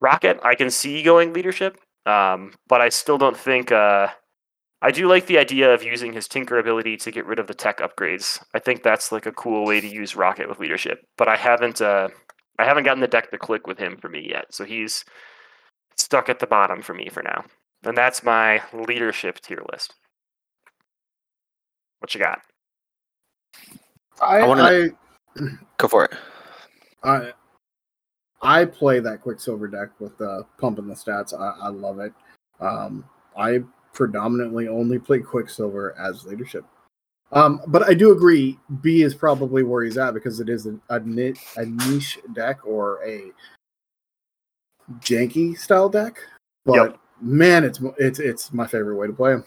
Rocket, 0.00 0.40
I 0.42 0.56
can 0.56 0.70
see 0.70 1.04
going 1.04 1.32
leadership, 1.32 1.78
um, 2.04 2.54
but 2.68 2.80
I 2.80 2.88
still 2.88 3.16
don't 3.16 3.36
think. 3.36 3.70
Uh, 3.70 4.08
I 4.84 4.90
do 4.90 5.06
like 5.06 5.26
the 5.26 5.38
idea 5.38 5.72
of 5.72 5.84
using 5.84 6.12
his 6.12 6.26
Tinker 6.26 6.58
ability 6.58 6.96
to 6.96 7.12
get 7.12 7.26
rid 7.26 7.38
of 7.38 7.46
the 7.46 7.54
tech 7.54 7.78
upgrades. 7.78 8.42
I 8.52 8.58
think 8.58 8.82
that's 8.82 9.12
like 9.12 9.26
a 9.26 9.32
cool 9.32 9.64
way 9.64 9.80
to 9.80 9.86
use 9.86 10.16
Rocket 10.16 10.48
with 10.48 10.58
leadership. 10.58 10.98
But 11.16 11.28
I 11.28 11.36
haven't. 11.36 11.80
Uh, 11.80 12.08
I 12.58 12.64
haven't 12.64 12.84
gotten 12.84 13.00
the 13.00 13.06
deck 13.06 13.30
to 13.30 13.38
click 13.38 13.68
with 13.68 13.78
him 13.78 13.96
for 13.98 14.08
me 14.08 14.26
yet, 14.28 14.46
so 14.50 14.64
he's 14.64 15.04
stuck 15.96 16.28
at 16.28 16.40
the 16.40 16.46
bottom 16.48 16.82
for 16.82 16.94
me 16.94 17.08
for 17.08 17.22
now. 17.22 17.44
And 17.84 17.96
that's 17.96 18.24
my 18.24 18.62
leadership 18.72 19.38
tier 19.40 19.62
list. 19.70 19.94
What 22.02 22.12
you 22.16 22.20
got? 22.20 22.40
I, 24.20 24.38
I 24.38 24.46
wanna- 24.48 24.88
Go 25.78 25.86
for 25.86 26.04
it. 26.04 26.12
I 27.04 27.32
I 28.42 28.64
play 28.64 28.98
that 28.98 29.20
Quicksilver 29.22 29.68
deck 29.68 29.90
with 30.00 30.20
uh, 30.20 30.42
pumping 30.58 30.88
the 30.88 30.94
stats. 30.94 31.32
I, 31.32 31.66
I 31.66 31.68
love 31.68 32.00
it. 32.00 32.12
Um, 32.60 33.04
I 33.38 33.60
predominantly 33.92 34.66
only 34.66 34.98
play 34.98 35.20
Quicksilver 35.20 35.96
as 35.96 36.24
leadership. 36.26 36.64
Um, 37.30 37.60
but 37.68 37.84
I 37.84 37.94
do 37.94 38.10
agree, 38.10 38.58
B 38.80 39.02
is 39.02 39.14
probably 39.14 39.62
where 39.62 39.84
he's 39.84 39.96
at 39.96 40.12
because 40.12 40.40
it 40.40 40.48
is 40.48 40.66
a, 40.66 40.74
a, 40.90 41.00
a 41.56 41.64
niche 41.66 42.18
deck 42.34 42.66
or 42.66 42.98
a 43.06 43.30
janky 44.98 45.56
style 45.56 45.88
deck. 45.88 46.18
But 46.66 46.74
Yep. 46.74 46.98
man, 47.20 47.62
it's 47.62 47.78
it's 47.96 48.18
it's 48.18 48.52
my 48.52 48.66
favorite 48.66 48.96
way 48.96 49.06
to 49.06 49.12
play 49.12 49.34
him. 49.34 49.44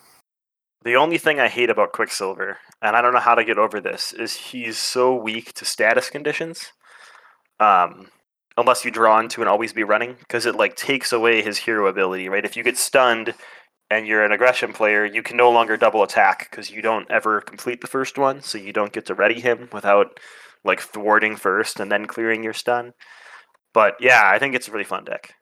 The 0.86 0.96
only 0.96 1.18
thing 1.18 1.40
I 1.40 1.48
hate 1.48 1.72
about 1.72 1.94
Quicksilver, 1.94 2.60
and 2.80 2.96
I 2.96 3.02
don't 3.02 3.14
know 3.14 3.20
how 3.20 3.34
to 3.34 3.44
get 3.44 3.58
over 3.58 3.82
this, 3.82 4.14
is 4.14 4.36
he's 4.36 4.78
so 4.78 5.16
weak 5.16 5.52
to 5.54 5.66
status 5.66 6.12
conditions. 6.12 6.72
Um, 7.60 8.12
unless 8.56 8.86
you 8.86 8.92
draw 8.92 9.20
into 9.20 9.42
and 9.42 9.50
always 9.50 9.74
be 9.74 9.84
running, 9.84 10.16
because 10.20 10.46
it 10.46 10.56
like 10.56 10.76
takes 10.76 11.12
away 11.12 11.42
his 11.42 11.58
hero 11.58 11.88
ability, 11.88 12.30
right? 12.30 12.46
If 12.46 12.56
you 12.56 12.64
get 12.64 12.78
stunned 12.78 13.34
and 13.90 14.06
you're 14.06 14.24
an 14.24 14.32
aggression 14.32 14.74
player, 14.74 15.06
you 15.06 15.24
can 15.24 15.38
no 15.38 15.50
longer 15.50 15.76
double 15.76 16.04
attack 16.04 16.50
because 16.52 16.70
you 16.70 16.84
don't 16.84 17.10
ever 17.10 17.42
complete 17.42 17.82
the 17.82 17.88
first 17.88 18.20
one, 18.20 18.42
so 18.42 18.60
you 18.60 18.72
don't 18.72 18.94
get 18.94 19.08
to 19.08 19.16
ready 19.16 19.42
him 19.42 19.70
without 19.74 20.20
like 20.64 20.82
thwarting 20.82 21.36
first 21.36 21.80
and 21.80 21.92
then 21.92 22.06
clearing 22.06 22.44
your 22.44 22.54
stun. 22.54 22.94
But 23.74 23.96
yeah, 24.00 24.22
I 24.24 24.38
think 24.38 24.54
it's 24.54 24.68
a 24.68 24.72
really 24.72 24.84
fun 24.84 25.04
deck. 25.04 25.34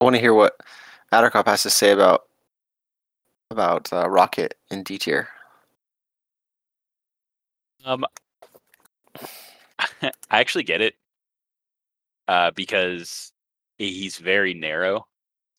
I 0.00 0.04
want 0.04 0.14
to 0.14 0.22
hear 0.22 0.34
what 0.34 0.54
Addercop 1.12 1.46
has 1.46 1.64
to 1.64 1.70
say 1.70 1.90
about 1.90 2.22
about 3.52 3.92
uh, 3.92 4.08
Rocket 4.08 4.54
in 4.70 4.82
D 4.82 4.98
tier. 4.98 5.28
Um, 7.84 8.04
I 10.02 10.10
actually 10.30 10.64
get 10.64 10.80
it, 10.80 10.94
uh, 12.28 12.50
because 12.52 13.32
he's 13.78 14.18
very 14.18 14.54
narrow. 14.54 15.06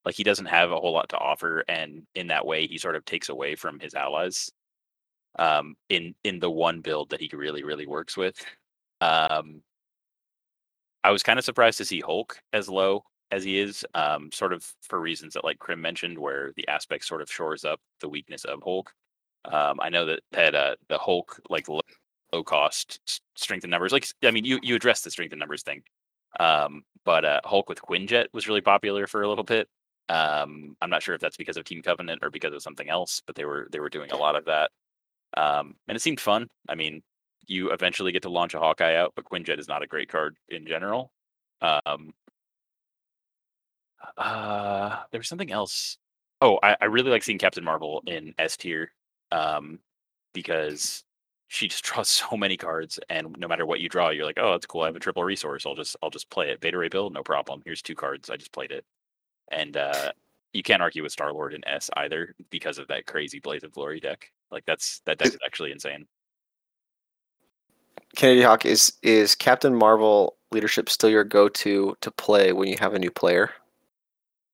Like 0.05 0.15
he 0.15 0.23
doesn't 0.23 0.47
have 0.47 0.71
a 0.71 0.79
whole 0.79 0.93
lot 0.93 1.09
to 1.09 1.17
offer, 1.17 1.63
and 1.67 2.03
in 2.15 2.27
that 2.27 2.45
way, 2.45 2.67
he 2.67 2.77
sort 2.77 2.95
of 2.95 3.05
takes 3.05 3.29
away 3.29 3.55
from 3.55 3.79
his 3.79 3.93
allies. 3.93 4.51
Um, 5.39 5.75
in 5.89 6.13
in 6.23 6.39
the 6.39 6.51
one 6.51 6.81
build 6.81 7.09
that 7.11 7.21
he 7.21 7.29
really 7.33 7.63
really 7.63 7.87
works 7.87 8.17
with. 8.17 8.35
Um, 9.01 9.63
I 11.03 11.11
was 11.11 11.23
kind 11.23 11.39
of 11.39 11.45
surprised 11.45 11.77
to 11.79 11.85
see 11.85 12.01
Hulk 12.01 12.39
as 12.53 12.69
low 12.69 13.03
as 13.33 13.43
he 13.43 13.59
is, 13.59 13.83
um, 13.95 14.31
sort 14.31 14.53
of 14.53 14.63
for 14.81 14.99
reasons 14.99 15.33
that 15.33 15.43
like 15.43 15.57
Krim 15.57 15.81
mentioned, 15.81 16.17
where 16.17 16.51
the 16.55 16.67
aspect 16.67 17.05
sort 17.05 17.21
of 17.21 17.31
shores 17.31 17.65
up 17.65 17.79
the 17.99 18.07
weakness 18.07 18.45
of 18.45 18.61
Hulk. 18.63 18.93
Um, 19.45 19.79
I 19.81 19.89
know 19.89 20.05
that 20.05 20.19
that 20.31 20.53
uh, 20.55 20.75
the 20.87 20.99
Hulk 20.99 21.41
like 21.49 21.67
low, 21.67 21.81
cost 22.45 23.21
strength 23.35 23.63
and 23.63 23.71
numbers, 23.71 23.91
like 23.91 24.07
I 24.23 24.31
mean, 24.31 24.45
you 24.45 24.59
you 24.61 24.75
addressed 24.75 25.03
the 25.03 25.11
strength 25.11 25.31
and 25.33 25.39
numbers 25.39 25.63
thing, 25.63 25.81
um, 26.39 26.83
but 27.05 27.25
uh, 27.25 27.41
Hulk 27.43 27.69
with 27.69 27.81
Quinjet 27.81 28.27
was 28.33 28.47
really 28.47 28.61
popular 28.61 29.07
for 29.07 29.23
a 29.23 29.29
little 29.29 29.43
bit. 29.43 29.67
Um, 30.09 30.75
I'm 30.81 30.89
not 30.89 31.01
sure 31.01 31.15
if 31.15 31.21
that's 31.21 31.37
because 31.37 31.57
of 31.57 31.65
Team 31.65 31.81
Covenant 31.81 32.19
or 32.23 32.29
because 32.29 32.53
of 32.53 32.61
something 32.61 32.89
else, 32.89 33.21
but 33.25 33.35
they 33.35 33.45
were 33.45 33.67
they 33.71 33.79
were 33.79 33.89
doing 33.89 34.11
a 34.11 34.17
lot 34.17 34.35
of 34.35 34.45
that, 34.45 34.69
um, 35.37 35.75
and 35.87 35.95
it 35.95 36.01
seemed 36.01 36.19
fun. 36.19 36.47
I 36.69 36.75
mean, 36.75 37.01
you 37.47 37.71
eventually 37.71 38.11
get 38.11 38.21
to 38.23 38.29
launch 38.29 38.53
a 38.53 38.59
Hawkeye 38.59 38.95
out, 38.95 39.13
but 39.15 39.25
Quinjet 39.25 39.59
is 39.59 39.67
not 39.67 39.81
a 39.81 39.87
great 39.87 40.09
card 40.09 40.35
in 40.49 40.67
general. 40.67 41.11
Um, 41.61 42.13
uh, 44.17 44.97
there 45.11 45.19
was 45.19 45.27
something 45.27 45.51
else. 45.51 45.97
Oh, 46.41 46.59
I, 46.61 46.75
I 46.81 46.85
really 46.85 47.11
like 47.11 47.23
seeing 47.23 47.37
Captain 47.37 47.63
Marvel 47.63 48.03
in 48.07 48.33
S 48.37 48.57
tier, 48.57 48.91
um, 49.31 49.79
because 50.33 51.03
she 51.47 51.67
just 51.67 51.83
draws 51.85 52.09
so 52.09 52.35
many 52.35 52.57
cards, 52.57 52.99
and 53.09 53.35
no 53.37 53.47
matter 53.47 53.65
what 53.65 53.79
you 53.79 53.89
draw, 53.89 54.09
you're 54.09 54.25
like, 54.25 54.39
oh, 54.39 54.51
that's 54.51 54.65
cool. 54.65 54.81
I 54.81 54.87
have 54.87 54.95
a 54.95 54.99
triple 54.99 55.23
resource. 55.23 55.65
I'll 55.65 55.75
just 55.75 55.95
I'll 56.01 56.09
just 56.09 56.29
play 56.29 56.49
it. 56.49 56.59
Beta 56.59 56.77
Ray 56.77 56.89
Bill, 56.89 57.09
no 57.09 57.23
problem. 57.23 57.61
Here's 57.65 57.81
two 57.81 57.95
cards. 57.95 58.29
I 58.29 58.37
just 58.37 58.53
played 58.53 58.71
it, 58.71 58.85
and 59.51 59.77
uh, 59.77 60.11
you 60.53 60.63
can't 60.63 60.81
argue 60.81 61.03
with 61.03 61.11
Star 61.11 61.33
Lord 61.33 61.53
and 61.53 61.63
S 61.67 61.89
either 61.97 62.35
because 62.49 62.77
of 62.77 62.87
that 62.87 63.05
crazy 63.05 63.39
Blaze 63.39 63.63
of 63.63 63.71
Glory 63.71 63.99
deck. 63.99 64.31
Like 64.51 64.65
that's 64.65 65.01
that 65.05 65.17
deck 65.17 65.29
is 65.29 65.37
actually 65.45 65.71
insane. 65.71 66.05
Kennedy 68.15 68.43
Hawk 68.43 68.65
is 68.65 68.93
is 69.01 69.33
Captain 69.33 69.75
Marvel 69.75 70.37
leadership 70.51 70.89
still 70.89 71.09
your 71.09 71.23
go-to 71.23 71.95
to 72.01 72.11
play 72.11 72.53
when 72.53 72.67
you 72.67 72.77
have 72.79 72.93
a 72.93 72.99
new 72.99 73.11
player? 73.11 73.51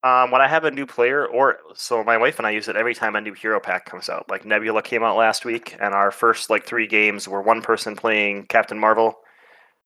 Um, 0.02 0.32
when 0.32 0.42
I 0.42 0.48
have 0.48 0.64
a 0.64 0.72
new 0.72 0.86
player, 0.86 1.28
or 1.28 1.58
so 1.76 2.04
my 2.06 2.18
wife 2.18 2.38
and 2.38 2.48
I 2.48 2.52
use 2.52 2.70
it 2.70 2.78
every 2.78 2.96
time 2.96 3.16
a 3.16 3.22
new 3.22 3.34
hero 3.34 3.60
pack 3.60 3.86
comes 3.86 4.08
out. 4.08 4.30
Like 4.30 4.46
Nebula 4.46 4.82
came 4.82 5.04
out 5.04 5.18
last 5.18 5.44
week, 5.44 5.76
and 5.80 5.94
our 5.94 6.10
first 6.12 6.50
like 6.50 6.66
three 6.66 6.88
games 6.88 7.28
were 7.28 7.42
one 7.42 7.62
person 7.62 7.96
playing 7.98 8.46
Captain 8.48 8.80
Marvel, 8.80 9.16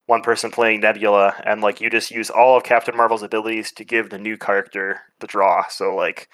one 0.06 0.22
person 0.22 0.52
playing 0.52 0.82
Nebula, 0.82 1.34
and 1.46 1.62
like 1.62 1.82
you 1.82 1.90
just 1.90 2.12
use 2.12 2.30
all 2.30 2.56
of 2.56 2.64
Captain 2.64 2.96
Marvel's 2.96 3.24
abilities 3.24 3.72
to 3.74 3.84
give 3.84 4.10
the 4.12 4.20
new 4.20 4.38
character 4.38 5.02
the 5.20 5.26
draw. 5.28 5.64
So 5.70 5.96
like, 5.96 6.28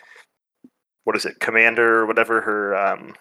what 1.06 1.16
is 1.16 1.26
it, 1.26 1.40
Commander, 1.40 2.06
whatever 2.06 2.42
her 2.42 2.76
um, 2.76 3.16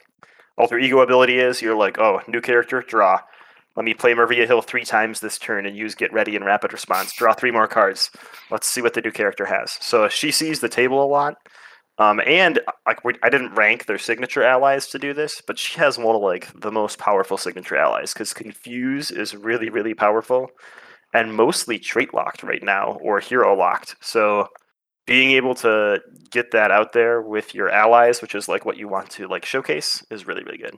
alter 0.57 0.79
ego 0.79 1.01
ability 1.01 1.39
is, 1.39 1.63
you're 1.63 1.77
like, 1.77 1.99
oh, 1.99 2.21
new 2.27 2.41
character, 2.41 2.83
draw. 2.83 3.21
Let 3.79 3.85
me 3.85 3.95
play 3.95 4.13
Maria 4.13 4.45
Hill 4.45 4.61
three 4.61 4.85
times 4.85 5.21
this 5.21 5.39
turn 5.39 5.65
and 5.65 5.77
use 5.77 5.95
Get 5.95 6.13
Ready 6.13 6.35
and 6.35 6.45
Rapid 6.45 6.73
Response. 6.73 7.13
Draw 7.13 7.35
three 7.35 7.53
more 7.53 7.69
cards. 7.69 8.11
Let's 8.51 8.67
see 8.67 8.83
what 8.83 8.93
the 8.93 9.01
new 9.01 9.13
character 9.13 9.47
has. 9.47 9.79
So 9.81 10.09
she 10.09 10.33
sees 10.33 10.59
the 10.59 10.69
table 10.69 11.01
a 11.01 11.07
lot. 11.07 11.37
Um, 11.97 12.21
and 12.27 12.59
like 12.89 13.05
we, 13.05 13.15
I 13.23 13.29
didn't 13.29 13.55
rank 13.55 13.87
their 13.87 13.97
signature 13.97 14.43
allies 14.43 14.89
to 14.89 14.99
do 14.99 15.15
this, 15.15 15.41
but 15.47 15.61
she 15.61 15.79
has 15.79 15.97
one 15.97 16.17
of 16.17 16.23
like 16.23 16.49
the 16.61 16.73
most 16.73 16.99
powerful 16.99 17.37
signature 17.37 17.77
allies 17.77 18.13
because 18.13 18.35
Confuse 18.35 19.13
is 19.13 19.37
really 19.37 19.71
really 19.71 19.95
powerful, 19.95 20.49
and 21.15 21.37
mostly 21.37 21.79
trait 21.79 22.13
locked 22.13 22.43
right 22.43 22.65
now 22.65 22.99
or 23.01 23.21
hero 23.21 23.55
locked. 23.55 23.95
So 24.01 24.49
being 25.07 25.31
able 25.31 25.55
to 25.55 26.01
get 26.33 26.51
that 26.51 26.73
out 26.73 26.95
there 26.95 27.23
with 27.23 27.55
your 27.55 27.71
allies, 27.71 28.23
which 28.23 28.35
is 28.35 28.49
like 28.49 28.65
what 28.65 28.77
you 28.77 28.89
want 28.89 29.09
to 29.11 29.29
like 29.29 29.45
showcase, 29.45 30.05
is 30.11 30.27
really 30.27 30.43
really 30.43 30.59
good. 30.59 30.75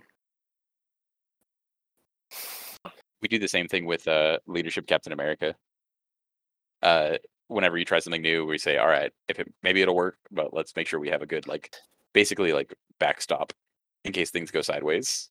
We 3.22 3.28
do 3.28 3.38
the 3.38 3.48
same 3.48 3.68
thing 3.68 3.86
with 3.86 4.06
uh, 4.08 4.38
leadership 4.46 4.86
Captain 4.86 5.12
America. 5.12 5.54
Uh, 6.82 7.16
whenever 7.48 7.76
you 7.76 7.84
try 7.84 7.98
something 7.98 8.22
new, 8.22 8.46
we 8.46 8.58
say, 8.58 8.78
"All 8.78 8.88
right, 8.88 9.12
if 9.28 9.38
it 9.38 9.52
maybe 9.62 9.82
it'll 9.82 9.96
work, 9.96 10.16
but 10.30 10.54
let's 10.54 10.74
make 10.76 10.86
sure 10.86 11.00
we 11.00 11.10
have 11.10 11.22
a 11.22 11.26
good 11.26 11.46
like, 11.46 11.74
basically 12.12 12.52
like 12.52 12.74
backstop 12.98 13.52
in 14.04 14.12
case 14.12 14.30
things 14.30 14.50
go 14.50 14.62
sideways." 14.62 15.28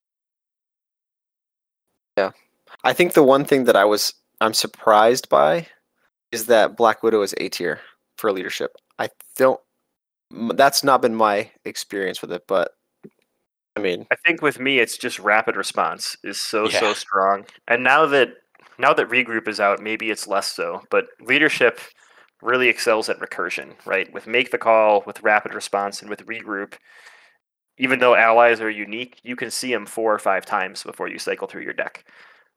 Yeah, 2.17 2.31
I 2.83 2.93
think 2.93 3.13
the 3.13 3.23
one 3.23 3.45
thing 3.45 3.63
that 3.65 3.75
I 3.75 3.85
was 3.85 4.13
I'm 4.41 4.53
surprised 4.53 5.29
by 5.29 5.67
is 6.31 6.45
that 6.47 6.77
Black 6.77 7.03
Widow 7.03 7.21
is 7.21 7.33
A 7.37 7.49
tier 7.49 7.79
for 8.17 8.31
leadership. 8.31 8.75
I 8.99 9.09
don't. 9.37 9.59
That's 10.53 10.83
not 10.83 11.01
been 11.01 11.15
my 11.15 11.49
experience 11.65 12.21
with 12.21 12.31
it, 12.31 12.43
but 12.47 12.73
I 13.75 13.81
mean, 13.81 14.05
I 14.11 14.15
think 14.25 14.41
with 14.41 14.59
me, 14.59 14.79
it's 14.79 14.97
just 14.97 15.19
rapid 15.19 15.55
response 15.55 16.15
is 16.23 16.39
so 16.39 16.69
Yeah. 16.69 16.79
so 16.79 16.93
strong. 16.93 17.45
And 17.67 17.83
now 17.83 18.05
that 18.07 18.29
now 18.77 18.93
that 18.93 19.09
regroup 19.09 19.47
is 19.47 19.59
out, 19.59 19.81
maybe 19.81 20.09
it's 20.09 20.27
less 20.27 20.51
so. 20.51 20.83
But 20.89 21.07
leadership 21.21 21.79
really 22.41 22.69
excels 22.69 23.09
at 23.09 23.19
recursion, 23.19 23.75
right? 23.85 24.11
With 24.13 24.27
make 24.27 24.51
the 24.51 24.57
call, 24.57 25.03
with 25.05 25.21
rapid 25.23 25.53
response, 25.53 26.01
and 26.01 26.09
with 26.09 26.25
regroup. 26.25 26.75
Even 27.77 27.99
though 27.99 28.15
allies 28.15 28.59
are 28.61 28.69
unique, 28.69 29.19
you 29.23 29.35
can 29.35 29.49
see 29.51 29.71
them 29.73 29.85
four 29.85 30.13
or 30.13 30.19
five 30.19 30.45
times 30.45 30.83
before 30.83 31.07
you 31.07 31.17
cycle 31.19 31.47
through 31.47 31.63
your 31.63 31.73
deck. 31.73 32.05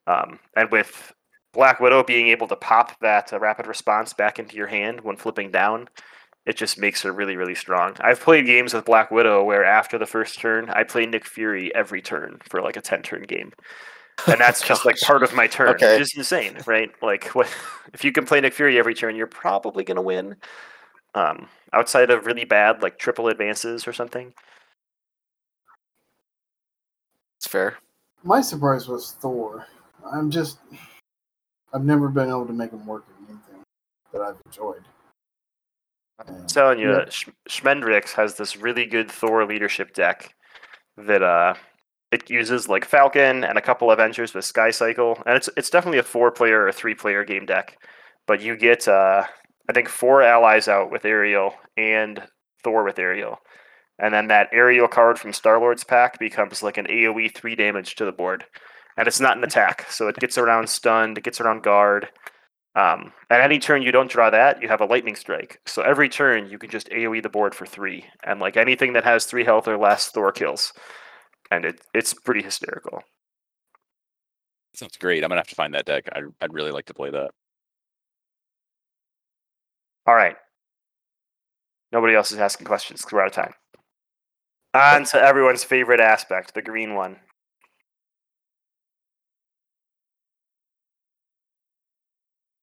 Um, 0.06 0.40
and 0.56 0.70
with 0.72 1.12
Black 1.52 1.78
Widow 1.80 2.02
being 2.02 2.28
able 2.28 2.48
to 2.48 2.56
pop 2.56 2.98
that 3.00 3.32
uh, 3.32 3.38
rapid 3.38 3.66
response 3.66 4.12
back 4.14 4.38
into 4.38 4.56
your 4.56 4.66
hand 4.66 5.00
when 5.02 5.16
flipping 5.16 5.50
down, 5.52 5.88
it 6.46 6.56
just 6.56 6.78
makes 6.78 7.02
her 7.02 7.12
really, 7.12 7.36
really 7.36 7.54
strong. 7.54 7.96
I've 8.00 8.20
played 8.20 8.46
games 8.46 8.74
with 8.74 8.84
Black 8.84 9.10
Widow 9.10 9.44
where 9.44 9.64
after 9.64 9.98
the 9.98 10.06
first 10.06 10.38
turn, 10.40 10.68
I 10.70 10.82
play 10.82 11.06
Nick 11.06 11.24
Fury 11.24 11.72
every 11.74 12.02
turn 12.02 12.40
for 12.48 12.60
like 12.60 12.76
a 12.76 12.80
10 12.80 13.02
turn 13.02 13.22
game. 13.22 13.52
And 14.26 14.40
that's 14.40 14.60
just 14.66 14.84
like 14.84 14.98
part 15.00 15.22
of 15.22 15.34
my 15.34 15.46
turn, 15.46 15.68
Okay. 15.70 15.92
which 15.94 16.02
is 16.02 16.14
insane, 16.16 16.58
right? 16.66 16.90
Like, 17.00 17.26
what, 17.28 17.48
if 17.94 18.04
you 18.04 18.10
can 18.12 18.26
play 18.26 18.40
Nick 18.40 18.54
Fury 18.54 18.78
every 18.78 18.94
turn, 18.94 19.14
you're 19.16 19.26
probably 19.28 19.84
going 19.84 19.96
to 19.96 20.02
win. 20.02 20.36
Um, 21.14 21.48
outside 21.72 22.10
of 22.10 22.26
really 22.26 22.44
bad, 22.44 22.82
like 22.82 22.98
triple 22.98 23.28
advances 23.28 23.86
or 23.86 23.92
something. 23.92 24.32
it's 27.38 27.46
fair. 27.46 27.76
My 28.24 28.40
surprise 28.40 28.88
was 28.88 29.16
Thor. 29.20 29.66
I'm 30.12 30.30
just, 30.30 30.58
I've 31.74 31.84
never 31.84 32.08
been 32.08 32.28
able 32.28 32.46
to 32.46 32.52
make 32.52 32.70
him 32.70 32.86
work 32.86 33.04
in 33.08 33.26
anything 33.34 33.62
that 34.12 34.22
I've 34.22 34.36
enjoyed. 34.46 34.82
I'm 36.18 36.46
telling 36.46 36.78
you, 36.78 36.90
Yeah. 36.90 37.08
Sch- 37.08 37.28
Schmendrix 37.48 38.12
has 38.12 38.36
this 38.36 38.56
really 38.56 38.86
good 38.86 39.10
Thor 39.10 39.44
leadership 39.46 39.94
deck 39.94 40.34
that 40.96 41.22
uh 41.22 41.54
it 42.10 42.28
uses 42.28 42.68
like 42.68 42.84
Falcon 42.84 43.42
and 43.42 43.56
a 43.56 43.62
couple 43.62 43.90
Avengers 43.90 44.34
with 44.34 44.44
Sky 44.44 44.70
Cycle, 44.70 45.22
and 45.26 45.36
it's 45.36 45.48
it's 45.56 45.70
definitely 45.70 45.98
a 45.98 46.02
four 46.02 46.30
player 46.30 46.64
or 46.64 46.72
three 46.72 46.94
player 46.94 47.24
game 47.24 47.46
deck. 47.46 47.76
But 48.26 48.40
you 48.42 48.56
get 48.56 48.86
uh 48.88 49.24
I 49.68 49.72
think 49.72 49.88
four 49.88 50.22
allies 50.22 50.68
out 50.68 50.90
with 50.90 51.04
Aerial 51.04 51.54
and 51.76 52.22
Thor 52.62 52.84
with 52.84 52.98
Aerial. 52.98 53.38
And 53.98 54.12
then 54.12 54.28
that 54.28 54.48
Aerial 54.52 54.88
card 54.88 55.18
from 55.18 55.32
Star 55.32 55.58
Lord's 55.60 55.84
pack 55.84 56.18
becomes 56.18 56.62
like 56.62 56.76
an 56.76 56.86
AoE 56.86 57.34
three 57.34 57.54
damage 57.54 57.94
to 57.96 58.04
the 58.04 58.12
board. 58.12 58.44
And 58.96 59.06
it's 59.08 59.20
not 59.20 59.36
an 59.38 59.44
attack, 59.44 59.86
so 59.90 60.08
it 60.08 60.16
gets 60.16 60.36
around 60.36 60.68
stunned, 60.68 61.16
it 61.18 61.24
gets 61.24 61.40
around 61.40 61.62
guard. 61.62 62.08
Um, 62.74 63.12
at 63.28 63.40
any 63.42 63.58
turn 63.58 63.82
you 63.82 63.92
don't 63.92 64.10
draw 64.10 64.30
that, 64.30 64.62
you 64.62 64.68
have 64.68 64.80
a 64.80 64.86
lightning 64.86 65.14
strike. 65.16 65.60
So 65.66 65.82
every 65.82 66.08
turn 66.08 66.48
you 66.48 66.58
can 66.58 66.70
just 66.70 66.88
AoE 66.88 67.22
the 67.22 67.28
board 67.28 67.54
for 67.54 67.66
three, 67.66 68.06
and 68.24 68.40
like 68.40 68.56
anything 68.56 68.94
that 68.94 69.04
has 69.04 69.26
three 69.26 69.44
health 69.44 69.68
or 69.68 69.76
less, 69.76 70.08
Thor 70.10 70.32
kills, 70.32 70.72
and 71.50 71.64
it 71.66 71.80
it's 71.94 72.14
pretty 72.14 72.42
hysterical. 72.42 73.02
Sounds 74.74 74.96
great. 74.96 75.22
I'm 75.22 75.28
gonna 75.28 75.40
have 75.40 75.48
to 75.48 75.54
find 75.54 75.74
that 75.74 75.84
deck. 75.84 76.08
I'd, 76.12 76.24
I'd 76.40 76.54
really 76.54 76.70
like 76.72 76.86
to 76.86 76.94
play 76.94 77.10
that. 77.10 77.30
All 80.06 80.14
right, 80.14 80.36
nobody 81.92 82.14
else 82.14 82.32
is 82.32 82.38
asking 82.38 82.66
questions 82.66 83.02
'cause 83.02 83.12
we're 83.12 83.20
out 83.20 83.28
of 83.28 83.32
time. 83.34 83.54
On 84.74 85.04
to 85.04 85.20
everyone's 85.20 85.64
favorite 85.64 86.00
aspect, 86.00 86.54
the 86.54 86.62
green 86.62 86.94
one. 86.94 87.20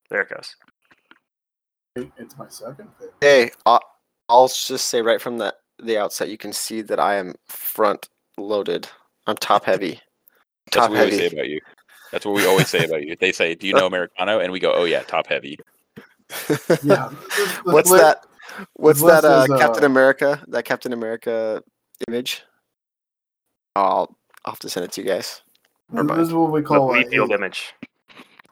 There 0.10 0.22
it 0.22 0.30
goes. 0.30 0.55
It's 1.95 2.38
my 2.38 2.47
second 2.49 2.89
favorite. 2.97 3.14
Hey, 3.22 3.51
I'll, 3.66 3.82
I'll 4.28 4.47
just 4.47 4.88
say 4.88 5.01
right 5.01 5.22
from 5.22 5.38
the 5.38 5.53
the 5.82 5.97
outset, 5.97 6.30
you 6.30 6.38
can 6.38 6.51
see 6.51 6.82
that 6.82 6.99
I 6.99 7.16
am 7.16 7.36
front 7.47 8.10
loaded. 8.38 8.88
I'm 9.28 9.38
top 9.38 9.66
heavy. 9.66 9.99
That's 10.72 10.88
top 10.88 10.89
what 10.89 10.91
we 10.91 10.99
always 10.99 11.18
say 11.18 11.28
about 11.28 11.47
you. 11.47 11.62
That's 12.12 12.26
what 12.26 12.36
we 12.36 12.45
always 12.45 12.68
say 12.68 12.84
about 12.86 13.03
you. 13.03 13.16
They 13.20 13.32
say, 13.32 13.55
"Do 13.55 13.68
you 13.68 13.74
know 13.74 13.86
Americano?" 13.88 14.39
And 14.39 14.51
we 14.51 14.60
go, 14.60 14.74
"Oh 14.74 14.86
yeah, 14.86 15.03
top 15.03 15.28
heavy." 15.28 15.57
Yeah. 16.30 16.68
the- 16.84 17.62
the 17.66 17.72
What's 17.72 17.89
flip- 17.89 18.01
that? 18.01 18.26
What's 18.74 19.01
that? 19.01 19.24
Uh, 19.24 19.45
is, 19.49 19.60
Captain 19.60 19.84
uh, 19.84 19.88
America. 19.88 20.43
That 20.47 20.66
Captain 20.66 20.93
America 20.93 21.64
image. 22.07 22.43
Oh, 23.76 23.82
I'll, 23.82 24.18
I'll 24.45 24.53
have 24.53 24.60
to 24.60 24.70
send 24.70 24.86
it 24.86 24.91
to 24.93 25.01
you 25.01 25.07
guys. 25.07 25.41
Never 25.91 26.16
This 26.16 26.28
is 26.28 26.34
what 26.34 26.51
we 26.51 26.62
call 26.62 26.93
a, 26.93 27.03
Bluefield 27.03 27.32
image. 27.32 27.74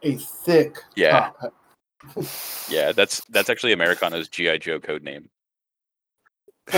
A 0.04 0.16
thick 0.18 0.78
Yeah. 0.95 1.32
top. 1.39 1.54
Yeah, 2.70 2.91
that's 2.91 3.22
that's 3.30 3.50
actually 3.50 3.74
Americano's 3.74 4.30
GI 4.30 4.60
Joe 4.60 4.80
code 4.80 5.04
name. 5.04 5.30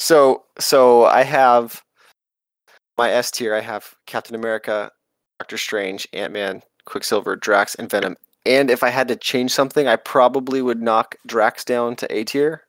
So 0.00 0.44
so 0.58 1.04
I 1.04 1.22
have 1.24 1.82
my 2.96 3.10
S 3.10 3.30
tier. 3.30 3.54
I 3.54 3.60
have 3.60 3.94
Captain 4.06 4.34
America, 4.34 4.90
Doctor 5.38 5.58
Strange, 5.58 6.08
Ant 6.14 6.32
Man, 6.32 6.62
Quicksilver, 6.86 7.36
Drax, 7.36 7.74
and 7.74 7.90
Venom. 7.90 8.16
And 8.46 8.70
if 8.70 8.82
I 8.82 8.88
had 8.88 9.08
to 9.08 9.16
change 9.16 9.50
something, 9.50 9.86
I 9.86 9.96
probably 9.96 10.62
would 10.62 10.80
knock 10.80 11.16
Drax 11.26 11.66
down 11.66 11.96
to 11.96 12.10
A 12.16 12.24
tier. 12.24 12.62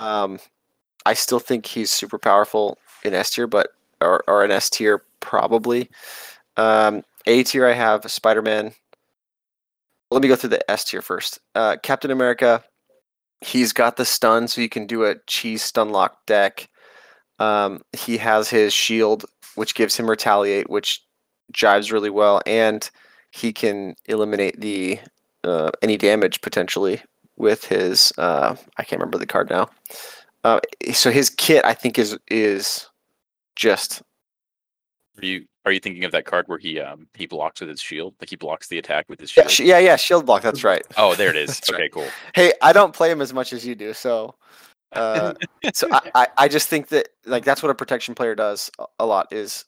Um, 0.00 0.40
I 1.06 1.14
still 1.14 1.38
think 1.38 1.64
he's 1.64 1.92
super 1.92 2.18
powerful 2.18 2.76
in 3.04 3.14
S 3.14 3.30
tier, 3.30 3.46
but 3.46 3.68
or, 4.00 4.24
or 4.26 4.42
an 4.42 4.50
S 4.50 4.68
tier 4.68 5.04
probably. 5.20 5.90
Um, 6.56 7.04
A 7.26 7.42
tier, 7.44 7.66
I 7.66 7.72
have 7.72 8.10
Spider 8.10 8.42
Man. 8.42 8.72
Let 10.10 10.22
me 10.22 10.28
go 10.28 10.36
through 10.36 10.50
the 10.50 10.70
S 10.70 10.84
tier 10.84 11.02
first. 11.02 11.38
Uh, 11.54 11.76
Captain 11.82 12.10
America, 12.10 12.62
he's 13.40 13.72
got 13.72 13.96
the 13.96 14.04
stun, 14.04 14.48
so 14.48 14.60
you 14.60 14.68
can 14.68 14.86
do 14.86 15.04
a 15.04 15.16
cheese 15.26 15.62
stun 15.62 15.90
lock 15.90 16.26
deck. 16.26 16.68
Um, 17.38 17.82
he 17.92 18.18
has 18.18 18.48
his 18.48 18.72
shield, 18.72 19.24
which 19.54 19.74
gives 19.74 19.96
him 19.96 20.08
retaliate, 20.08 20.68
which 20.70 21.02
jives 21.52 21.92
really 21.92 22.10
well, 22.10 22.42
and 22.46 22.88
he 23.30 23.52
can 23.52 23.94
eliminate 24.06 24.60
the 24.60 24.98
uh, 25.44 25.70
any 25.80 25.96
damage 25.96 26.40
potentially 26.40 27.02
with 27.36 27.64
his. 27.64 28.12
Uh, 28.18 28.56
I 28.76 28.84
can't 28.84 29.00
remember 29.00 29.18
the 29.18 29.26
card 29.26 29.50
now. 29.50 29.68
Uh, 30.44 30.60
so 30.92 31.10
his 31.10 31.30
kit, 31.30 31.64
I 31.64 31.74
think, 31.74 31.98
is 31.98 32.18
is 32.28 32.88
just 33.56 34.02
you 35.20 35.46
are 35.64 35.72
you 35.72 35.80
thinking 35.80 36.04
of 36.04 36.12
that 36.12 36.24
card 36.24 36.48
where 36.48 36.58
he 36.58 36.80
um 36.80 37.06
he 37.14 37.26
blocks 37.26 37.60
with 37.60 37.68
his 37.70 37.80
shield? 37.80 38.14
Like 38.20 38.30
he 38.30 38.36
blocks 38.36 38.68
the 38.68 38.78
attack 38.78 39.06
with 39.08 39.20
his 39.20 39.30
Yeah, 39.36 39.44
shield? 39.44 39.50
sh- 39.52 39.60
yeah, 39.60 39.78
yeah. 39.78 39.96
Shield 39.96 40.26
block. 40.26 40.42
That's 40.42 40.64
right. 40.64 40.84
oh, 40.96 41.14
there 41.14 41.30
it 41.30 41.36
is. 41.36 41.60
Okay, 41.70 41.82
right. 41.82 41.92
cool. 41.92 42.06
Hey, 42.34 42.52
I 42.62 42.72
don't 42.72 42.92
play 42.94 43.10
him 43.10 43.20
as 43.20 43.32
much 43.32 43.52
as 43.52 43.64
you 43.66 43.74
do, 43.74 43.92
so 43.92 44.34
uh, 44.92 45.32
so 45.72 45.86
I, 45.92 46.10
I, 46.14 46.26
I 46.38 46.48
just 46.48 46.68
think 46.68 46.88
that 46.88 47.08
like 47.26 47.44
that's 47.44 47.62
what 47.62 47.70
a 47.70 47.74
protection 47.74 48.14
player 48.14 48.34
does 48.34 48.70
a- 48.78 48.86
a 49.00 49.06
lot 49.06 49.32
is 49.32 49.64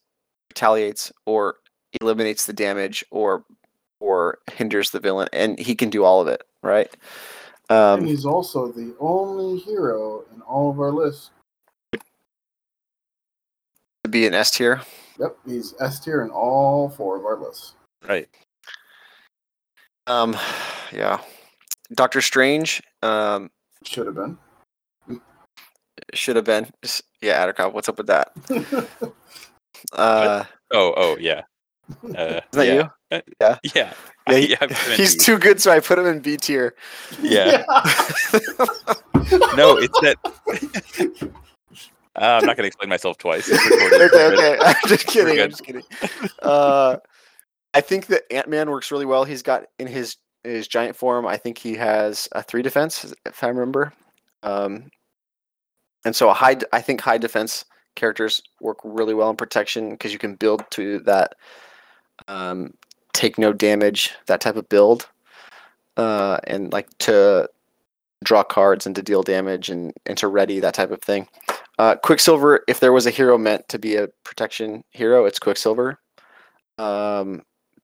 retaliates 0.51 1.13
or 1.27 1.57
eliminates 2.01 2.47
the 2.47 2.53
damage 2.53 3.05
or 3.11 3.45
or 4.01 4.39
hinders 4.53 4.91
the 4.91 5.01
villain, 5.01 5.29
and 5.33 5.59
he 5.59 5.75
can 5.75 5.89
do 5.91 6.05
all 6.05 6.21
of 6.21 6.29
it, 6.29 6.43
right? 6.63 6.95
and 7.71 8.03
Um, 8.03 8.07
he's 8.07 8.27
also 8.27 8.71
the 8.71 8.95
only 9.01 9.59
hero 9.59 10.25
in 10.35 10.43
all 10.43 10.71
of 10.71 10.79
our 10.81 10.91
lists. 10.93 11.31
to 14.03 14.11
be 14.11 14.27
an 14.27 14.35
S 14.35 14.51
tier. 14.51 14.83
Yep, 15.19 15.37
he's 15.47 15.75
S 15.81 16.01
tier 16.01 16.23
in 16.23 16.31
all 16.31 16.89
four 16.91 17.17
of 17.17 17.25
our 17.25 17.39
lists. 17.41 17.75
Right. 18.09 18.29
Um, 20.07 20.37
yeah, 20.93 21.21
Doctor 21.95 22.21
Strange. 22.21 22.83
Um, 23.03 23.51
Should 23.85 24.07
have 24.07 24.15
been. 24.17 24.37
should 26.13 26.37
have 26.37 26.45
been. 26.45 26.67
Yeah, 27.23 27.45
Addercop, 27.47 27.73
what's 27.73 27.89
up 27.89 27.99
with 27.99 28.09
that? 28.09 28.33
Uh, 29.93 30.45
Oh, 30.73 30.95
oh 30.97 31.17
yeah. 31.19 31.43
Uh, 32.03 32.41
isn't 32.51 32.51
that 32.53 32.67
yeah. 32.67 32.75
you? 32.75 32.91
Uh, 33.11 33.21
Yeah. 33.41 33.59
Yeah. 33.75 33.93
Yeah, 34.31 34.37
he- 34.39 34.57
I've 34.59 34.79
he's 34.97 35.15
too 35.15 35.39
good, 35.39 35.61
so 35.61 35.71
I 35.71 35.81
put 35.81 35.99
him 35.99 36.07
in 36.07 36.21
B 36.21 36.37
tier. 36.39 36.75
Yeah. 37.21 37.65
No, 39.57 39.79
it's 39.79 39.99
that. 40.01 40.19
Uh, 42.17 42.39
I'm 42.41 42.47
not 42.47 42.57
going 42.57 42.65
to 42.65 42.69
explain 42.69 42.89
myself 42.89 43.19
twice. 43.19 43.51
Okay, 43.95 44.27
okay. 44.27 44.59
I'm 44.61 44.77
just 44.87 45.07
kidding. 45.07 45.41
I'm 45.41 45.51
just 45.51 45.65
kidding. 45.65 45.83
Uh, 46.43 46.97
I 47.73 47.81
think 47.81 48.07
that 48.07 48.23
Ant 48.33 48.49
Man 48.49 48.71
works 48.71 48.91
really 48.91 49.07
well. 49.07 49.25
He's 49.25 49.43
got 49.43 49.67
in 49.79 49.87
his 49.87 50.17
his 50.43 50.69
giant 50.69 50.97
form. 50.97 51.27
I 51.27 51.37
think 51.37 51.59
he 51.59 51.75
has 51.75 52.29
a 52.33 52.43
three 52.43 52.63
defense, 52.63 53.13
if 53.25 53.43
I 53.43 53.49
remember. 53.49 53.93
Um, 54.43 54.91
and 56.05 56.15
so 56.15 56.29
a 56.29 56.35
high. 56.35 56.57
I 56.73 56.81
think 56.81 57.01
high 57.01 57.19
defense 57.19 57.65
characters 57.97 58.43
work 58.61 58.79
really 58.85 59.15
well 59.15 59.31
in 59.31 59.37
protection 59.37 59.91
because 59.91 60.13
you 60.13 60.19
can 60.19 60.35
build 60.35 60.65
to 60.73 61.01
that. 61.01 61.35
Um, 62.29 62.75
take 63.13 63.39
no 63.39 63.53
damage, 63.53 64.11
that 64.27 64.41
type 64.41 64.57
of 64.57 64.69
build, 64.69 65.09
uh, 65.97 66.39
and 66.45 66.73
like 66.73 66.89
to 66.99 67.49
draw 68.25 68.43
cards 68.43 68.87
and 68.87 68.97
to 68.97 69.03
deal 69.03 69.23
damage 69.23 69.69
and, 69.69 69.93
and 70.07 70.19
to 70.19 70.29
ready 70.29 70.61
that 70.61 70.75
type 70.75 70.91
of 70.91 71.01
thing. 71.03 71.29
Uh, 71.79 71.97
Quicksilver, 71.97 72.63
if 72.69 72.81
there 72.81 72.93
was 72.93 73.07
a 73.07 73.11
hero 73.11 73.37
meant 73.37 73.69
to 73.69 73.79
be 73.79 73.97
a 73.97 74.09
protection 74.23 74.85
hero, 74.91 75.25
it's 75.25 75.39
Quicksilver. 75.39 75.99
Um, 76.79 77.43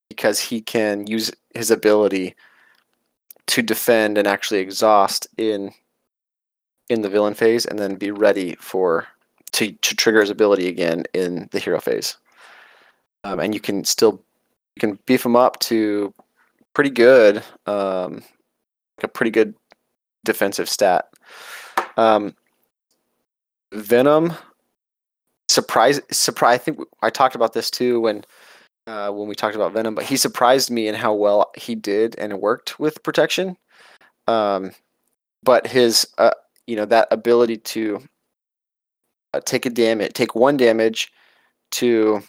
because 0.08 0.40
he 0.40 0.60
can 0.60 1.06
use 1.06 1.30
his 1.54 1.70
ability 1.70 2.34
to 3.46 3.62
defend 3.62 4.18
and 4.18 4.28
actually 4.28 4.60
exhaust 4.60 5.26
in 5.38 5.72
in 6.88 7.02
the 7.02 7.08
villain 7.08 7.34
phase 7.34 7.64
and 7.64 7.78
then 7.78 7.94
be 7.94 8.10
ready 8.10 8.56
for 8.60 9.06
to, 9.52 9.70
to 9.70 9.94
trigger 9.94 10.20
his 10.20 10.30
ability 10.30 10.66
again 10.68 11.04
in 11.14 11.48
the 11.52 11.58
hero 11.58 11.80
phase. 11.80 12.16
Um, 13.24 13.38
and 13.38 13.54
you 13.54 13.60
can 13.60 13.84
still 13.84 14.20
you 14.74 14.80
can 14.80 14.98
beef 15.06 15.24
him 15.24 15.36
up 15.36 15.58
to 15.60 16.12
pretty 16.74 16.90
good 16.90 17.42
um, 17.66 18.22
a 19.02 19.08
pretty 19.08 19.30
good 19.30 19.54
defensive 20.24 20.68
stat. 20.68 21.08
Um, 21.96 22.34
Venom 23.72 24.32
surprise 25.48 26.00
surprise 26.10 26.54
I 26.54 26.58
think 26.58 26.78
I 27.02 27.10
talked 27.10 27.34
about 27.34 27.52
this 27.52 27.70
too 27.70 28.00
when 28.00 28.24
uh, 28.86 29.10
when 29.10 29.28
we 29.28 29.34
talked 29.34 29.54
about 29.54 29.72
Venom, 29.72 29.94
but 29.94 30.04
he 30.04 30.16
surprised 30.16 30.70
me 30.70 30.88
in 30.88 30.94
how 30.94 31.14
well 31.14 31.50
he 31.56 31.74
did 31.74 32.16
and 32.18 32.32
it 32.32 32.40
worked 32.40 32.80
with 32.80 33.02
protection. 33.02 33.56
Um, 34.26 34.72
but 35.42 35.66
his 35.66 36.06
uh, 36.18 36.32
you 36.66 36.76
know 36.76 36.86
that 36.86 37.08
ability 37.10 37.58
to 37.58 38.02
uh, 39.34 39.40
take 39.44 39.66
a 39.66 39.70
damage, 39.70 40.12
take 40.12 40.34
one 40.34 40.56
damage 40.56 41.12
to 41.72 42.22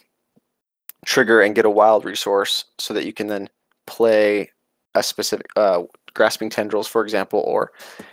trigger 1.04 1.40
and 1.40 1.54
get 1.54 1.64
a 1.64 1.70
wild 1.70 2.04
resource, 2.04 2.64
so 2.78 2.94
that 2.94 3.06
you 3.06 3.12
can 3.12 3.26
then 3.26 3.48
play 3.86 4.50
a 4.94 5.02
specific 5.02 5.46
uh, 5.56 5.82
grasping 6.14 6.50
tendrils, 6.50 6.86
for 6.86 7.02
example, 7.02 7.40
or 7.40 7.72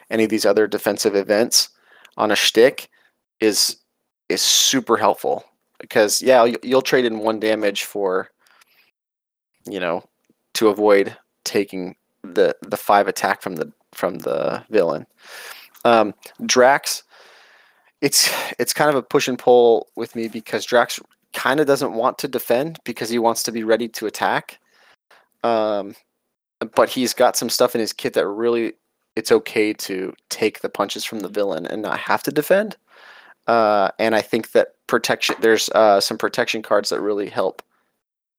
any 0.10 0.24
of 0.24 0.30
these 0.30 0.46
other 0.46 0.66
defensive 0.68 1.16
events 1.16 1.70
on 2.18 2.32
a 2.32 2.36
shtick 2.36 2.90
is 3.40 3.78
is 4.30 4.42
super 4.42 4.98
helpful 4.98 5.44
because 5.80 6.22
yeah 6.22 6.44
you- 6.44 6.60
you'll 6.64 6.82
trade 6.82 7.06
in 7.06 7.20
one 7.20 7.40
damage 7.40 7.84
for 7.84 8.30
you 9.68 9.80
know 9.80 10.04
to 10.54 10.68
avoid 10.68 11.16
taking 11.44 11.96
the 12.24 12.56
the 12.62 12.78
five 12.78 13.08
attack 13.08 13.42
from 13.42 13.56
the 13.56 13.72
from 13.94 14.20
the 14.20 14.64
villain. 14.70 15.06
Um 15.86 16.14
drax 16.46 17.04
it's 18.02 18.30
it's 18.60 18.74
kind 18.74 18.90
of 18.90 18.96
a 18.96 19.04
push 19.04 19.28
and 19.28 19.40
pull 19.40 19.88
with 19.96 20.16
me 20.16 20.28
because 20.28 20.66
drax 20.66 21.00
kind 21.34 21.60
of 21.60 21.68
doesn't 21.68 21.94
want 21.94 22.18
to 22.18 22.28
defend 22.28 22.80
because 22.84 23.10
he 23.10 23.20
wants 23.20 23.44
to 23.44 23.52
be 23.52 23.64
ready 23.64 23.88
to 23.88 24.06
attack. 24.06 24.60
Um 25.44 25.96
but 26.76 26.90
he's 26.90 27.14
got 27.14 27.38
some 27.38 27.50
stuff 27.50 27.74
in 27.74 27.82
his 27.82 27.94
kit 27.94 28.14
that 28.14 28.28
really 28.28 28.74
it's 29.16 29.32
okay 29.32 29.74
to 29.74 30.14
take 30.30 30.60
the 30.60 30.70
punches 30.70 31.06
from 31.06 31.22
the 31.22 31.30
villain 31.30 31.66
and 31.66 31.82
not 31.82 32.00
have 32.00 32.22
to 32.24 32.32
defend 32.32 32.76
uh, 33.50 33.90
and 33.98 34.16
I 34.16 34.22
think 34.22 34.52
that 34.52 34.76
protection 34.86 35.36
there's 35.42 35.70
uh, 35.70 36.00
some 36.00 36.20
protection 36.20 36.62
cards 36.62 36.90
that 36.90 37.02
really 37.02 37.28
help 37.28 37.64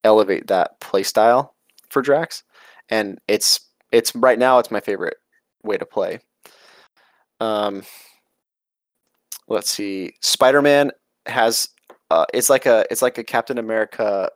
elevate 0.04 0.46
that 0.46 0.78
play 0.78 1.02
style 1.02 1.56
for 1.88 2.00
Drax, 2.00 2.44
and 2.90 3.18
it's 3.26 3.58
it's 3.90 4.14
right 4.14 4.38
now 4.38 4.60
it's 4.60 4.70
my 4.70 4.78
favorite 4.78 5.16
way 5.64 5.76
to 5.76 5.84
play. 5.84 6.20
Um, 7.40 7.82
let's 9.48 9.68
see, 9.68 10.14
Spider 10.22 10.62
Man 10.62 10.92
has 11.26 11.68
uh, 12.12 12.26
it's 12.32 12.48
like 12.48 12.66
a 12.66 12.86
it's 12.88 13.02
like 13.02 13.18
a 13.18 13.24
Captain 13.24 13.58
America 13.58 14.30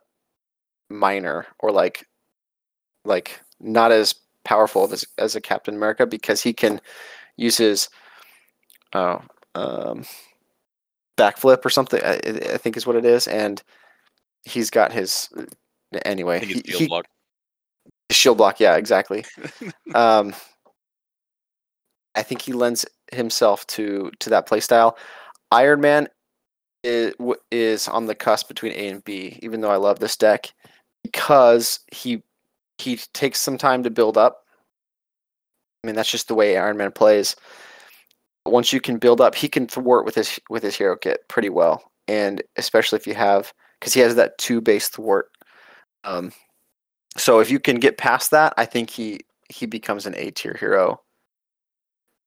minor 0.89 1.47
or 1.59 1.71
like 1.71 2.05
like 3.05 3.39
not 3.61 3.93
as 3.93 4.13
powerful 4.43 4.91
as 4.91 5.05
as 5.17 5.37
a 5.37 5.41
Captain 5.41 5.75
America 5.75 6.05
because 6.05 6.41
he 6.41 6.51
can 6.51 6.81
use 7.37 7.55
his 7.55 7.87
oh 8.91 9.21
um 9.55 10.03
backflip 11.17 11.65
or 11.65 11.69
something. 11.69 12.01
I, 12.03 12.13
I- 12.53 12.57
think 12.57 12.77
is 12.77 12.85
what 12.87 12.95
it 12.95 13.05
is, 13.05 13.27
and 13.27 13.61
he's 14.43 14.69
got 14.69 14.91
his 14.91 15.29
anyway. 16.05 16.37
I 16.37 16.39
think 16.39 16.51
it's 16.51 16.61
he- 16.61 16.71
field 16.71 16.81
he- 16.81 16.87
block. 16.87 17.05
shield 18.11 18.37
block, 18.37 18.59
yeah, 18.59 18.75
exactly. 18.75 19.25
um, 19.95 20.33
I 22.15 22.23
think 22.23 22.41
he 22.41 22.53
lends 22.53 22.85
himself 23.11 23.65
to 23.67 24.11
to 24.19 24.29
that 24.29 24.47
play 24.47 24.59
style. 24.59 24.97
Iron 25.51 25.81
Man 25.81 26.07
is, 26.83 27.13
is 27.51 27.87
on 27.87 28.05
the 28.05 28.15
cusp 28.15 28.47
between 28.47 28.71
A 28.73 28.87
and 28.89 29.03
B, 29.03 29.39
even 29.41 29.61
though 29.61 29.71
I 29.71 29.77
love 29.77 29.99
this 29.99 30.15
deck 30.17 30.51
because 31.03 31.79
he 31.91 32.23
he 32.77 32.97
takes 33.13 33.39
some 33.39 33.57
time 33.57 33.83
to 33.83 33.89
build 33.89 34.17
up. 34.17 34.43
I 35.83 35.87
mean, 35.87 35.95
that's 35.95 36.11
just 36.11 36.27
the 36.27 36.35
way 36.35 36.57
Iron 36.57 36.77
Man 36.77 36.91
plays. 36.91 37.35
Once 38.45 38.71
you 38.71 38.79
can 38.79 38.97
build 38.97 39.21
up, 39.21 39.35
he 39.35 39.49
can 39.49 39.67
thwart 39.67 40.05
with 40.05 40.15
his 40.15 40.39
with 40.49 40.63
his 40.63 40.75
hero 40.75 40.95
kit 40.95 41.27
pretty 41.27 41.49
well, 41.49 41.91
and 42.07 42.43
especially 42.57 42.97
if 42.97 43.07
you 43.07 43.15
have 43.15 43.53
because 43.79 43.93
he 43.93 43.99
has 43.99 44.15
that 44.15 44.37
two 44.37 44.61
base 44.61 44.87
thwart. 44.89 45.31
Um, 46.03 46.31
so 47.17 47.39
if 47.39 47.49
you 47.49 47.59
can 47.59 47.77
get 47.77 47.97
past 47.97 48.31
that, 48.31 48.53
I 48.57 48.65
think 48.65 48.89
he 48.89 49.21
he 49.49 49.65
becomes 49.65 50.05
an 50.05 50.15
A 50.15 50.31
tier 50.31 50.55
hero. 50.59 51.01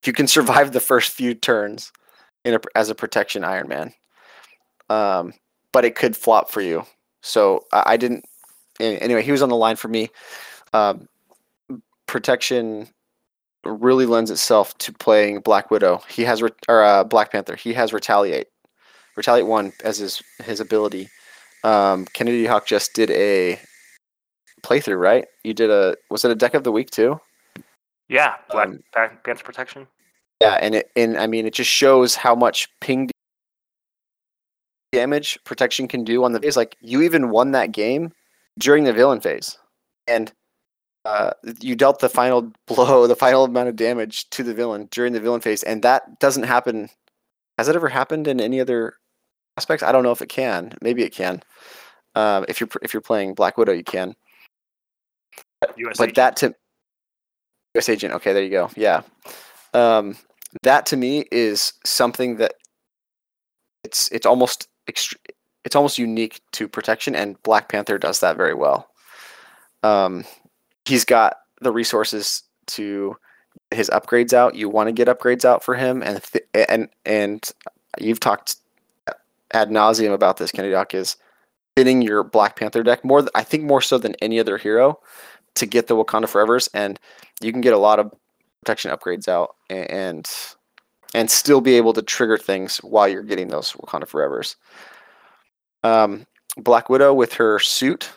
If 0.03 0.07
you 0.07 0.13
can 0.13 0.27
survive 0.29 0.73
the 0.73 0.81
first 0.81 1.13
few 1.13 1.35
turns 1.35 1.93
in 2.45 2.55
a, 2.55 2.61
as 2.75 2.91
a 2.91 2.95
protection 2.95 3.45
Iron 3.45 3.69
Man, 3.69 3.93
um, 4.89 5.35
but 5.73 5.85
it 5.85 5.95
could 5.95 6.17
flop 6.17 6.51
for 6.51 6.61
you. 6.61 6.85
So 7.23 7.65
I, 7.73 7.83
I 7.87 7.97
didn't. 7.97 8.25
Anyway, 8.81 9.23
he 9.23 9.33
was 9.33 9.43
on 9.43 9.49
the 9.49 9.57
line 9.57 9.77
for 9.77 9.89
me. 9.89 10.09
Um, 10.73 11.09
protection 12.07 12.89
really 13.65 14.07
lends 14.07 14.31
itself 14.31 14.77
to 14.79 14.93
playing 14.93 15.41
Black 15.41 15.71
Widow. 15.71 16.03
He 16.09 16.23
has 16.23 16.43
re- 16.43 16.51
or 16.69 16.83
uh, 16.83 17.05
Black 17.05 17.33
Panther. 17.33 17.57
He 17.57 17.73
has 17.75 17.93
retaliate, 17.93 18.49
retaliate 19.17 19.47
one 19.47 19.73
as 19.85 19.99
his 19.99 20.23
his 20.45 20.61
ability. 20.61 21.09
Um, 21.65 22.07
Kennedy 22.13 22.47
Hawk 22.47 22.67
just 22.67 22.95
did 22.95 23.11
a 23.11 23.59
playthrough, 24.63 25.01
right? 25.01 25.27
You 25.45 25.55
did 25.55 25.71
a 25.71 25.97
was 26.11 26.25
it 26.25 26.31
a 26.31 26.37
deck 26.37 26.55
of 26.55 26.65
the 26.65 26.73
week 26.73 26.91
too? 26.91 27.21
Yeah, 28.09 28.35
black 28.51 28.69
Um, 28.69 28.81
pants 29.25 29.43
protection. 29.43 29.87
Yeah, 30.41 30.55
and 30.61 30.75
it 30.77 30.91
and 30.97 31.19
I 31.19 31.27
mean 31.27 31.47
it 31.47 31.55
just 31.55 31.71
shows 31.71 32.15
how 32.15 32.35
much 32.35 32.69
ping 32.81 33.11
damage 34.93 35.39
protection 35.45 35.89
can 35.89 36.05
do 36.05 36.25
on 36.25 36.33
the 36.33 36.41
phase. 36.41 36.57
Like 36.57 36.77
you 36.81 37.03
even 37.03 37.31
won 37.31 37.51
that 37.53 37.73
game 37.73 38.13
during 38.59 38.85
the 38.85 38.93
villain 38.93 39.21
phase, 39.21 39.59
and 40.07 40.33
uh, 41.05 41.33
you 41.61 41.75
dealt 41.75 42.01
the 42.01 42.09
final 42.09 42.53
blow, 42.67 43.07
the 43.07 43.17
final 43.17 43.45
amount 43.45 43.69
of 43.69 43.77
damage 43.77 44.29
to 44.31 44.43
the 44.43 44.55
villain 44.55 44.89
during 44.91 45.13
the 45.13 45.21
villain 45.21 45.41
phase, 45.41 45.63
and 45.63 45.83
that 45.83 46.21
doesn't 46.21 46.45
happen. 46.45 46.89
Has 47.57 47.69
it 47.69 47.77
ever 47.77 47.89
happened 47.89 48.29
in 48.29 48.41
any 48.41 48.61
other 48.61 48.95
aspects? 49.57 49.83
I 49.83 49.93
don't 49.93 50.03
know 50.03 50.13
if 50.13 50.23
it 50.23 50.29
can. 50.29 50.75
Maybe 50.81 51.03
it 51.03 51.11
can. 51.11 51.43
Um, 52.15 52.45
if 52.49 52.61
you're 52.61 52.69
if 52.83 52.93
you're 52.93 53.01
playing 53.01 53.35
Black 53.35 53.57
Widow, 53.57 53.73
you 53.73 53.85
can. 53.85 54.15
US 55.77 55.99
but 55.99 56.05
agent. 56.05 56.17
that 56.17 56.37
to 56.37 56.55
U.S. 57.75 57.89
agent. 57.89 58.15
Okay, 58.15 58.33
there 58.33 58.43
you 58.43 58.51
go. 58.51 58.71
Yeah, 58.77 59.03
um, 59.75 60.17
that 60.63 60.87
to 60.87 60.97
me 60.97 61.25
is 61.31 61.73
something 61.85 62.37
that 62.37 62.55
it's 63.85 64.09
it's 64.11 64.27
almost 64.27 64.69
extre- 64.91 65.17
it's 65.65 65.77
almost 65.77 65.99
unique 65.99 66.41
to 66.53 66.69
protection, 66.69 67.15
and 67.15 67.41
Black 67.43 67.69
Panther 67.69 67.99
does 67.99 68.21
that 68.21 68.37
very 68.37 68.55
well. 68.55 68.89
Um, 69.83 70.25
he's 70.89 71.05
got 71.05 71.39
the 71.61 71.73
resources 71.73 72.43
to 72.67 73.17
his 73.71 73.91
upgrades 73.91 74.33
out. 74.33 74.55
You 74.55 74.69
want 74.69 74.89
to 74.89 74.93
get 74.93 75.09
upgrades 75.09 75.45
out 75.45 75.63
for 75.63 75.75
him, 75.75 76.03
and 76.03 76.23
th- 76.23 76.45
and 76.69 76.89
and 77.05 77.51
you've 77.99 78.21
talked 78.21 78.57
ad 79.53 79.71
nauseum 79.71 80.13
about 80.13 80.39
this. 80.39 80.51
Kenny 80.51 80.71
Doc 80.71 80.95
is 80.95 81.17
fitting 81.77 82.03
your 82.03 82.25
Black 82.25 82.57
Panther 82.57 82.83
deck 82.83 83.05
more. 83.05 83.21
th- 83.21 83.31
I 83.35 83.43
think 83.43 83.65
more 83.65 83.81
so 83.83 83.99
than 83.99 84.15
any 84.21 84.41
other 84.41 84.59
hero 84.59 84.99
to 85.55 85.67
get 85.67 85.87
the 85.87 85.97
Wakanda 85.97 86.29
Forever's, 86.29 86.69
and 86.75 86.99
you 87.41 87.53
can 87.53 87.61
get 87.61 87.73
a 87.75 87.79
lot 87.79 87.99
of 87.99 88.13
protection 88.65 88.91
upgrades 88.91 89.29
out 89.29 89.55
a- 89.71 89.91
and 89.91 90.29
and 91.15 91.31
still 91.31 91.61
be 91.61 91.75
able 91.75 91.95
to 91.95 92.03
trigger 92.03 92.37
things 92.37 92.79
while 92.79 93.09
you're 93.09 93.23
getting 93.23 93.49
those 93.49 93.73
Wakanda 93.73 94.07
Forever's. 94.07 94.57
Um, 95.83 96.27
Black 96.59 96.91
Widow 96.91 97.15
with 97.15 97.33
her 97.35 97.59
suit 97.59 98.11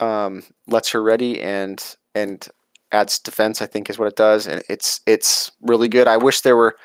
um, 0.00 0.42
lets 0.66 0.90
her 0.90 1.02
ready 1.02 1.40
and 1.40 1.96
and 2.14 2.48
adds 2.92 3.18
defense. 3.18 3.62
I 3.62 3.66
think 3.66 3.90
is 3.90 3.98
what 3.98 4.08
it 4.08 4.16
does, 4.16 4.46
and 4.46 4.62
it's 4.68 5.00
it's 5.06 5.50
really 5.62 5.88
good. 5.88 6.08
I 6.08 6.16
wish 6.16 6.40
there 6.42 6.56
were. 6.56 6.76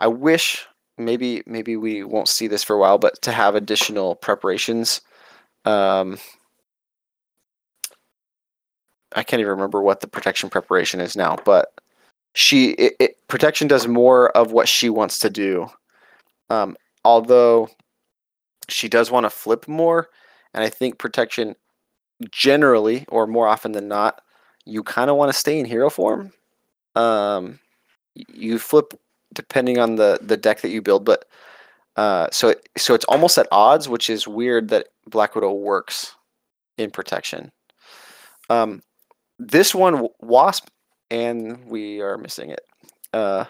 I 0.00 0.06
wish 0.08 0.66
maybe 0.96 1.42
maybe 1.46 1.76
we 1.76 2.04
won't 2.04 2.28
see 2.28 2.46
this 2.46 2.64
for 2.64 2.74
a 2.74 2.78
while, 2.78 2.98
but 2.98 3.20
to 3.22 3.32
have 3.32 3.54
additional 3.54 4.16
preparations. 4.16 5.00
Um, 5.64 6.18
I 9.14 9.22
can't 9.22 9.40
even 9.40 9.50
remember 9.50 9.82
what 9.82 10.00
the 10.00 10.08
protection 10.08 10.50
preparation 10.50 11.00
is 11.00 11.16
now, 11.16 11.36
but 11.44 11.72
she 12.34 12.70
it, 12.72 12.94
it, 13.00 13.28
protection 13.28 13.68
does 13.68 13.86
more 13.88 14.30
of 14.36 14.52
what 14.52 14.68
she 14.68 14.90
wants 14.90 15.18
to 15.20 15.30
do. 15.30 15.68
Um, 16.50 16.76
although 17.04 17.68
she 18.68 18.88
does 18.88 19.10
want 19.10 19.24
to 19.24 19.30
flip 19.30 19.66
more, 19.68 20.08
and 20.54 20.64
I 20.64 20.68
think 20.68 20.98
protection 20.98 21.56
generally 22.30 23.04
or 23.08 23.26
more 23.26 23.46
often 23.46 23.72
than 23.72 23.88
not, 23.88 24.22
you 24.64 24.82
kind 24.82 25.10
of 25.10 25.16
want 25.16 25.32
to 25.32 25.38
stay 25.38 25.58
in 25.58 25.64
hero 25.64 25.90
form. 25.90 26.32
Um, 26.94 27.60
you 28.14 28.58
flip 28.58 28.94
depending 29.34 29.78
on 29.78 29.96
the 29.96 30.18
the 30.22 30.36
deck 30.36 30.60
that 30.62 30.70
you 30.70 30.82
build, 30.82 31.04
but 31.04 31.26
uh, 31.96 32.28
so 32.30 32.48
it, 32.48 32.68
so 32.76 32.94
it's 32.94 33.04
almost 33.06 33.38
at 33.38 33.48
odds, 33.50 33.88
which 33.88 34.10
is 34.10 34.28
weird 34.28 34.68
that 34.68 34.88
Black 35.06 35.34
Widow 35.34 35.52
works 35.52 36.14
in 36.76 36.90
protection. 36.90 37.50
Um, 38.50 38.82
this 39.38 39.74
one 39.74 40.08
Wasp, 40.20 40.68
and 41.10 41.66
we 41.66 42.00
are 42.00 42.18
missing 42.18 42.50
it. 42.50 42.60
Uh, 43.12 43.44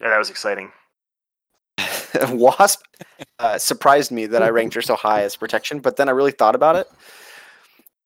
yeah, 0.00 0.10
that 0.10 0.18
was 0.18 0.30
exciting. 0.30 0.70
Wasp 2.30 2.82
uh, 3.38 3.58
surprised 3.58 4.10
me 4.10 4.26
that 4.26 4.42
I 4.42 4.48
ranked 4.48 4.74
her 4.74 4.82
so 4.82 4.96
high 4.96 5.22
as 5.22 5.36
protection, 5.36 5.80
but 5.80 5.96
then 5.96 6.08
I 6.08 6.12
really 6.12 6.32
thought 6.32 6.54
about 6.54 6.76
it. 6.76 6.88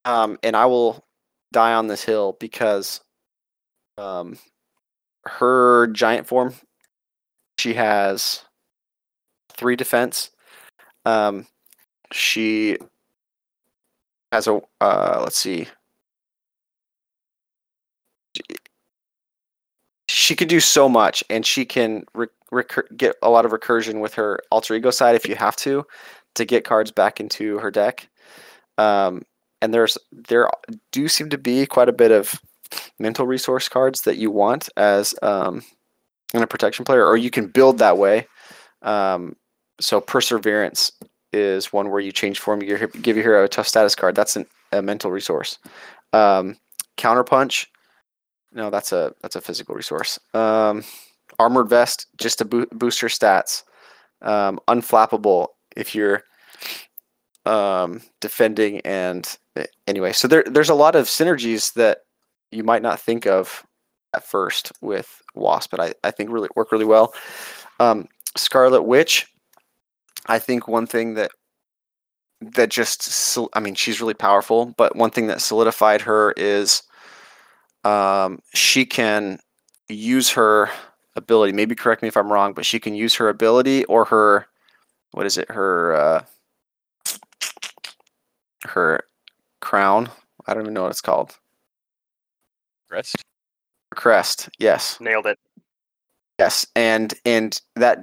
Um, 0.04 0.38
and 0.42 0.56
I 0.56 0.66
will 0.66 1.04
die 1.52 1.74
on 1.74 1.88
this 1.88 2.04
hill 2.04 2.36
because 2.40 3.00
um, 3.98 4.38
her 5.26 5.88
giant 5.88 6.26
form, 6.26 6.54
she 7.58 7.74
has 7.74 8.44
three 9.52 9.76
defense. 9.76 10.30
Um, 11.04 11.46
she 12.12 12.78
has 14.32 14.46
a, 14.46 14.60
uh, 14.80 15.20
let's 15.22 15.38
see. 15.38 15.68
She 20.08 20.34
can 20.34 20.48
do 20.48 20.60
so 20.60 20.88
much, 20.88 21.22
and 21.28 21.44
she 21.44 21.64
can 21.64 22.04
get 22.96 23.16
a 23.22 23.30
lot 23.30 23.44
of 23.44 23.52
recursion 23.52 24.00
with 24.00 24.14
her 24.14 24.40
alter 24.50 24.74
ego 24.74 24.90
side 24.90 25.14
if 25.14 25.28
you 25.28 25.34
have 25.34 25.56
to 25.56 25.86
to 26.34 26.44
get 26.44 26.64
cards 26.64 26.90
back 26.90 27.20
into 27.20 27.58
her 27.58 27.70
deck. 27.70 28.08
Um, 28.78 29.22
and 29.60 29.74
there's 29.74 29.98
there 30.12 30.48
do 30.92 31.08
seem 31.08 31.28
to 31.30 31.38
be 31.38 31.66
quite 31.66 31.88
a 31.88 31.92
bit 31.92 32.10
of 32.10 32.40
mental 32.98 33.26
resource 33.26 33.68
cards 33.68 34.02
that 34.02 34.16
you 34.16 34.30
want 34.30 34.68
as 34.76 35.14
um, 35.22 35.62
in 36.34 36.42
a 36.42 36.46
protection 36.46 36.84
player 36.84 37.06
or 37.06 37.16
you 37.16 37.30
can 37.30 37.46
build 37.46 37.78
that 37.78 37.98
way. 37.98 38.26
Um, 38.82 39.36
so 39.80 40.00
perseverance 40.00 40.92
is 41.32 41.72
one 41.72 41.90
where 41.90 42.00
you 42.00 42.12
change 42.12 42.40
form 42.40 42.62
you 42.62 42.78
give- 42.78 43.02
give 43.02 43.16
your 43.16 43.24
hero 43.24 43.44
a 43.44 43.48
tough 43.48 43.68
status 43.68 43.94
card. 43.94 44.14
That's 44.14 44.36
an, 44.36 44.46
a 44.72 44.82
mental 44.82 45.10
resource. 45.10 45.58
Um, 46.12 46.56
counterpunch 46.96 47.66
no 48.52 48.70
that's 48.70 48.92
a 48.92 49.14
that's 49.22 49.36
a 49.36 49.40
physical 49.40 49.74
resource 49.74 50.18
um, 50.34 50.84
armored 51.38 51.68
vest 51.68 52.06
just 52.16 52.38
to 52.38 52.44
boo- 52.44 52.68
boost 52.72 53.02
your 53.02 53.08
stats. 53.08 53.62
Um, 54.20 54.58
unflappable 54.66 55.48
if 55.76 55.94
you're 55.94 56.24
um, 57.46 58.02
defending 58.20 58.80
and 58.80 59.38
eh, 59.56 59.66
anyway. 59.86 60.12
So 60.12 60.26
there 60.28 60.44
there's 60.44 60.70
a 60.70 60.74
lot 60.74 60.96
of 60.96 61.06
synergies 61.06 61.72
that 61.74 61.98
you 62.50 62.64
might 62.64 62.82
not 62.82 63.00
think 63.00 63.26
of 63.26 63.64
at 64.14 64.24
first 64.24 64.72
with 64.80 65.22
Wasp, 65.34 65.70
but 65.70 65.80
I, 65.80 65.94
I 66.02 66.10
think 66.10 66.30
really 66.30 66.48
work 66.56 66.72
really 66.72 66.84
well. 66.84 67.14
Um, 67.78 68.08
Scarlet 68.36 68.82
Witch, 68.82 69.26
I 70.26 70.38
think 70.38 70.66
one 70.66 70.86
thing 70.86 71.14
that 71.14 71.30
that 72.40 72.70
just 72.70 73.38
I 73.52 73.60
mean 73.60 73.74
she's 73.74 74.00
really 74.00 74.14
powerful, 74.14 74.74
but 74.76 74.96
one 74.96 75.10
thing 75.10 75.28
that 75.28 75.40
solidified 75.40 76.00
her 76.02 76.32
is 76.36 76.82
um, 77.84 78.40
she 78.54 78.84
can 78.84 79.38
use 79.88 80.30
her 80.30 80.70
ability. 81.16 81.52
Maybe 81.52 81.74
correct 81.74 82.02
me 82.02 82.08
if 82.08 82.16
I'm 82.16 82.32
wrong, 82.32 82.52
but 82.52 82.66
she 82.66 82.78
can 82.78 82.94
use 82.94 83.14
her 83.14 83.28
ability 83.28 83.84
or 83.84 84.04
her 84.06 84.46
what 85.12 85.26
is 85.26 85.38
it? 85.38 85.50
Her 85.50 85.94
uh, 85.94 86.24
her 88.64 89.04
crown. 89.60 90.10
I 90.46 90.54
don't 90.54 90.62
even 90.62 90.74
know 90.74 90.82
what 90.82 90.90
it's 90.90 91.00
called. 91.00 91.36
Rest. 92.90 93.16
Crest. 93.94 94.48
Yes. 94.58 94.98
Nailed 95.00 95.26
it. 95.26 95.38
Yes. 96.38 96.66
And 96.76 97.14
and 97.24 97.60
that 97.76 97.98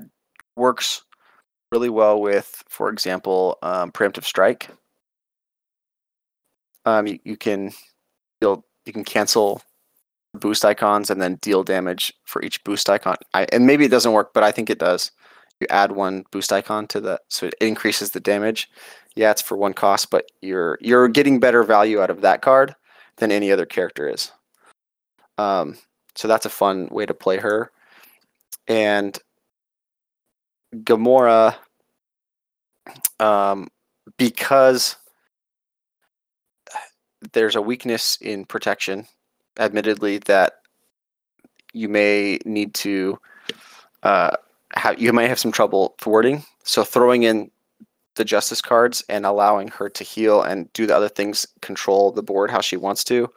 works 0.55 1.03
really 1.71 1.89
well 1.89 2.21
with, 2.21 2.63
for 2.67 2.89
example, 2.89 3.57
um, 3.61 3.91
preemptive 3.91 4.23
strike. 4.23 4.69
Um, 6.86 7.07
you, 7.07 7.19
you 7.23 7.38
can 7.38 7.71
you'll 8.41 8.65
you 8.86 8.93
can 8.93 9.03
cancel 9.03 9.61
boost 10.39 10.65
icons 10.65 11.09
and 11.09 11.21
then 11.21 11.36
deal 11.36 11.63
damage 11.63 12.13
for 12.25 12.43
each 12.43 12.63
boost 12.63 12.89
icon. 12.89 13.15
I, 13.33 13.47
and 13.51 13.65
maybe 13.65 13.86
it 13.86 13.91
doesn't 13.91 14.11
work, 14.11 14.33
but 14.33 14.43
I 14.43 14.51
think 14.51 14.69
it 14.69 14.79
does. 14.79 15.11
You 15.59 15.67
add 15.69 15.93
one 15.93 16.25
boost 16.31 16.51
icon 16.51 16.88
to 16.88 16.99
the 16.99 17.19
so 17.29 17.47
it 17.47 17.55
increases 17.61 18.11
the 18.11 18.19
damage. 18.19 18.69
Yeah, 19.15 19.31
it's 19.31 19.41
for 19.41 19.55
one 19.55 19.73
cost, 19.73 20.11
but 20.11 20.29
you're 20.41 20.77
you're 20.81 21.07
getting 21.07 21.39
better 21.39 21.63
value 21.63 22.01
out 22.01 22.09
of 22.09 22.21
that 22.21 22.41
card 22.41 22.75
than 23.17 23.31
any 23.31 23.51
other 23.51 23.65
character 23.65 24.09
is. 24.09 24.31
Um, 25.38 25.77
so 26.15 26.27
that's 26.27 26.45
a 26.45 26.49
fun 26.49 26.88
way 26.91 27.05
to 27.05 27.13
play 27.13 27.38
her. 27.38 27.71
And 28.67 29.17
Gamora, 30.75 31.55
um, 33.19 33.69
because 34.17 34.97
there's 37.34 37.55
a 37.55 37.61
weakness 37.61 38.18
in 38.22 38.45
protection 38.45 39.07
admittedly 39.59 40.20
that 40.20 40.53
you 41.74 41.89
may 41.89 42.39
need 42.45 42.74
to 42.74 43.20
uh, 44.03 44.36
have 44.74 44.99
you 44.99 45.11
might 45.13 45.30
have 45.30 45.39
some 45.39 45.51
trouble 45.51 45.95
thwarting. 45.99 46.43
So 46.63 46.84
throwing 46.84 47.24
in 47.24 47.51
the 48.16 48.26
justice 48.26 48.61
cards 48.61 49.03
and 49.09 49.26
allowing 49.26 49.68
her 49.70 49.89
to 49.89 50.03
heal 50.03 50.41
and 50.41 50.72
do 50.74 50.86
the 50.86 50.95
other 50.95 51.09
things, 51.09 51.45
control 51.61 52.11
the 52.11 52.24
board 52.24 52.49
how 52.49 52.61
she 52.61 52.78
wants 52.78 53.03
to, 53.05 53.30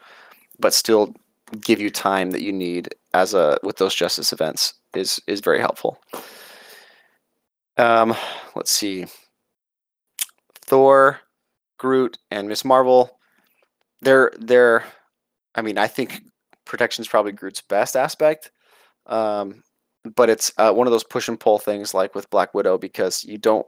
but 0.60 0.72
still 0.72 1.14
give 1.60 1.80
you 1.80 1.90
time 1.90 2.30
that 2.30 2.42
you 2.42 2.52
need 2.52 2.94
as 3.14 3.34
a 3.34 3.58
with 3.62 3.76
those 3.78 3.94
justice 3.94 4.32
events 4.32 4.74
is 4.94 5.20
is 5.26 5.40
very 5.40 5.60
helpful. 5.60 5.98
Um, 7.76 8.14
let's 8.54 8.72
see. 8.72 9.06
Thor, 10.62 11.20
Groot, 11.78 12.18
and 12.30 12.48
Miss 12.48 12.64
Marvel. 12.64 13.17
They're 14.00 14.32
they're 14.38 14.84
I 15.54 15.62
mean, 15.62 15.78
I 15.78 15.86
think 15.86 16.22
protection 16.64 17.02
is 17.02 17.08
probably 17.08 17.32
Groot's 17.32 17.62
best 17.62 17.96
aspect, 17.96 18.50
um, 19.06 19.62
but 20.14 20.30
it's 20.30 20.52
uh, 20.58 20.72
one 20.72 20.86
of 20.86 20.92
those 20.92 21.04
push 21.04 21.28
and 21.28 21.40
pull 21.40 21.58
things 21.58 21.94
like 21.94 22.14
with 22.14 22.30
Black 22.30 22.54
Widow 22.54 22.78
because 22.78 23.24
you 23.24 23.38
don't 23.38 23.66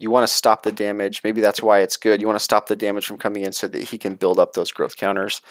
you 0.00 0.10
want 0.10 0.26
to 0.26 0.34
stop 0.34 0.62
the 0.62 0.72
damage. 0.72 1.20
Maybe 1.22 1.40
that's 1.40 1.62
why 1.62 1.80
it's 1.80 1.96
good. 1.96 2.20
You 2.20 2.26
want 2.26 2.38
to 2.38 2.44
stop 2.44 2.66
the 2.66 2.74
damage 2.74 3.06
from 3.06 3.18
coming 3.18 3.44
in 3.44 3.52
so 3.52 3.68
that 3.68 3.82
he 3.82 3.98
can 3.98 4.14
build 4.14 4.40
up 4.40 4.54
those 4.54 4.72
growth 4.72 4.96
counters. 4.96 5.42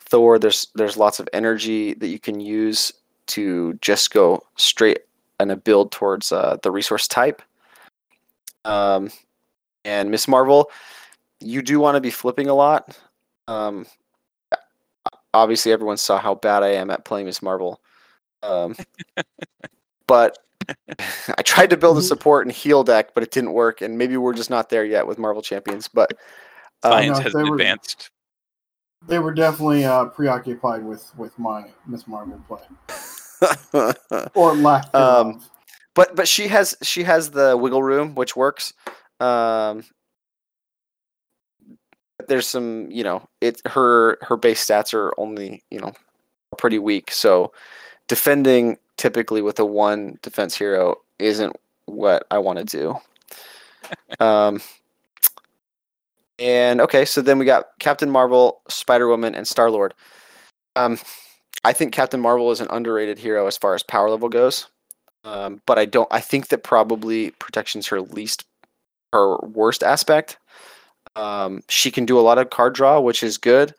Thor, 0.00 0.38
there's 0.38 0.68
there's 0.74 0.96
lots 0.96 1.20
of 1.20 1.28
energy 1.32 1.94
that 1.94 2.08
you 2.08 2.20
can 2.20 2.40
use 2.40 2.92
to 3.26 3.74
just 3.82 4.12
go 4.12 4.42
straight 4.56 5.00
and 5.40 5.50
a 5.50 5.56
build 5.56 5.90
towards 5.90 6.32
uh, 6.32 6.56
the 6.62 6.70
resource 6.70 7.08
type. 7.08 7.42
Um, 8.64 9.10
and 9.84 10.10
Miss 10.10 10.28
Marvel, 10.28 10.70
you 11.40 11.62
do 11.62 11.80
want 11.80 11.96
to 11.96 12.00
be 12.00 12.10
flipping 12.10 12.48
a 12.48 12.54
lot. 12.54 12.98
Um, 13.48 13.86
obviously, 15.34 15.72
everyone 15.72 15.96
saw 15.96 16.18
how 16.18 16.34
bad 16.34 16.62
I 16.62 16.68
am 16.68 16.90
at 16.90 17.04
playing 17.04 17.26
Miss 17.26 17.42
Marvel. 17.42 17.80
Um, 18.42 18.76
but 20.06 20.38
I 21.38 21.42
tried 21.42 21.70
to 21.70 21.76
build 21.76 21.98
a 21.98 22.02
support 22.02 22.46
and 22.46 22.54
heal 22.54 22.82
deck, 22.84 23.14
but 23.14 23.22
it 23.22 23.30
didn't 23.30 23.52
work. 23.52 23.80
And 23.82 23.98
maybe 23.98 24.16
we're 24.16 24.34
just 24.34 24.50
not 24.50 24.68
there 24.68 24.84
yet 24.84 25.06
with 25.06 25.18
Marvel 25.18 25.42
Champions. 25.42 25.88
But 25.88 26.12
um, 26.82 26.92
Science 26.92 27.18
has 27.18 27.32
they 27.32 27.44
were- 27.44 27.54
advanced. 27.54 28.10
They 29.06 29.18
were 29.18 29.34
definitely 29.34 29.84
uh, 29.84 30.06
preoccupied 30.06 30.84
with 30.84 31.12
with 31.16 31.38
my 31.38 31.66
Miss 31.86 32.08
Marvel 32.08 32.42
play 32.48 32.62
or 34.34 34.54
lack 34.56 34.92
Um, 34.94 35.42
but 35.94 36.16
but 36.16 36.26
she 36.26 36.48
has 36.48 36.74
she 36.82 37.04
has 37.04 37.30
the 37.30 37.56
wiggle 37.56 37.82
room 37.82 38.14
which 38.14 38.34
works 38.34 38.72
um 39.20 39.84
there's 42.28 42.46
some 42.46 42.90
you 42.90 43.02
know 43.02 43.26
it 43.40 43.60
her 43.66 44.18
her 44.22 44.36
base 44.36 44.64
stats 44.64 44.94
are 44.94 45.12
only 45.18 45.62
you 45.70 45.78
know 45.78 45.92
pretty 46.58 46.78
weak 46.78 47.10
so 47.10 47.52
defending 48.08 48.76
typically 48.96 49.42
with 49.42 49.58
a 49.58 49.64
one 49.64 50.18
defense 50.22 50.56
hero 50.56 50.94
isn't 51.18 51.54
what 51.86 52.26
i 52.30 52.38
want 52.38 52.58
to 52.58 52.64
do 52.64 52.96
um 54.24 54.60
and 56.38 56.80
okay 56.80 57.04
so 57.04 57.20
then 57.22 57.38
we 57.38 57.44
got 57.44 57.66
captain 57.78 58.10
marvel 58.10 58.60
spider 58.68 59.08
woman 59.08 59.34
and 59.34 59.46
star 59.46 59.70
lord 59.70 59.94
um 60.76 60.98
i 61.64 61.72
think 61.72 61.92
captain 61.92 62.20
marvel 62.20 62.50
is 62.50 62.60
an 62.60 62.68
underrated 62.70 63.18
hero 63.18 63.46
as 63.46 63.56
far 63.56 63.74
as 63.74 63.82
power 63.82 64.10
level 64.10 64.28
goes 64.28 64.66
um, 65.26 65.60
but 65.66 65.76
I 65.76 65.84
don't. 65.86 66.08
I 66.12 66.20
think 66.20 66.48
that 66.48 66.62
probably 66.62 67.32
protection's 67.32 67.88
her 67.88 68.00
least, 68.00 68.44
her 69.12 69.36
worst 69.38 69.82
aspect. 69.82 70.38
Um, 71.16 71.62
she 71.68 71.90
can 71.90 72.04
do 72.04 72.18
a 72.18 72.22
lot 72.22 72.38
of 72.38 72.50
card 72.50 72.74
draw, 72.74 73.00
which 73.00 73.22
is 73.22 73.38
good. 73.38 73.74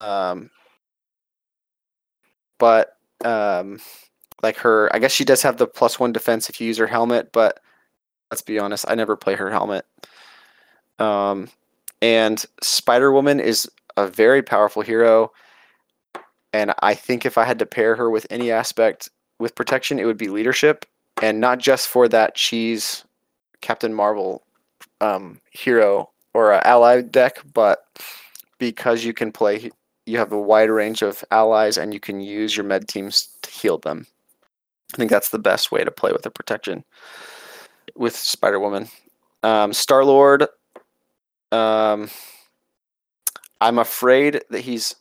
Um, 0.00 0.50
but 2.58 2.96
um, 3.24 3.80
like 4.42 4.56
her, 4.58 4.94
I 4.94 4.98
guess 4.98 5.12
she 5.12 5.24
does 5.24 5.42
have 5.42 5.56
the 5.56 5.66
plus 5.66 5.98
one 5.98 6.12
defense 6.12 6.50
if 6.50 6.60
you 6.60 6.66
use 6.66 6.78
her 6.78 6.86
helmet. 6.86 7.30
But 7.32 7.60
let's 8.30 8.42
be 8.42 8.58
honest, 8.58 8.84
I 8.88 8.94
never 8.94 9.16
play 9.16 9.34
her 9.36 9.50
helmet. 9.50 9.86
Um, 10.98 11.48
and 12.02 12.44
Spider 12.62 13.12
Woman 13.12 13.40
is 13.40 13.70
a 13.96 14.08
very 14.08 14.42
powerful 14.42 14.82
hero, 14.82 15.32
and 16.52 16.74
I 16.80 16.94
think 16.94 17.24
if 17.24 17.38
I 17.38 17.44
had 17.44 17.58
to 17.60 17.66
pair 17.66 17.96
her 17.96 18.10
with 18.10 18.26
any 18.30 18.50
aspect 18.50 19.08
with 19.38 19.54
protection, 19.54 19.98
it 19.98 20.04
would 20.04 20.18
be 20.18 20.28
leadership, 20.28 20.84
and 21.22 21.40
not 21.40 21.58
just 21.58 21.88
for 21.88 22.08
that 22.08 22.34
cheese 22.34 23.04
Captain 23.60 23.94
Marvel 23.94 24.42
um, 25.00 25.40
hero 25.50 26.10
or 26.36 26.52
uh, 26.52 26.60
ally 26.64 27.00
deck, 27.00 27.38
but 27.54 27.86
because 28.58 29.02
you 29.02 29.14
can 29.14 29.32
play, 29.32 29.70
you 30.04 30.18
have 30.18 30.32
a 30.32 30.40
wide 30.40 30.68
range 30.68 31.00
of 31.00 31.24
allies, 31.30 31.78
and 31.78 31.94
you 31.94 31.98
can 31.98 32.20
use 32.20 32.54
your 32.54 32.66
med 32.66 32.86
teams 32.86 33.30
to 33.40 33.50
heal 33.50 33.78
them. 33.78 34.06
I 34.92 34.98
think 34.98 35.10
that's 35.10 35.30
the 35.30 35.38
best 35.38 35.72
way 35.72 35.82
to 35.82 35.90
play 35.90 36.12
with 36.12 36.22
the 36.22 36.30
protection 36.30 36.84
with 37.96 38.14
Spider 38.14 38.60
Woman. 38.60 38.88
Um, 39.42 39.72
Star 39.72 40.04
Lord. 40.04 40.46
Um, 41.52 42.10
I'm 43.62 43.78
afraid 43.78 44.42
that 44.50 44.60
he's. 44.60 44.94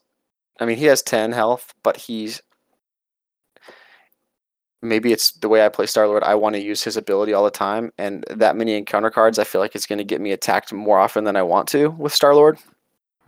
I 0.62 0.66
mean, 0.66 0.78
he 0.78 0.86
has 0.86 1.02
10 1.02 1.34
health, 1.34 1.74
but 1.84 1.98
he's 1.98 2.42
maybe 4.88 5.12
it's 5.12 5.32
the 5.32 5.50
way 5.50 5.66
I 5.66 5.70
play 5.70 5.86
Star 5.86 6.08
Lord. 6.08 6.24
I 6.24 6.36
want 6.36 6.56
to 6.56 6.62
use 6.62 6.84
his 6.84 6.98
ability 6.98 7.34
all 7.34 7.44
the 7.44 7.52
time, 7.52 7.92
and 7.98 8.26
that 8.30 8.56
many 8.56 8.76
encounter 8.76 9.10
cards, 9.10 9.40
I 9.40 9.44
feel 9.44 9.62
like 9.62 9.76
it's 9.76 9.86
going 9.86 9.98
to 9.98 10.04
get 10.04 10.22
me 10.22 10.32
attacked 10.32 10.72
more 10.74 11.00
often 11.00 11.24
than 11.24 11.36
I 11.36 11.44
want 11.44 11.68
to 11.70 11.90
with 11.90 12.14
Star 12.14 12.36
Lord. 12.36 12.58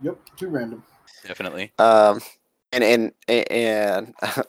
Yep, 0.02 0.18
too 0.36 0.48
random. 0.48 0.82
Definitely. 1.26 1.72
Um, 1.78 2.20
and 2.72 2.84
and 2.84 3.12
and 3.28 4.14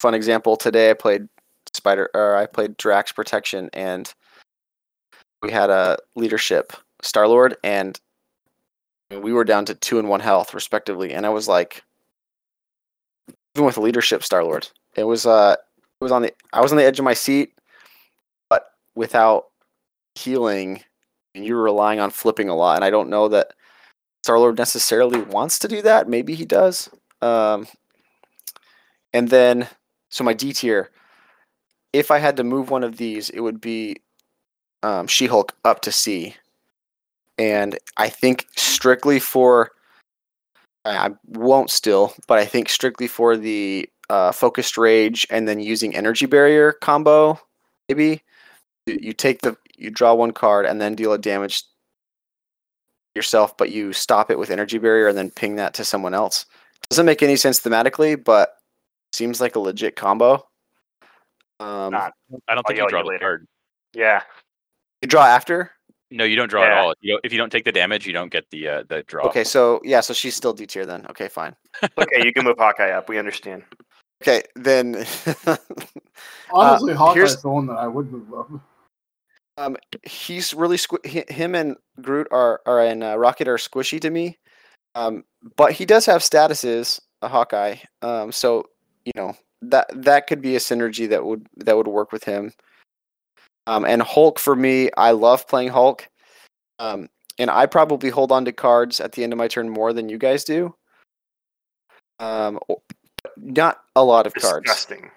fun 0.00 0.14
example 0.14 0.56
today, 0.56 0.90
I 0.90 0.94
played 0.94 1.28
Spider 1.72 2.10
or 2.14 2.36
I 2.36 2.46
played 2.46 2.76
Drax 2.76 3.12
Protection, 3.12 3.70
and 3.72 4.12
we 5.42 5.50
had 5.50 5.70
a 5.70 5.98
leadership 6.14 6.72
Star 7.02 7.26
Lord, 7.26 7.56
and 7.64 7.98
we 9.10 9.32
were 9.32 9.44
down 9.44 9.64
to 9.66 9.74
two 9.74 9.98
and 9.98 10.08
one 10.08 10.20
health 10.20 10.54
respectively, 10.54 11.12
and 11.12 11.26
I 11.26 11.30
was 11.30 11.48
like, 11.48 11.82
even 13.54 13.66
with 13.66 13.78
leadership 13.78 14.22
Star 14.22 14.44
Lord, 14.44 14.68
it 14.96 15.04
was 15.04 15.26
uh, 15.26 15.54
it 15.54 15.71
was 16.02 16.12
on 16.12 16.22
the 16.22 16.32
I 16.52 16.60
was 16.60 16.72
on 16.72 16.78
the 16.78 16.84
edge 16.84 16.98
of 16.98 17.04
my 17.04 17.14
seat, 17.14 17.52
but 18.50 18.66
without 18.94 19.46
healing, 20.14 20.82
and 21.34 21.44
you 21.44 21.54
were 21.54 21.62
relying 21.62 22.00
on 22.00 22.10
flipping 22.10 22.48
a 22.48 22.54
lot, 22.54 22.76
and 22.76 22.84
I 22.84 22.90
don't 22.90 23.08
know 23.08 23.28
that 23.28 23.54
Star 24.22 24.38
Lord 24.38 24.58
necessarily 24.58 25.20
wants 25.20 25.58
to 25.60 25.68
do 25.68 25.82
that. 25.82 26.08
Maybe 26.08 26.34
he 26.34 26.44
does. 26.44 26.90
Um, 27.22 27.66
and 29.12 29.28
then, 29.28 29.68
so 30.10 30.24
my 30.24 30.32
D 30.32 30.52
tier, 30.52 30.90
if 31.92 32.10
I 32.10 32.18
had 32.18 32.36
to 32.36 32.44
move 32.44 32.70
one 32.70 32.84
of 32.84 32.96
these, 32.96 33.30
it 33.30 33.40
would 33.40 33.60
be 33.60 33.96
um, 34.82 35.06
She 35.06 35.26
Hulk 35.26 35.54
up 35.64 35.80
to 35.82 35.92
C. 35.92 36.36
And 37.38 37.78
I 37.96 38.08
think 38.08 38.46
strictly 38.56 39.18
for, 39.18 39.70
I 40.84 41.06
I 41.06 41.10
won't 41.26 41.70
still, 41.70 42.14
but 42.26 42.38
I 42.38 42.44
think 42.44 42.68
strictly 42.68 43.06
for 43.06 43.36
the 43.36 43.88
uh, 44.12 44.30
focused 44.30 44.76
rage 44.76 45.26
and 45.30 45.48
then 45.48 45.58
using 45.58 45.96
energy 45.96 46.26
barrier 46.26 46.72
combo, 46.72 47.40
maybe 47.88 48.22
you 48.86 48.98
you 49.00 49.12
take 49.14 49.40
the, 49.40 49.56
you 49.74 49.90
draw 49.90 50.12
one 50.12 50.32
card 50.32 50.66
and 50.66 50.78
then 50.80 50.94
deal 50.94 51.14
a 51.14 51.18
damage 51.18 51.64
yourself, 53.14 53.56
but 53.56 53.70
you 53.70 53.94
stop 53.94 54.30
it 54.30 54.38
with 54.38 54.50
energy 54.50 54.76
barrier 54.76 55.08
and 55.08 55.16
then 55.16 55.30
ping 55.30 55.56
that 55.56 55.72
to 55.72 55.84
someone 55.84 56.12
else. 56.12 56.44
Doesn't 56.90 57.06
make 57.06 57.22
any 57.22 57.36
sense 57.36 57.58
thematically, 57.60 58.22
but 58.22 58.56
seems 59.14 59.40
like 59.40 59.56
a 59.56 59.60
legit 59.60 59.96
combo. 59.96 60.46
Um, 61.58 61.92
Not. 61.92 62.12
I 62.48 62.54
don't 62.54 62.58
I'll 62.58 62.62
think 62.64 62.80
you 62.80 62.88
draw 62.88 62.98
you 62.98 63.04
the 63.04 63.08
later. 63.12 63.18
card. 63.18 63.48
Yeah. 63.94 64.20
you 65.00 65.08
draw 65.08 65.24
after. 65.24 65.70
No, 66.10 66.24
you 66.24 66.36
don't 66.36 66.50
draw 66.50 66.64
at 66.64 66.72
all. 66.72 66.90
If 66.90 66.98
you 67.00 67.12
don't, 67.12 67.20
if 67.24 67.32
you 67.32 67.38
don't 67.38 67.50
take 67.50 67.64
the 67.64 67.72
damage, 67.72 68.06
you 68.06 68.12
don't 68.12 68.30
get 68.30 68.44
the 68.50 68.68
uh, 68.68 68.82
the 68.86 69.02
draw. 69.04 69.24
Okay, 69.28 69.44
so 69.44 69.80
yeah, 69.82 70.00
so 70.00 70.12
she's 70.12 70.36
still 70.36 70.52
D 70.52 70.66
tier 70.66 70.84
then. 70.84 71.06
Okay, 71.08 71.28
fine. 71.28 71.56
Okay, 71.96 72.22
you 72.26 72.34
can 72.34 72.44
move 72.44 72.58
Hawkeye 72.58 72.90
up. 72.90 73.08
We 73.08 73.18
understand. 73.18 73.62
Okay, 74.22 74.42
then 74.54 74.94
Honestly, 76.52 76.94
Hawkeye's 76.94 77.14
here's- 77.14 77.42
the 77.42 77.48
one 77.48 77.66
that 77.66 77.74
I 77.78 77.88
would 77.88 78.12
move 78.12 78.32
up. 78.34 78.48
um, 79.58 79.76
he's 80.04 80.54
really 80.54 80.78
hi- 81.04 81.24
him 81.28 81.56
and 81.56 81.76
Groot 82.00 82.28
are 82.30 82.60
are 82.64 82.80
and 82.80 83.02
uh, 83.02 83.18
Rocket 83.18 83.48
are 83.48 83.56
squishy 83.56 84.00
to 84.00 84.10
me. 84.10 84.38
Um, 84.94 85.24
but 85.56 85.72
he 85.72 85.84
does 85.84 86.06
have 86.06 86.22
statuses, 86.22 87.00
a 87.22 87.28
Hawkeye. 87.28 87.76
Um, 88.02 88.30
so 88.30 88.64
you 89.04 89.12
know 89.16 89.34
that 89.62 89.88
that 89.92 90.28
could 90.28 90.40
be 90.40 90.54
a 90.54 90.60
synergy 90.60 91.08
that 91.08 91.24
would 91.24 91.46
that 91.56 91.76
would 91.76 91.88
work 91.88 92.12
with 92.12 92.22
him. 92.22 92.52
Um, 93.66 93.84
and 93.84 94.02
Hulk 94.02 94.38
for 94.38 94.54
me, 94.54 94.90
I 94.96 95.10
love 95.12 95.48
playing 95.48 95.70
Hulk. 95.70 96.06
Um, 96.78 97.08
and 97.38 97.50
I 97.50 97.66
probably 97.66 98.10
hold 98.10 98.30
on 98.30 98.44
to 98.44 98.52
cards 98.52 99.00
at 99.00 99.12
the 99.12 99.24
end 99.24 99.32
of 99.32 99.38
my 99.38 99.48
turn 99.48 99.68
more 99.68 99.92
than 99.92 100.08
you 100.08 100.18
guys 100.18 100.44
do. 100.44 100.74
Um, 102.20 102.60
not 103.36 103.80
a 103.96 104.04
lot 104.04 104.26
of 104.26 104.34
cards. 104.34 104.66
Disgusting. 104.66 105.10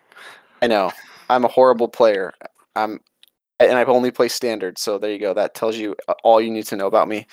I 0.61 0.67
know. 0.67 0.91
I'm 1.29 1.45
a 1.45 1.49
horrible 1.49 1.87
player. 1.87 2.33
I'm 2.75 2.99
and 3.59 3.77
I've 3.77 3.89
only 3.89 4.11
play 4.11 4.27
standard, 4.27 4.77
so 4.77 4.97
there 4.97 5.11
you 5.11 5.19
go. 5.19 5.33
That 5.33 5.55
tells 5.55 5.77
you 5.77 5.95
all 6.23 6.41
you 6.41 6.51
need 6.51 6.65
to 6.67 6.75
know 6.75 6.87
about 6.87 7.07
me. 7.07 7.25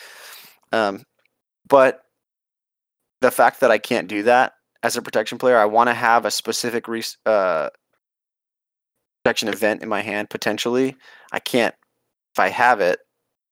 Um, 0.73 1.05
but 1.69 2.03
the 3.21 3.31
fact 3.31 3.61
that 3.61 3.71
I 3.71 3.79
can't 3.79 4.09
do 4.09 4.23
that 4.25 4.55
as 4.83 4.97
a 4.97 5.03
protection 5.03 5.39
player, 5.39 5.59
I 5.59 5.65
want 5.65 5.89
to 5.89 5.95
have 5.95 6.25
a 6.25 6.31
specific 6.31 6.89
res- 6.89 7.17
uh, 7.27 7.71
protection 9.25 9.49
event 9.49 9.83
in 9.83 9.89
my 9.89 10.01
hand 10.01 10.31
potentially. 10.31 10.97
I 11.33 11.39
can't 11.41 11.75
if 12.35 12.39
I 12.39 12.49
have 12.49 12.81
it. 12.81 13.01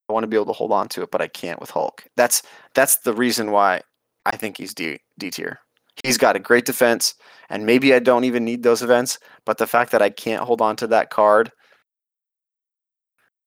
I 0.09 0.13
want 0.13 0.25
to 0.25 0.29
be 0.29 0.37
able 0.37 0.47
to 0.47 0.53
hold 0.53 0.73
on 0.73 0.89
to 0.91 1.03
it, 1.03 1.11
but 1.11 1.23
I 1.23 1.29
can't 1.29 1.61
with 1.61 1.71
Hulk. 1.71 2.05
That's 2.17 2.43
that's 2.75 2.97
the 2.99 3.15
reason 3.15 3.53
why 3.53 3.83
I 4.27 4.37
think 4.37 4.57
he's 4.59 4.75
D 4.75 4.99
D 5.19 5.31
tier. 5.31 5.61
He's 6.05 6.19
got 6.19 6.37
a 6.37 6.41
great 6.41 6.65
defense, 6.65 7.15
and 7.49 7.67
maybe 7.67 7.95
I 7.95 7.99
don't 7.99 8.25
even 8.25 8.45
need 8.45 8.63
those 8.63 8.83
events. 8.83 9.19
But 9.45 9.59
the 9.59 9.67
fact 9.67 9.93
that 9.93 10.03
I 10.03 10.11
can't 10.11 10.43
hold 10.43 10.61
on 10.61 10.77
to 10.77 10.87
that 10.89 11.11
card, 11.11 11.53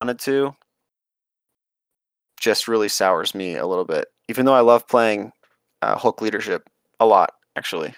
wanted 0.01 0.19
to, 0.19 0.55
just 2.39 2.67
really 2.67 2.89
sours 2.89 3.33
me 3.33 3.55
a 3.55 3.65
little 3.65 3.85
bit. 3.85 4.07
Even 4.29 4.45
though 4.45 4.53
I 4.53 4.59
love 4.59 4.87
playing 4.87 5.31
uh, 5.81 5.97
Hulk 5.97 6.21
leadership 6.21 6.69
a 6.99 7.05
lot, 7.05 7.31
actually. 7.55 7.93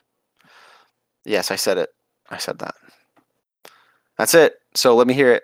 Yes, 1.26 1.52
I 1.52 1.56
said 1.56 1.78
it. 1.78 1.90
I 2.30 2.38
said 2.38 2.60
that. 2.60 2.76
That's 4.18 4.34
it. 4.34 4.56
So 4.76 4.96
let 4.96 5.08
me 5.08 5.14
hear 5.14 5.32
it. 5.34 5.44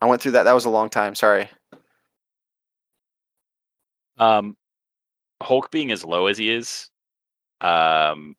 I 0.00 0.06
went 0.06 0.22
through 0.22 0.32
that. 0.32 0.44
That 0.44 0.54
was 0.54 0.64
a 0.64 0.70
long 0.70 0.88
time. 0.88 1.14
Sorry. 1.14 1.48
Um, 4.18 4.56
Hulk 5.42 5.70
being 5.70 5.90
as 5.90 6.04
low 6.04 6.26
as 6.26 6.38
he 6.38 6.50
is, 6.50 6.88
um, 7.60 8.36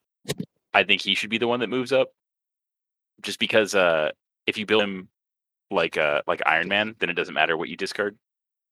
I 0.74 0.84
think 0.84 1.02
he 1.02 1.14
should 1.14 1.30
be 1.30 1.38
the 1.38 1.48
one 1.48 1.60
that 1.60 1.68
moves 1.68 1.92
up. 1.92 2.08
Just 3.22 3.38
because 3.38 3.74
uh, 3.74 4.10
if 4.46 4.58
you 4.58 4.66
build 4.66 4.82
him 4.82 5.08
like 5.70 5.96
uh 5.96 6.22
like 6.26 6.42
Iron 6.46 6.68
Man, 6.68 6.94
then 6.98 7.10
it 7.10 7.14
doesn't 7.14 7.34
matter 7.34 7.56
what 7.56 7.68
you 7.68 7.76
discard. 7.76 8.16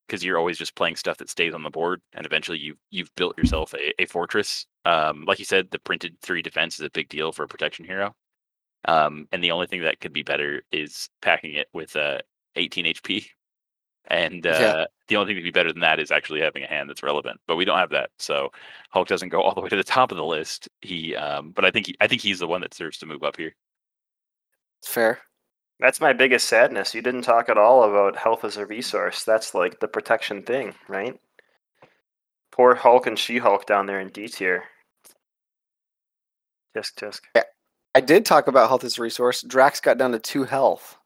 because 0.09 0.25
you're 0.25 0.39
always 0.39 0.59
just 0.59 0.75
playing 0.75 0.97
stuff 0.97 1.19
that 1.19 1.31
stays 1.31 1.55
on 1.55 1.63
the 1.63 1.71
board, 1.71 2.03
and 2.15 2.27
eventually 2.27 2.59
you 2.59 2.77
you've 2.91 3.15
built 3.17 3.39
yourself 3.39 3.75
a, 3.75 4.03
a 4.03 4.07
fortress. 4.07 4.67
Um, 4.85 5.25
like 5.27 5.39
you 5.39 5.45
said, 5.45 5.71
the 5.71 5.79
printed 5.79 6.17
three 6.23 6.43
defense 6.43 6.75
is 6.81 6.87
a 6.87 6.91
big 6.91 7.09
deal 7.09 7.33
for 7.33 7.45
a 7.45 7.49
protection 7.49 7.85
hero. 7.85 8.15
Um, 8.87 9.29
and 9.33 9.43
the 9.45 9.53
only 9.53 9.67
thing 9.67 9.83
that 9.83 10.01
could 10.01 10.13
be 10.13 10.23
better 10.23 10.63
is 10.73 11.09
packing 11.23 11.55
it 11.55 11.69
with 11.75 11.97
uh, 11.97 12.19
18 12.57 12.87
HP. 12.87 13.27
And 14.11 14.47
uh, 14.47 14.51
Yeah. 14.61 14.85
the 15.09 15.17
only 15.17 15.29
thing 15.29 15.37
that 15.37 15.43
could 15.43 15.55
be 15.55 15.59
better 15.59 15.73
than 15.73 15.81
that 15.83 16.01
is 16.01 16.11
actually 16.11 16.41
having 16.41 16.63
a 16.65 16.67
hand 16.67 16.91
that's 16.91 17.03
relevant. 17.03 17.41
But 17.47 17.57
we 17.57 17.65
don't 17.65 17.79
have 17.79 17.91
that, 17.91 18.11
so 18.19 18.51
Hulk 18.91 19.09
doesn't 19.09 19.29
go 19.29 19.41
all 19.43 19.55
the 19.55 19.61
way 19.61 19.69
to 19.69 19.77
the 19.77 19.85
top 19.85 20.11
of 20.11 20.17
the 20.19 20.25
list. 20.25 20.69
He, 20.83 21.15
um, 21.17 21.53
but 21.53 21.65
I 21.65 21.71
think 21.71 21.87
he, 21.87 21.97
I 22.01 22.07
think 22.09 22.21
he's 22.21 22.41
the 22.41 22.49
one 22.49 22.61
that 22.63 22.75
serves 22.75 22.99
to 22.99 23.07
move 23.07 23.23
up 23.23 23.37
here. 23.37 23.55
It's 24.81 24.89
fair. 24.93 25.21
That's 25.79 26.01
my 26.01 26.13
biggest 26.13 26.49
sadness. 26.49 26.95
You 26.95 27.01
didn't 27.03 27.23
talk 27.23 27.49
at 27.49 27.57
all 27.57 27.85
about 27.85 28.17
health 28.17 28.45
as 28.45 28.57
a 28.59 28.67
resource. 28.67 29.25
That's 29.25 29.55
like 29.55 29.81
the 29.81 29.89
protection 29.89 30.43
thing, 30.43 30.75
right? 30.89 31.19
Poor 32.53 32.75
Hulk 32.75 33.07
and 33.07 33.19
She 33.19 33.39
Hulk 33.39 33.65
down 33.65 33.87
there 33.87 34.01
in 34.01 34.09
D 34.09 34.29
tier. 34.29 34.65
Tisk 36.77 36.95
tisk. 36.95 37.21
I 37.95 38.01
did 38.01 38.25
talk 38.25 38.47
about 38.47 38.69
health 38.69 38.85
as 38.85 38.99
a 38.99 39.03
resource. 39.03 39.43
Drax 39.43 39.81
got 39.81 39.99
down 39.99 40.13
to 40.13 40.19
two 40.19 40.45
health. 40.45 40.97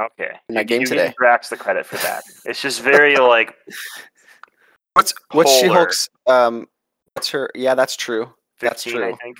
Okay. 0.00 0.30
In 0.48 0.54
that 0.54 0.62
You- 0.62 0.64
game 0.66 0.80
you 0.82 0.86
today. 0.86 1.06
Give 1.08 1.16
Drax 1.16 1.48
the 1.50 1.56
credit 1.56 1.84
for 1.86 1.96
that. 1.98 2.22
It's 2.46 2.60
just 2.62 2.80
very 2.80 3.16
like 3.16 3.54
What's 4.94 5.14
what's 5.32 5.52
She 5.58 5.66
Polar. 5.68 5.78
Hulk's? 5.78 6.08
Um, 6.26 6.66
what's 7.14 7.28
her? 7.30 7.50
Yeah, 7.54 7.74
that's 7.74 7.96
true. 7.96 8.32
That's 8.60 8.82
15, 8.84 9.02
I 9.02 9.06
true. 9.08 9.16
think. 9.22 9.38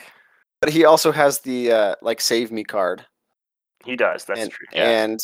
But 0.61 0.71
he 0.71 0.85
also 0.85 1.11
has 1.13 1.41
the 1.41 1.73
uh, 1.73 1.95
like 2.03 2.21
save 2.21 2.53
me 2.53 2.63
card, 2.65 3.05
He 3.85 3.97
does. 3.97 4.25
That's 4.25 4.41
and 4.41 4.51
true. 4.51 4.67
Yeah. 4.73 4.89
and 5.05 5.19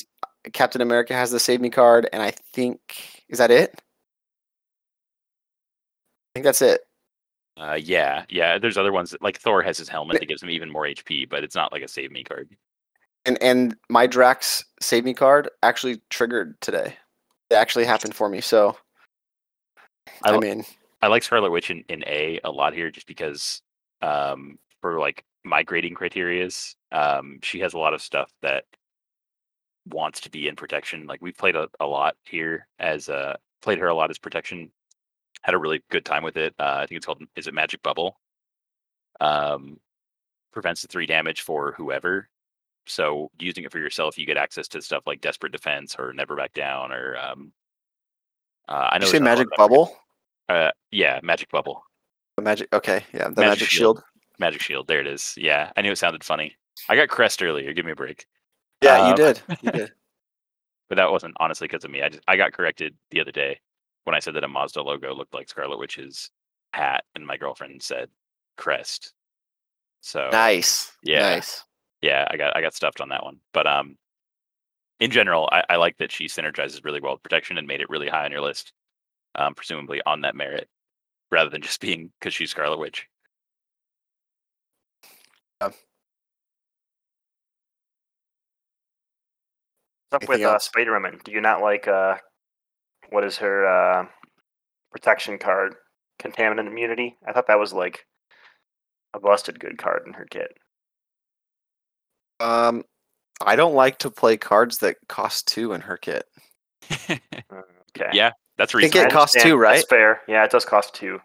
Captain 0.52 0.80
America 0.80 1.12
has 1.14 1.30
the 1.30 1.38
save 1.40 1.60
me 1.60 1.70
card, 1.70 2.08
and 2.12 2.22
I 2.22 2.32
think 2.52 2.80
is 3.28 3.38
that 3.38 3.50
it? 3.50 3.80
I 6.34 6.38
think 6.38 6.44
that's 6.44 6.62
it. 6.62 6.80
Uh, 7.58 7.78
yeah, 7.80 8.24
yeah. 8.28 8.58
There's 8.58 8.76
other 8.76 8.92
ones 8.92 9.10
that, 9.10 9.22
like 9.22 9.38
Thor 9.38 9.62
has 9.62 9.78
his 9.78 9.88
helmet 9.88 10.20
that 10.20 10.26
gives 10.26 10.42
him 10.42 10.50
even 10.50 10.70
more 10.70 10.84
HP, 10.84 11.28
but 11.28 11.42
it's 11.44 11.54
not 11.54 11.72
like 11.72 11.82
a 11.82 11.88
save 11.88 12.10
me 12.10 12.22
card. 12.24 12.48
And 13.26 13.42
and 13.42 13.76
my 13.88 14.06
Drax 14.06 14.64
save 14.80 15.04
me 15.04 15.12
card 15.12 15.50
actually 15.62 16.00
triggered 16.10 16.58
today. 16.60 16.96
It 17.50 17.54
actually 17.54 17.84
happened 17.84 18.14
for 18.14 18.28
me. 18.28 18.40
So 18.40 18.76
I 20.22 20.38
mean, 20.38 20.64
I 21.02 21.08
like 21.08 21.24
Scarlet 21.24 21.50
Witch 21.50 21.70
in, 21.70 21.84
in 21.88 22.04
A 22.06 22.40
a 22.44 22.50
lot 22.50 22.72
here 22.72 22.90
just 22.90 23.06
because 23.06 23.60
um 24.00 24.58
for 24.80 24.98
like 25.00 25.24
my 25.44 25.62
grading 25.64 25.94
criterias, 25.94 26.76
um 26.92 27.40
she 27.42 27.58
has 27.60 27.74
a 27.74 27.78
lot 27.78 27.94
of 27.94 28.00
stuff 28.00 28.32
that 28.42 28.64
wants 29.88 30.20
to 30.20 30.30
be 30.30 30.46
in 30.48 30.56
protection. 30.56 31.06
Like 31.06 31.20
we've 31.20 31.36
played 31.36 31.56
a, 31.56 31.68
a 31.80 31.86
lot 31.86 32.16
here 32.24 32.68
as 32.78 33.08
uh 33.08 33.36
played 33.60 33.78
her 33.78 33.88
a 33.88 33.94
lot 33.94 34.10
as 34.10 34.18
protection. 34.18 34.70
Had 35.42 35.54
a 35.54 35.58
really 35.58 35.82
good 35.90 36.04
time 36.04 36.22
with 36.22 36.36
it. 36.36 36.54
Uh, 36.58 36.78
I 36.78 36.86
think 36.86 36.98
it's 36.98 37.06
called 37.06 37.22
is 37.34 37.48
it 37.48 37.54
Magic 37.54 37.82
Bubble? 37.82 38.20
Um 39.20 39.80
prevents 40.52 40.82
the 40.82 40.88
three 40.88 41.06
damage 41.06 41.40
for 41.42 41.74
whoever. 41.76 42.28
So 42.86 43.30
using 43.38 43.64
it 43.64 43.72
for 43.72 43.78
yourself, 43.78 44.16
you 44.18 44.26
get 44.26 44.36
access 44.36 44.68
to 44.68 44.80
stuff 44.82 45.02
like 45.06 45.20
Desperate 45.20 45.52
Defense 45.52 45.96
or 45.98 46.12
Never 46.12 46.36
Back 46.36 46.52
Down 46.52 46.92
or 46.92 47.16
um 47.16 47.52
uh, 48.68 48.88
I 48.92 48.98
know 48.98 49.06
you 49.06 49.12
say 49.12 49.18
there's 49.18 49.22
not 49.22 49.26
a 49.26 49.30
lot 49.30 49.38
magic 49.38 49.56
bubble? 49.56 49.96
Uh, 50.48 50.70
yeah, 50.90 51.20
Magic 51.22 51.50
Bubble. 51.50 51.82
The 52.36 52.42
magic. 52.42 52.68
Okay, 52.72 53.04
yeah, 53.12 53.24
the 53.24 53.30
Magic 53.30 53.36
magic, 53.36 53.68
shield. 53.68 53.98
shield. 53.98 54.04
Magic 54.38 54.60
Shield. 54.62 54.86
There 54.88 55.00
it 55.00 55.06
is. 55.06 55.34
Yeah, 55.36 55.70
I 55.76 55.82
knew 55.82 55.92
it 55.92 55.98
sounded 55.98 56.22
funny. 56.22 56.56
I 56.88 56.96
got 56.96 57.08
Crest 57.08 57.42
earlier. 57.42 57.72
Give 57.72 57.86
me 57.86 57.92
a 57.92 57.96
break. 57.96 58.26
Yeah, 58.82 59.00
Um, 59.02 59.10
you 59.10 59.16
did. 59.16 59.40
You 59.62 59.70
did. 59.72 59.92
But 60.88 60.96
that 60.96 61.10
wasn't 61.10 61.34
honestly 61.40 61.66
because 61.66 61.84
of 61.84 61.90
me. 61.90 62.02
I 62.02 62.08
just 62.10 62.22
I 62.28 62.36
got 62.36 62.52
corrected 62.52 62.94
the 63.10 63.20
other 63.20 63.32
day 63.32 63.60
when 64.04 64.14
I 64.14 64.18
said 64.20 64.34
that 64.34 64.44
a 64.44 64.48
Mazda 64.48 64.82
logo 64.82 65.14
looked 65.14 65.34
like 65.34 65.48
Scarlet 65.48 65.78
Witch's 65.78 66.30
hat, 66.72 67.04
and 67.14 67.26
my 67.26 67.36
girlfriend 67.36 67.82
said 67.82 68.08
Crest. 68.56 69.14
So 70.00 70.28
Nice. 70.30 70.92
Yeah. 71.02 71.20
Nice. 71.30 71.64
Yeah, 72.02 72.26
I 72.30 72.36
got 72.36 72.56
I 72.56 72.60
got 72.60 72.74
stuffed 72.74 73.00
on 73.00 73.08
that 73.10 73.24
one. 73.24 73.38
But 73.52 73.66
um, 73.66 73.96
in 75.00 75.10
general, 75.10 75.48
I, 75.52 75.62
I 75.70 75.76
like 75.76 75.98
that 75.98 76.12
she 76.12 76.26
synergizes 76.26 76.84
really 76.84 77.00
well 77.00 77.14
with 77.14 77.22
protection 77.22 77.58
and 77.58 77.66
made 77.66 77.80
it 77.80 77.90
really 77.90 78.08
high 78.08 78.24
on 78.24 78.32
your 78.32 78.40
list, 78.40 78.72
um, 79.34 79.54
presumably 79.54 80.00
on 80.06 80.22
that 80.22 80.36
merit, 80.36 80.68
rather 81.30 81.50
than 81.50 81.62
just 81.62 81.80
being 81.80 82.10
because 82.18 82.34
she's 82.34 82.50
Scarlet 82.50 82.78
Witch. 82.78 83.06
What's 90.10 90.24
up 90.24 90.28
with 90.28 90.42
uh, 90.42 90.52
else? 90.52 90.64
Spider 90.64 90.92
Woman? 90.92 91.18
Do 91.24 91.32
you 91.32 91.40
not 91.40 91.60
like 91.60 91.88
uh, 91.88 92.16
what 93.10 93.24
is 93.24 93.38
her 93.38 93.66
uh, 93.66 94.06
protection 94.92 95.38
card? 95.38 95.74
Contaminant 96.20 96.66
immunity. 96.66 97.16
I 97.26 97.32
thought 97.32 97.48
that 97.48 97.58
was 97.58 97.72
like 97.72 98.06
a 99.12 99.20
busted 99.20 99.60
good 99.60 99.78
card 99.78 100.02
in 100.06 100.14
her 100.14 100.26
kit. 100.30 100.56
Um, 102.40 102.84
I 103.40 103.56
don't 103.56 103.74
like 103.74 103.98
to 103.98 104.10
play 104.10 104.36
cards 104.36 104.78
that 104.78 104.96
cost 105.08 105.46
two 105.48 105.72
in 105.72 105.80
her 105.82 105.96
kit. 105.96 106.24
Uh, 107.50 107.62
Okay. 107.98 108.10
yeah, 108.12 108.32
that's 108.58 108.74
I 108.74 108.80
think 108.80 108.94
it 108.94 109.10
costs 109.10 109.42
two, 109.42 109.56
right? 109.56 109.76
That's 109.76 109.88
fair. 109.88 110.20
Yeah, 110.28 110.44
it 110.44 110.50
does 110.50 110.66
cost 110.66 110.92
two. 110.94 111.18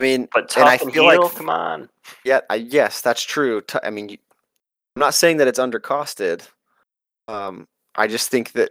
I 0.00 0.02
mean, 0.02 0.26
But 0.32 0.44
And 0.44 0.48
tough 0.50 0.66
I 0.66 0.76
and, 0.76 0.90
feel 0.92 1.04
like 1.04 1.18
heal, 1.20 1.26
f- 1.26 1.34
come 1.34 1.50
on. 1.50 1.90
yeah, 2.24 2.40
I, 2.48 2.54
yes, 2.54 3.02
that's 3.02 3.22
true. 3.22 3.60
T- 3.60 3.78
I 3.82 3.90
mean, 3.90 4.08
you- 4.08 4.18
I'm 4.96 5.00
not 5.00 5.12
saying 5.12 5.36
that 5.36 5.48
it's 5.48 5.58
undercosted. 5.58 6.48
Um, 7.28 7.68
I 7.94 8.06
just 8.06 8.30
think 8.30 8.52
that, 8.52 8.70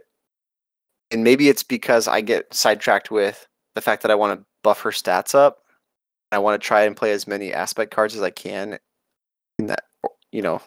and 1.12 1.22
maybe 1.22 1.48
it's 1.48 1.62
because 1.62 2.08
I 2.08 2.22
get 2.22 2.52
sidetracked 2.52 3.12
with 3.12 3.46
the 3.76 3.80
fact 3.80 4.02
that 4.02 4.10
I 4.10 4.16
want 4.16 4.40
to 4.40 4.46
buff 4.64 4.80
her 4.80 4.90
stats 4.90 5.32
up. 5.34 5.58
I 6.32 6.38
want 6.38 6.60
to 6.60 6.66
try 6.66 6.82
and 6.82 6.96
play 6.96 7.12
as 7.12 7.28
many 7.28 7.52
aspect 7.52 7.94
cards 7.94 8.16
as 8.16 8.22
I 8.22 8.30
can. 8.30 8.78
In 9.60 9.66
that, 9.68 9.84
you 10.32 10.42
know, 10.42 10.60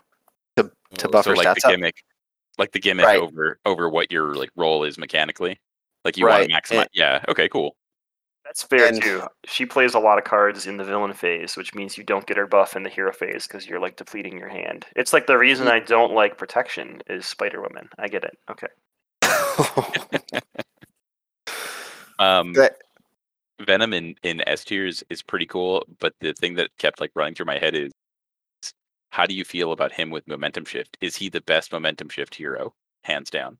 to 0.63 0.71
Well, 1.03 1.11
buff 1.11 1.25
so 1.25 1.31
her 1.31 1.35
like 1.37 1.47
stats 1.47 1.61
the 1.61 1.67
up. 1.67 1.71
gimmick, 1.73 1.95
like 2.57 2.71
the 2.71 2.79
gimmick 2.79 3.05
Right. 3.05 3.19
over 3.19 3.59
over 3.65 3.89
what 3.89 4.11
your 4.11 4.35
like 4.35 4.49
role 4.55 4.83
is 4.83 4.97
mechanically. 4.97 5.59
Like 6.05 6.17
you 6.17 6.25
want 6.25 6.49
to 6.49 6.53
maximize. 6.55 6.79
and- 6.81 6.89
yeah. 6.93 7.23
Okay. 7.27 7.47
Cool. 7.49 7.75
That's 8.45 8.63
fair 8.63 8.87
And- 8.87 9.01
too. 9.01 9.23
She 9.45 9.65
plays 9.65 9.93
a 9.93 9.99
lot 9.99 10.17
of 10.17 10.23
cards 10.23 10.67
in 10.67 10.77
the 10.77 10.85
villain 10.85 11.11
phase, 11.13 11.57
which 11.57 11.75
means 11.75 11.97
you 11.97 12.03
don't 12.05 12.25
get 12.25 12.37
her 12.37 12.47
buff 12.47 12.77
in 12.77 12.83
the 12.83 12.89
hero 12.89 13.11
phase 13.11 13.45
because 13.45 13.67
you're 13.67 13.79
like 13.81 13.97
depleting 13.97 14.37
your 14.39 14.47
hand. 14.47 14.85
It's 14.95 15.11
like 15.11 15.27
the 15.27 15.37
reason 15.37 15.67
I 15.67 15.79
don't 15.79 16.13
like 16.13 16.37
protection 16.37 17.01
is 17.07 17.25
Spider 17.25 17.61
Woman. 17.61 17.89
I 17.99 18.07
get 18.07 18.23
it. 18.23 18.37
Okay. 18.49 18.67
Um, 22.19 22.53
That- 22.53 22.77
Venom 23.61 23.91
in 23.93 24.15
in 24.23 24.47
S 24.47 24.63
tiers 24.63 25.03
is 25.09 25.21
pretty 25.23 25.45
cool, 25.47 25.83
but 25.99 26.13
the 26.21 26.33
thing 26.33 26.55
that 26.55 26.69
kept 26.77 26.99
like 26.99 27.11
running 27.15 27.33
through 27.33 27.47
my 27.47 27.57
head 27.57 27.75
is, 27.75 27.91
how 29.17 29.25
do 29.25 29.33
you 29.33 29.43
feel 29.43 29.71
about 29.71 29.91
him 29.91 30.11
with 30.11 30.27
momentum 30.27 30.63
shift? 30.63 30.95
Is 31.01 31.15
he 31.15 31.27
the 31.27 31.41
best 31.41 31.71
momentum 31.71 32.07
shift 32.07 32.35
hero, 32.35 32.75
hands 33.01 33.31
down? 33.31 33.57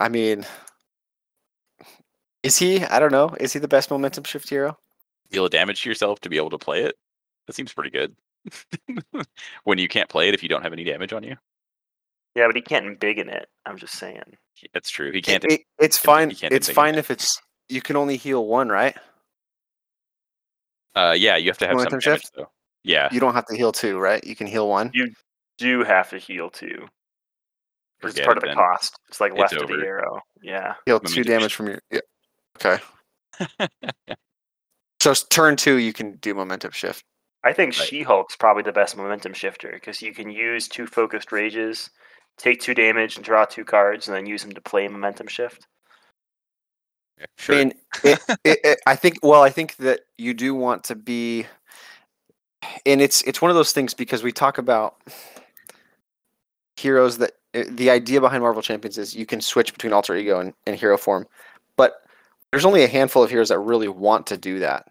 I 0.00 0.08
mean, 0.08 0.44
is 2.42 2.58
he? 2.58 2.82
I 2.82 2.98
don't 2.98 3.12
know. 3.12 3.36
Is 3.38 3.52
he 3.52 3.60
the 3.60 3.68
best 3.68 3.92
momentum 3.92 4.24
shift 4.24 4.50
hero? 4.50 4.76
Deal 5.30 5.48
damage 5.48 5.82
to 5.82 5.88
yourself 5.88 6.18
to 6.22 6.28
be 6.28 6.36
able 6.36 6.50
to 6.50 6.58
play 6.58 6.82
it. 6.82 6.96
That 7.46 7.52
seems 7.52 7.72
pretty 7.72 7.90
good. 7.90 8.16
when 9.62 9.78
you 9.78 9.86
can't 9.86 10.08
play 10.08 10.26
it 10.26 10.34
if 10.34 10.42
you 10.42 10.48
don't 10.48 10.62
have 10.64 10.72
any 10.72 10.82
damage 10.82 11.12
on 11.12 11.22
you, 11.22 11.36
Yeah, 12.34 12.48
but 12.48 12.56
he 12.56 12.62
can't 12.62 12.98
big 12.98 13.20
in 13.20 13.28
it. 13.28 13.48
I'm 13.64 13.76
just 13.78 13.94
saying. 13.94 14.36
that's 14.74 14.90
true. 14.90 15.12
He 15.12 15.22
can't. 15.22 15.44
it- 15.44 15.62
it's 15.78 15.96
fine. 15.96 16.32
can't 16.34 16.52
It's 16.52 16.68
fine 16.68 16.96
it. 16.96 16.98
if 16.98 17.08
it's 17.12 17.40
you 17.68 17.80
can 17.82 17.94
only 17.94 18.16
heal 18.16 18.44
one, 18.46 18.68
right? 18.68 18.96
Uh, 20.98 21.12
yeah, 21.12 21.36
you 21.36 21.48
have 21.50 21.58
to 21.58 21.66
have 21.66 21.72
some 21.74 21.78
Momentum 21.78 22.00
damage 22.00 22.20
shift? 22.22 22.34
though. 22.36 22.50
Yeah, 22.84 23.08
You 23.12 23.20
don't 23.20 23.34
have 23.34 23.46
to 23.46 23.56
heal 23.56 23.70
two, 23.72 23.98
right? 23.98 24.22
You 24.24 24.34
can 24.34 24.46
heal 24.46 24.68
one. 24.68 24.90
You 24.94 25.12
do 25.58 25.84
have 25.84 26.10
to 26.10 26.18
heal 26.18 26.48
too. 26.50 26.86
'cause 28.00 28.10
It's 28.10 28.18
Forget 28.20 28.24
part 28.24 28.36
it 28.36 28.38
of 28.38 28.42
the 28.42 28.46
then. 28.48 28.56
cost. 28.56 28.98
It's 29.08 29.20
like 29.20 29.32
It's 29.32 29.40
left 29.40 29.52
of 29.54 29.68
the 29.68 29.74
over. 29.74 29.84
arrow. 29.84 30.20
Yeah. 30.42 30.74
Heal 30.86 31.00
two 31.00 31.08
momentum 31.10 31.24
damage 31.24 31.42
shift. 31.50 31.54
from 31.54 31.66
your. 31.66 31.80
Yeah. 31.90 32.00
Okay. 32.56 32.82
So 35.00 35.12
s- 35.12 35.22
turn 35.28 35.54
two, 35.56 35.76
you 35.76 35.92
can 35.92 36.16
do 36.16 36.34
momentum 36.34 36.72
shift. 36.72 37.04
I 37.44 37.52
think 37.52 37.76
Right. 37.78 37.86
She 37.86 38.02
Hulk's 38.02 38.34
probably 38.34 38.64
the 38.64 38.72
best 38.72 38.96
momentum 38.96 39.32
shifter 39.32 39.70
because 39.72 40.02
you 40.02 40.12
can 40.12 40.28
use 40.28 40.66
two 40.66 40.86
focused 40.88 41.30
rages, 41.30 41.88
take 42.36 42.60
two 42.60 42.74
damage, 42.74 43.14
and 43.16 43.24
draw 43.24 43.44
two 43.44 43.64
cards, 43.64 44.08
and 44.08 44.16
then 44.16 44.26
use 44.26 44.42
them 44.42 44.52
to 44.52 44.60
play 44.60 44.88
momentum 44.88 45.28
shift. 45.28 45.66
Sure. 47.36 47.54
I 47.54 47.58
mean, 47.58 47.72
it, 48.04 48.18
it, 48.44 48.58
it, 48.64 48.80
I 48.86 48.96
think. 48.96 49.18
Well, 49.22 49.42
I 49.42 49.50
think 49.50 49.76
that 49.76 50.00
you 50.16 50.34
do 50.34 50.54
want 50.54 50.84
to 50.84 50.94
be, 50.94 51.46
and 52.86 53.00
it's 53.00 53.22
it's 53.22 53.42
one 53.42 53.50
of 53.50 53.56
those 53.56 53.72
things 53.72 53.94
because 53.94 54.22
we 54.22 54.32
talk 54.32 54.58
about 54.58 54.96
heroes 56.76 57.18
that 57.18 57.32
uh, 57.54 57.64
the 57.70 57.90
idea 57.90 58.20
behind 58.20 58.42
Marvel 58.42 58.62
Champions 58.62 58.98
is 58.98 59.14
you 59.14 59.26
can 59.26 59.40
switch 59.40 59.72
between 59.72 59.92
alter 59.92 60.14
ego 60.16 60.40
and, 60.40 60.54
and 60.66 60.76
hero 60.76 60.96
form, 60.96 61.26
but 61.76 62.02
there's 62.50 62.64
only 62.64 62.84
a 62.84 62.88
handful 62.88 63.22
of 63.22 63.30
heroes 63.30 63.48
that 63.48 63.58
really 63.58 63.88
want 63.88 64.26
to 64.28 64.36
do 64.36 64.58
that. 64.60 64.86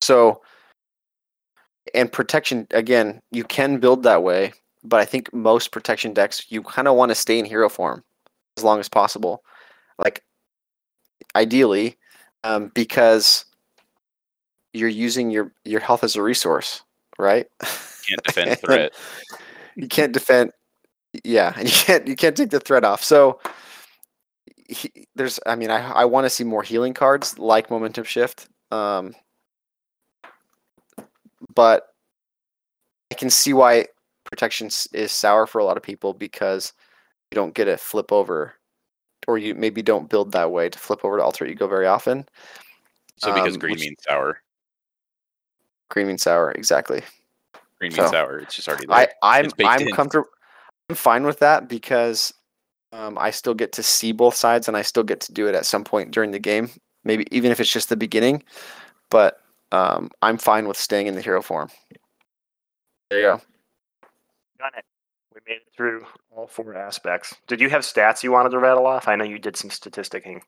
So, 0.00 0.42
and 1.94 2.10
protection 2.10 2.66
again, 2.72 3.20
you 3.30 3.44
can 3.44 3.78
build 3.78 4.02
that 4.02 4.22
way, 4.22 4.52
but 4.82 5.00
I 5.00 5.04
think 5.04 5.32
most 5.32 5.70
protection 5.70 6.12
decks 6.12 6.46
you 6.50 6.62
kind 6.62 6.88
of 6.88 6.96
want 6.96 7.10
to 7.10 7.14
stay 7.14 7.38
in 7.38 7.44
hero 7.44 7.68
form. 7.68 8.02
as 8.56 8.64
long 8.64 8.80
as 8.80 8.88
possible. 8.88 9.44
Like 9.98 10.22
ideally, 11.34 11.96
um, 12.44 12.70
because 12.74 13.44
you're 14.72 14.88
using 14.88 15.30
your 15.30 15.52
your 15.64 15.80
health 15.80 16.04
as 16.04 16.16
a 16.16 16.22
resource, 16.22 16.82
right? 17.18 17.46
Can't 17.60 18.22
defend 18.24 18.58
threat. 18.64 18.92
you 19.76 19.88
can't 19.88 20.12
defend. 20.12 20.52
Yeah, 21.24 21.52
and 21.56 21.68
you 21.68 21.74
can't 21.74 22.06
you 22.08 22.16
can't 22.16 22.36
take 22.36 22.50
the 22.50 22.60
threat 22.60 22.84
off. 22.84 23.02
So 23.02 23.40
he, 24.68 25.06
there's, 25.14 25.38
I 25.46 25.56
mean, 25.56 25.70
I 25.70 25.90
I 25.90 26.04
want 26.04 26.24
to 26.24 26.30
see 26.30 26.44
more 26.44 26.62
healing 26.62 26.94
cards 26.94 27.38
like 27.38 27.70
momentum 27.70 28.04
shift. 28.04 28.48
Um, 28.70 29.14
but 31.54 31.88
I 33.10 33.14
can 33.14 33.28
see 33.30 33.52
why 33.52 33.86
protection 34.24 34.70
is 34.92 35.12
sour 35.12 35.46
for 35.46 35.58
a 35.58 35.64
lot 35.64 35.76
of 35.76 35.82
people 35.82 36.14
because 36.14 36.72
you 37.30 37.34
don't 37.36 37.54
get 37.54 37.68
a 37.68 37.76
flip 37.76 38.10
over, 38.10 38.54
or 39.28 39.38
you 39.38 39.54
maybe 39.54 39.82
don't 39.82 40.08
build 40.08 40.32
that 40.32 40.50
way 40.50 40.68
to 40.68 40.78
flip 40.78 41.04
over 41.04 41.16
to 41.18 41.22
alter 41.22 41.44
ego 41.46 41.66
very 41.66 41.86
often. 41.86 42.26
So 43.18 43.32
because 43.32 43.54
Um, 43.54 43.60
green 43.60 43.72
which- 43.72 43.80
means 43.80 43.98
sour, 44.06 44.40
Green 45.90 46.06
means 46.06 46.22
sour, 46.22 46.52
exactly. 46.52 47.02
green 47.78 47.92
means 47.92 47.96
so, 47.96 48.10
sour. 48.10 48.38
It's 48.38 48.54
just 48.54 48.66
already 48.66 48.86
there. 48.86 48.96
I 48.96 49.08
I'm 49.22 49.50
I'm 49.64 49.88
in. 49.88 49.94
comfortable. 49.94 50.28
I'm 50.88 50.96
fine 50.96 51.24
with 51.24 51.38
that 51.40 51.68
because 51.68 52.32
um, 52.92 53.18
I 53.18 53.30
still 53.30 53.54
get 53.54 53.72
to 53.72 53.82
see 53.82 54.12
both 54.12 54.34
sides, 54.34 54.68
and 54.68 54.76
I 54.76 54.82
still 54.82 55.02
get 55.02 55.20
to 55.22 55.32
do 55.32 55.48
it 55.48 55.54
at 55.54 55.66
some 55.66 55.84
point 55.84 56.10
during 56.10 56.30
the 56.30 56.38
game. 56.38 56.70
Maybe 57.04 57.26
even 57.30 57.50
if 57.52 57.60
it's 57.60 57.70
just 57.72 57.88
the 57.90 57.96
beginning, 57.96 58.42
but 59.10 59.40
um, 59.70 60.10
I'm 60.22 60.38
fine 60.38 60.66
with 60.66 60.76
staying 60.78 61.08
in 61.08 61.14
the 61.14 61.20
hero 61.20 61.42
form. 61.42 61.68
There 63.10 63.18
you 63.18 63.24
go. 63.26 63.40
Done 64.58 64.70
it. 64.78 64.84
Made 65.46 65.54
it 65.54 65.62
through 65.76 66.06
all 66.30 66.46
four 66.46 66.74
aspects. 66.74 67.34
Did 67.46 67.60
you 67.60 67.68
have 67.70 67.82
stats 67.82 68.22
you 68.22 68.30
wanted 68.30 68.50
to 68.50 68.58
rattle 68.58 68.86
off? 68.86 69.08
I 69.08 69.16
know 69.16 69.24
you 69.24 69.38
did 69.38 69.56
some 69.56 69.70
statisticking. 69.70 70.40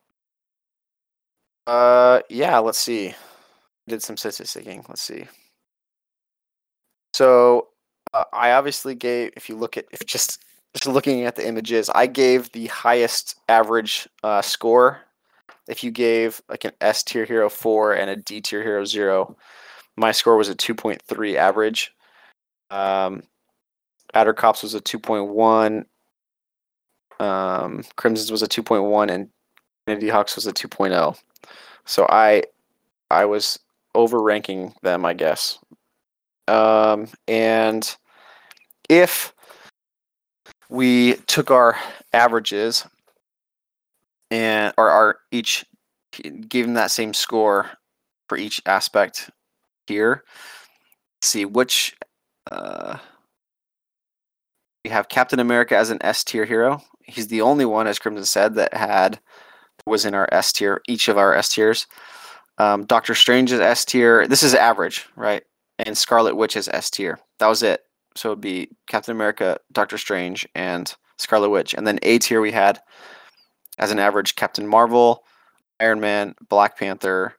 Uh, 1.66 2.20
yeah. 2.28 2.58
Let's 2.58 2.78
see. 2.78 3.14
Did 3.88 4.02
some 4.02 4.16
statisticking. 4.16 4.88
Let's 4.88 5.02
see. 5.02 5.26
So 7.12 7.68
uh, 8.12 8.24
I 8.32 8.52
obviously 8.52 8.94
gave. 8.94 9.32
If 9.36 9.48
you 9.48 9.56
look 9.56 9.76
at, 9.76 9.86
if 9.90 10.06
just 10.06 10.42
just 10.74 10.86
looking 10.86 11.24
at 11.24 11.36
the 11.36 11.46
images, 11.46 11.90
I 11.90 12.06
gave 12.06 12.50
the 12.52 12.66
highest 12.66 13.36
average 13.48 14.08
uh, 14.22 14.42
score. 14.42 15.00
If 15.68 15.82
you 15.82 15.90
gave 15.90 16.42
like 16.48 16.64
an 16.64 16.72
S 16.80 17.02
tier 17.02 17.24
hero 17.24 17.48
four 17.48 17.94
and 17.94 18.10
a 18.10 18.16
D 18.16 18.40
tier 18.40 18.62
hero 18.62 18.84
zero, 18.84 19.36
my 19.96 20.12
score 20.12 20.36
was 20.36 20.48
a 20.48 20.54
two 20.54 20.74
point 20.74 21.02
three 21.02 21.36
average. 21.36 21.92
Um, 22.70 23.22
Adder 24.14 24.32
Cops 24.32 24.62
was 24.62 24.74
a 24.74 24.80
two 24.80 24.98
point 24.98 25.28
one. 25.28 25.86
Um, 27.20 27.84
Crimson's 27.96 28.32
was 28.32 28.42
a 28.42 28.48
two 28.48 28.62
point 28.62 28.84
one, 28.84 29.10
and 29.10 29.28
Infinity 29.86 30.08
Hawks 30.08 30.36
was 30.36 30.46
a 30.46 30.52
2.0. 30.52 31.18
So 31.84 32.06
I 32.08 32.44
I 33.10 33.26
was 33.26 33.58
overranking 33.94 34.74
them, 34.82 35.04
I 35.04 35.14
guess. 35.14 35.58
Um, 36.48 37.08
and 37.28 37.96
if 38.88 39.34
we 40.70 41.14
took 41.26 41.50
our 41.50 41.76
averages 42.12 42.86
and 44.30 44.72
or 44.78 44.90
our 44.90 45.18
each 45.30 45.64
gave 46.48 46.64
them 46.64 46.74
that 46.74 46.90
same 46.90 47.12
score 47.12 47.70
for 48.28 48.38
each 48.38 48.62
aspect 48.66 49.30
here. 49.86 50.24
see 51.22 51.44
which 51.44 51.96
uh, 52.50 52.98
we 54.84 54.90
have 54.90 55.08
Captain 55.08 55.40
America 55.40 55.76
as 55.76 55.90
an 55.90 55.98
S 56.02 56.22
tier 56.22 56.44
hero. 56.44 56.80
He's 57.02 57.28
the 57.28 57.40
only 57.40 57.64
one, 57.64 57.86
as 57.86 57.98
Crimson 57.98 58.24
said, 58.24 58.54
that 58.54 58.74
had 58.74 59.18
was 59.86 60.04
in 60.04 60.14
our 60.14 60.28
S 60.30 60.52
tier, 60.52 60.80
each 60.88 61.08
of 61.08 61.18
our 61.18 61.34
S 61.34 61.48
tiers. 61.48 61.86
Um, 62.58 62.84
Doctor 62.84 63.14
Strange 63.14 63.50
is 63.50 63.60
S 63.60 63.84
tier. 63.84 64.26
This 64.26 64.42
is 64.42 64.54
average, 64.54 65.06
right? 65.16 65.42
And 65.78 65.96
Scarlet 65.96 66.36
Witch 66.36 66.56
is 66.56 66.68
S 66.68 66.90
tier. 66.90 67.18
That 67.38 67.48
was 67.48 67.62
it. 67.62 67.82
So 68.14 68.30
it'd 68.30 68.40
be 68.40 68.68
Captain 68.86 69.12
America, 69.12 69.58
Doctor 69.72 69.98
Strange, 69.98 70.46
and 70.54 70.94
Scarlet 71.18 71.50
Witch. 71.50 71.74
And 71.74 71.86
then 71.86 71.98
A 72.02 72.18
tier 72.18 72.40
we 72.40 72.52
had 72.52 72.80
as 73.78 73.90
an 73.90 73.98
average 73.98 74.36
Captain 74.36 74.66
Marvel, 74.66 75.24
Iron 75.80 75.98
Man, 75.98 76.34
Black 76.48 76.78
Panther, 76.78 77.34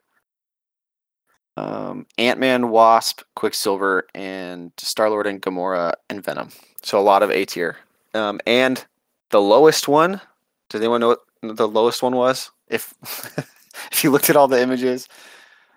um, 1.58 2.06
Ant 2.18 2.40
Man, 2.40 2.70
Wasp, 2.70 3.22
Quicksilver, 3.36 4.06
and 4.14 4.72
Star 4.78 5.10
Lord 5.10 5.28
and 5.28 5.42
Gamora 5.42 5.94
and 6.10 6.24
Venom. 6.24 6.50
So 6.82 7.00
a 7.00 7.02
lot 7.02 7.24
of 7.24 7.32
A 7.32 7.46
tier. 7.46 7.78
Um, 8.14 8.40
and 8.46 8.84
the 9.32 9.42
lowest 9.42 9.88
one, 9.88 10.22
does 10.70 10.82
anyone 10.82 11.02
know 11.02 11.10
what 11.42 11.56
the 11.58 11.68
lowest 11.68 12.02
one 12.04 12.16
was? 12.16 12.52
If 12.68 12.94
if 13.92 14.04
you 14.04 14.12
looked 14.12 14.30
at 14.30 14.36
all 14.36 14.48
the 14.48 14.62
images, 14.62 15.08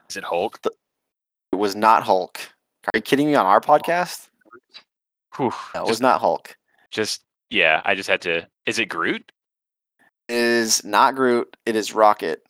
Is 0.08 0.16
it 0.16 0.24
Hulk? 0.24 0.60
it 1.52 1.56
was 1.56 1.74
not 1.74 2.02
Hulk. 2.02 2.38
Are 2.86 2.90
you 2.96 3.02
kidding 3.02 3.26
me 3.26 3.34
on 3.34 3.44
our 3.46 3.60
podcast? 3.60 4.28
Whew, 5.36 5.52
No, 5.74 5.80
it 5.82 5.82
just, 5.82 5.88
was 5.90 6.00
not 6.00 6.20
Hulk. 6.20 6.56
just 6.90 7.22
yeah. 7.50 7.82
I 7.84 7.94
just 7.94 8.08
had 8.08 8.20
to. 8.22 8.46
Is 8.66 8.78
it 8.78 8.86
Groot? 8.86 9.30
It 10.28 10.34
is 10.34 10.84
not 10.84 11.14
Groot. 11.14 11.56
It 11.66 11.74
is 11.76 11.94
Rocket. 11.94 12.42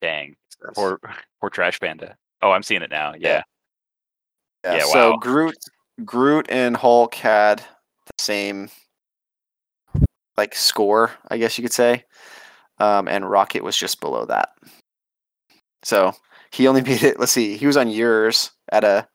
Dang, 0.00 0.36
poor 0.74 0.98
poor 1.40 1.50
Trash 1.50 1.78
Panda. 1.80 2.16
Oh, 2.44 2.50
I'm 2.50 2.62
seeing 2.62 2.82
it 2.82 2.90
now. 2.90 3.14
Yeah, 3.18 3.42
Yeah, 4.64 4.76
Yeah, 4.76 4.84
so 4.84 5.12
wow. 5.12 5.16
Groot 5.16 5.56
Groot 6.04 6.46
and 6.50 6.76
Hulk 6.76 7.14
had 7.14 7.60
the 7.60 8.12
same 8.22 8.68
like 10.36 10.54
score, 10.54 11.12
I 11.28 11.38
guess 11.38 11.56
you 11.56 11.62
could 11.62 11.72
say. 11.72 12.04
Um, 12.78 13.08
and 13.08 13.28
Rocket 13.28 13.64
was 13.64 13.78
just 13.78 13.98
below 14.00 14.26
that. 14.26 14.50
So 15.84 16.12
he 16.52 16.68
only 16.68 16.82
beat 16.82 17.02
it. 17.02 17.18
Let's 17.18 17.32
see, 17.32 17.56
he 17.56 17.66
was 17.66 17.78
on 17.78 17.88
yours 17.88 18.50
at 18.70 18.84
a 18.84 19.08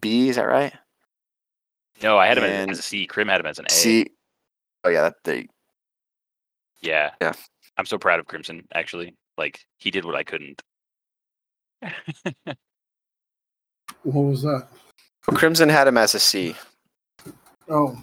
B, 0.00 0.28
is 0.28 0.36
that 0.36 0.42
right? 0.42 0.74
no, 2.02 2.18
I 2.18 2.26
had 2.26 2.38
him 2.38 2.44
as, 2.44 2.50
And 2.50 2.70
as 2.72 2.78
a 2.80 2.82
C. 2.82 3.06
Krim 3.06 3.28
had 3.28 3.40
him 3.40 3.46
as 3.46 3.60
an 3.60 3.66
A. 3.66 3.70
C. 3.70 4.06
Oh 4.82 4.88
yeah, 4.88 5.02
that 5.02 5.14
they 5.22 5.46
Yeah. 6.80 7.12
Yeah. 7.20 7.34
I'm 7.78 7.86
so 7.86 7.98
proud 7.98 8.18
of 8.18 8.26
Crimson. 8.26 8.66
Actually, 8.74 9.14
like 9.38 9.60
he 9.78 9.92
did 9.92 10.04
what 10.04 10.16
I 10.16 10.24
couldn't. 10.24 10.60
What 14.04 14.22
was 14.22 14.42
that? 14.42 14.68
Crimson 15.22 15.70
had 15.70 15.88
him 15.88 15.96
as 15.96 16.14
a 16.14 16.20
C. 16.20 16.54
Oh, 17.68 17.98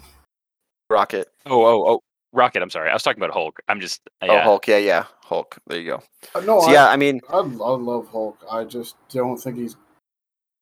Rocket. 0.90 1.28
Oh, 1.46 1.64
oh, 1.64 1.84
oh, 1.86 2.00
Rocket. 2.32 2.60
I'm 2.60 2.70
sorry. 2.70 2.90
I 2.90 2.92
was 2.92 3.04
talking 3.04 3.22
about 3.22 3.32
Hulk. 3.32 3.60
I'm 3.68 3.80
just. 3.80 4.00
Oh, 4.20 4.26
Yeah. 4.26 4.42
Hulk. 4.42 4.66
Yeah, 4.66 4.78
yeah, 4.78 5.04
Hulk. 5.22 5.56
There 5.68 5.78
you 5.80 5.90
go. 5.90 6.02
uh, 6.34 6.40
no, 6.40 6.60
So 6.60 6.66
I, 6.66 6.72
yeah, 6.72 6.88
I 6.88 6.96
mean, 6.96 7.20
I, 7.30 7.36
I 7.36 7.40
love 7.40 8.08
Hulk. 8.08 8.44
I 8.50 8.64
just 8.64 8.96
don't 9.10 9.36
think 9.36 9.56
he's 9.58 9.76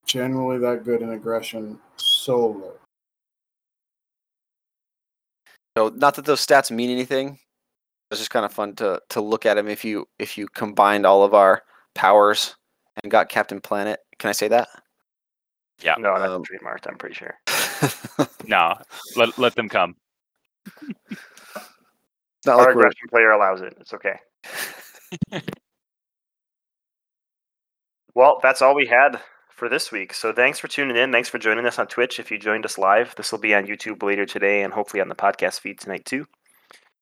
generally 0.06 0.59
that 0.59 0.84
good 0.84 1.01
in 1.01 1.10
aggression 1.12 1.78
solo. 1.97 2.74
So 5.78 5.88
not 5.88 6.16
that 6.16 6.26
those 6.26 6.44
stats 6.44 6.70
mean 6.70 6.90
anything. 6.90 7.38
It's 8.10 8.20
just 8.20 8.30
kind 8.30 8.44
of 8.44 8.52
fun 8.52 8.74
to 8.76 9.01
to 9.10 9.20
look 9.20 9.47
at 9.47 9.56
him 9.56 9.68
if 9.68 9.84
you 9.84 10.06
if 10.18 10.36
you 10.36 10.48
combined 10.48 11.06
all 11.06 11.22
of 11.22 11.32
our 11.32 11.62
powers 11.94 12.56
and 13.03 13.11
got 13.11 13.29
Captain 13.29 13.61
Planet. 13.61 14.01
Can 14.19 14.29
I 14.29 14.33
say 14.33 14.49
that? 14.49 14.69
Yeah. 15.83 15.95
No, 15.99 16.19
that's 16.19 16.31
Um, 16.33 16.43
trademarked. 16.45 16.87
I'm 16.89 16.99
pretty 16.99 17.15
sure. 17.15 17.35
No, 18.47 18.75
let 19.17 19.39
let 19.39 19.55
them 19.55 19.69
come. 19.71 19.97
Not 22.45 22.59
Our 22.59 22.67
like 22.67 22.75
we're 22.75 22.81
aggression 22.83 23.09
player 23.09 23.31
allows 23.31 23.62
it. 23.62 23.75
It's 23.81 23.95
okay. 23.95 24.19
well, 28.15 28.39
that's 28.43 28.61
all 28.62 28.75
we 28.75 28.87
had 28.87 29.21
for 29.51 29.69
this 29.69 29.93
week. 29.93 30.12
So 30.15 30.33
thanks 30.33 30.59
for 30.59 30.69
tuning 30.69 30.97
in. 30.97 31.12
Thanks 31.12 31.29
for 31.29 31.39
joining 31.39 31.67
us 31.67 31.79
on 31.79 31.87
Twitch. 31.87 32.19
If 32.19 32.31
you 32.31 32.39
joined 32.39 32.65
us 32.65 32.77
live, 32.79 33.15
this 33.17 33.31
will 33.33 33.39
be 33.39 33.55
on 33.55 33.67
YouTube 33.67 34.03
later 34.03 34.27
today 34.27 34.62
and 34.62 34.73
hopefully 34.73 35.01
on 35.01 35.09
the 35.09 35.15
podcast 35.15 35.61
feed 35.61 35.79
tonight 35.81 36.05
too. 36.05 36.27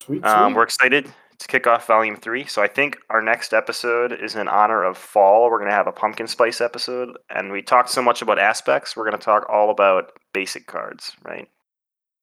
Sweet, 0.02 0.24
Um, 0.24 0.50
sweet. 0.50 0.56
we're 0.56 0.62
excited 0.64 1.12
to 1.38 1.46
kick 1.46 1.66
off 1.66 1.86
Volume 1.86 2.16
Three. 2.16 2.44
So 2.46 2.62
I 2.62 2.66
think 2.68 2.98
our 3.10 3.22
next 3.22 3.52
episode 3.52 4.12
is 4.12 4.34
in 4.34 4.48
honor 4.48 4.82
of 4.84 4.96
fall. 4.98 5.50
We're 5.50 5.58
gonna 5.58 5.70
have 5.70 5.86
a 5.86 5.92
pumpkin 5.92 6.26
spice 6.26 6.60
episode, 6.60 7.16
and 7.30 7.52
we 7.52 7.62
talked 7.62 7.90
so 7.90 8.02
much 8.02 8.22
about 8.22 8.38
aspects. 8.38 8.96
We're 8.96 9.04
gonna 9.04 9.18
talk 9.18 9.46
all 9.48 9.70
about 9.70 10.12
basic 10.32 10.66
cards, 10.66 11.12
right? 11.24 11.48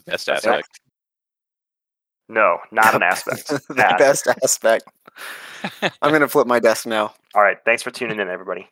Best 0.05 0.29
aspect. 0.29 0.79
No, 2.27 2.57
not 2.71 2.95
an 2.95 3.03
aspect. 3.11 3.47
the 3.47 3.95
best 3.97 4.27
aspect. 4.43 4.85
I'm 6.01 6.11
gonna 6.11 6.27
flip 6.27 6.47
my 6.47 6.59
desk 6.59 6.85
now. 6.85 7.13
All 7.33 7.41
right. 7.41 7.57
Thanks 7.65 7.83
for 7.83 7.91
tuning 7.91 8.19
in, 8.19 8.29
everybody. 8.29 8.69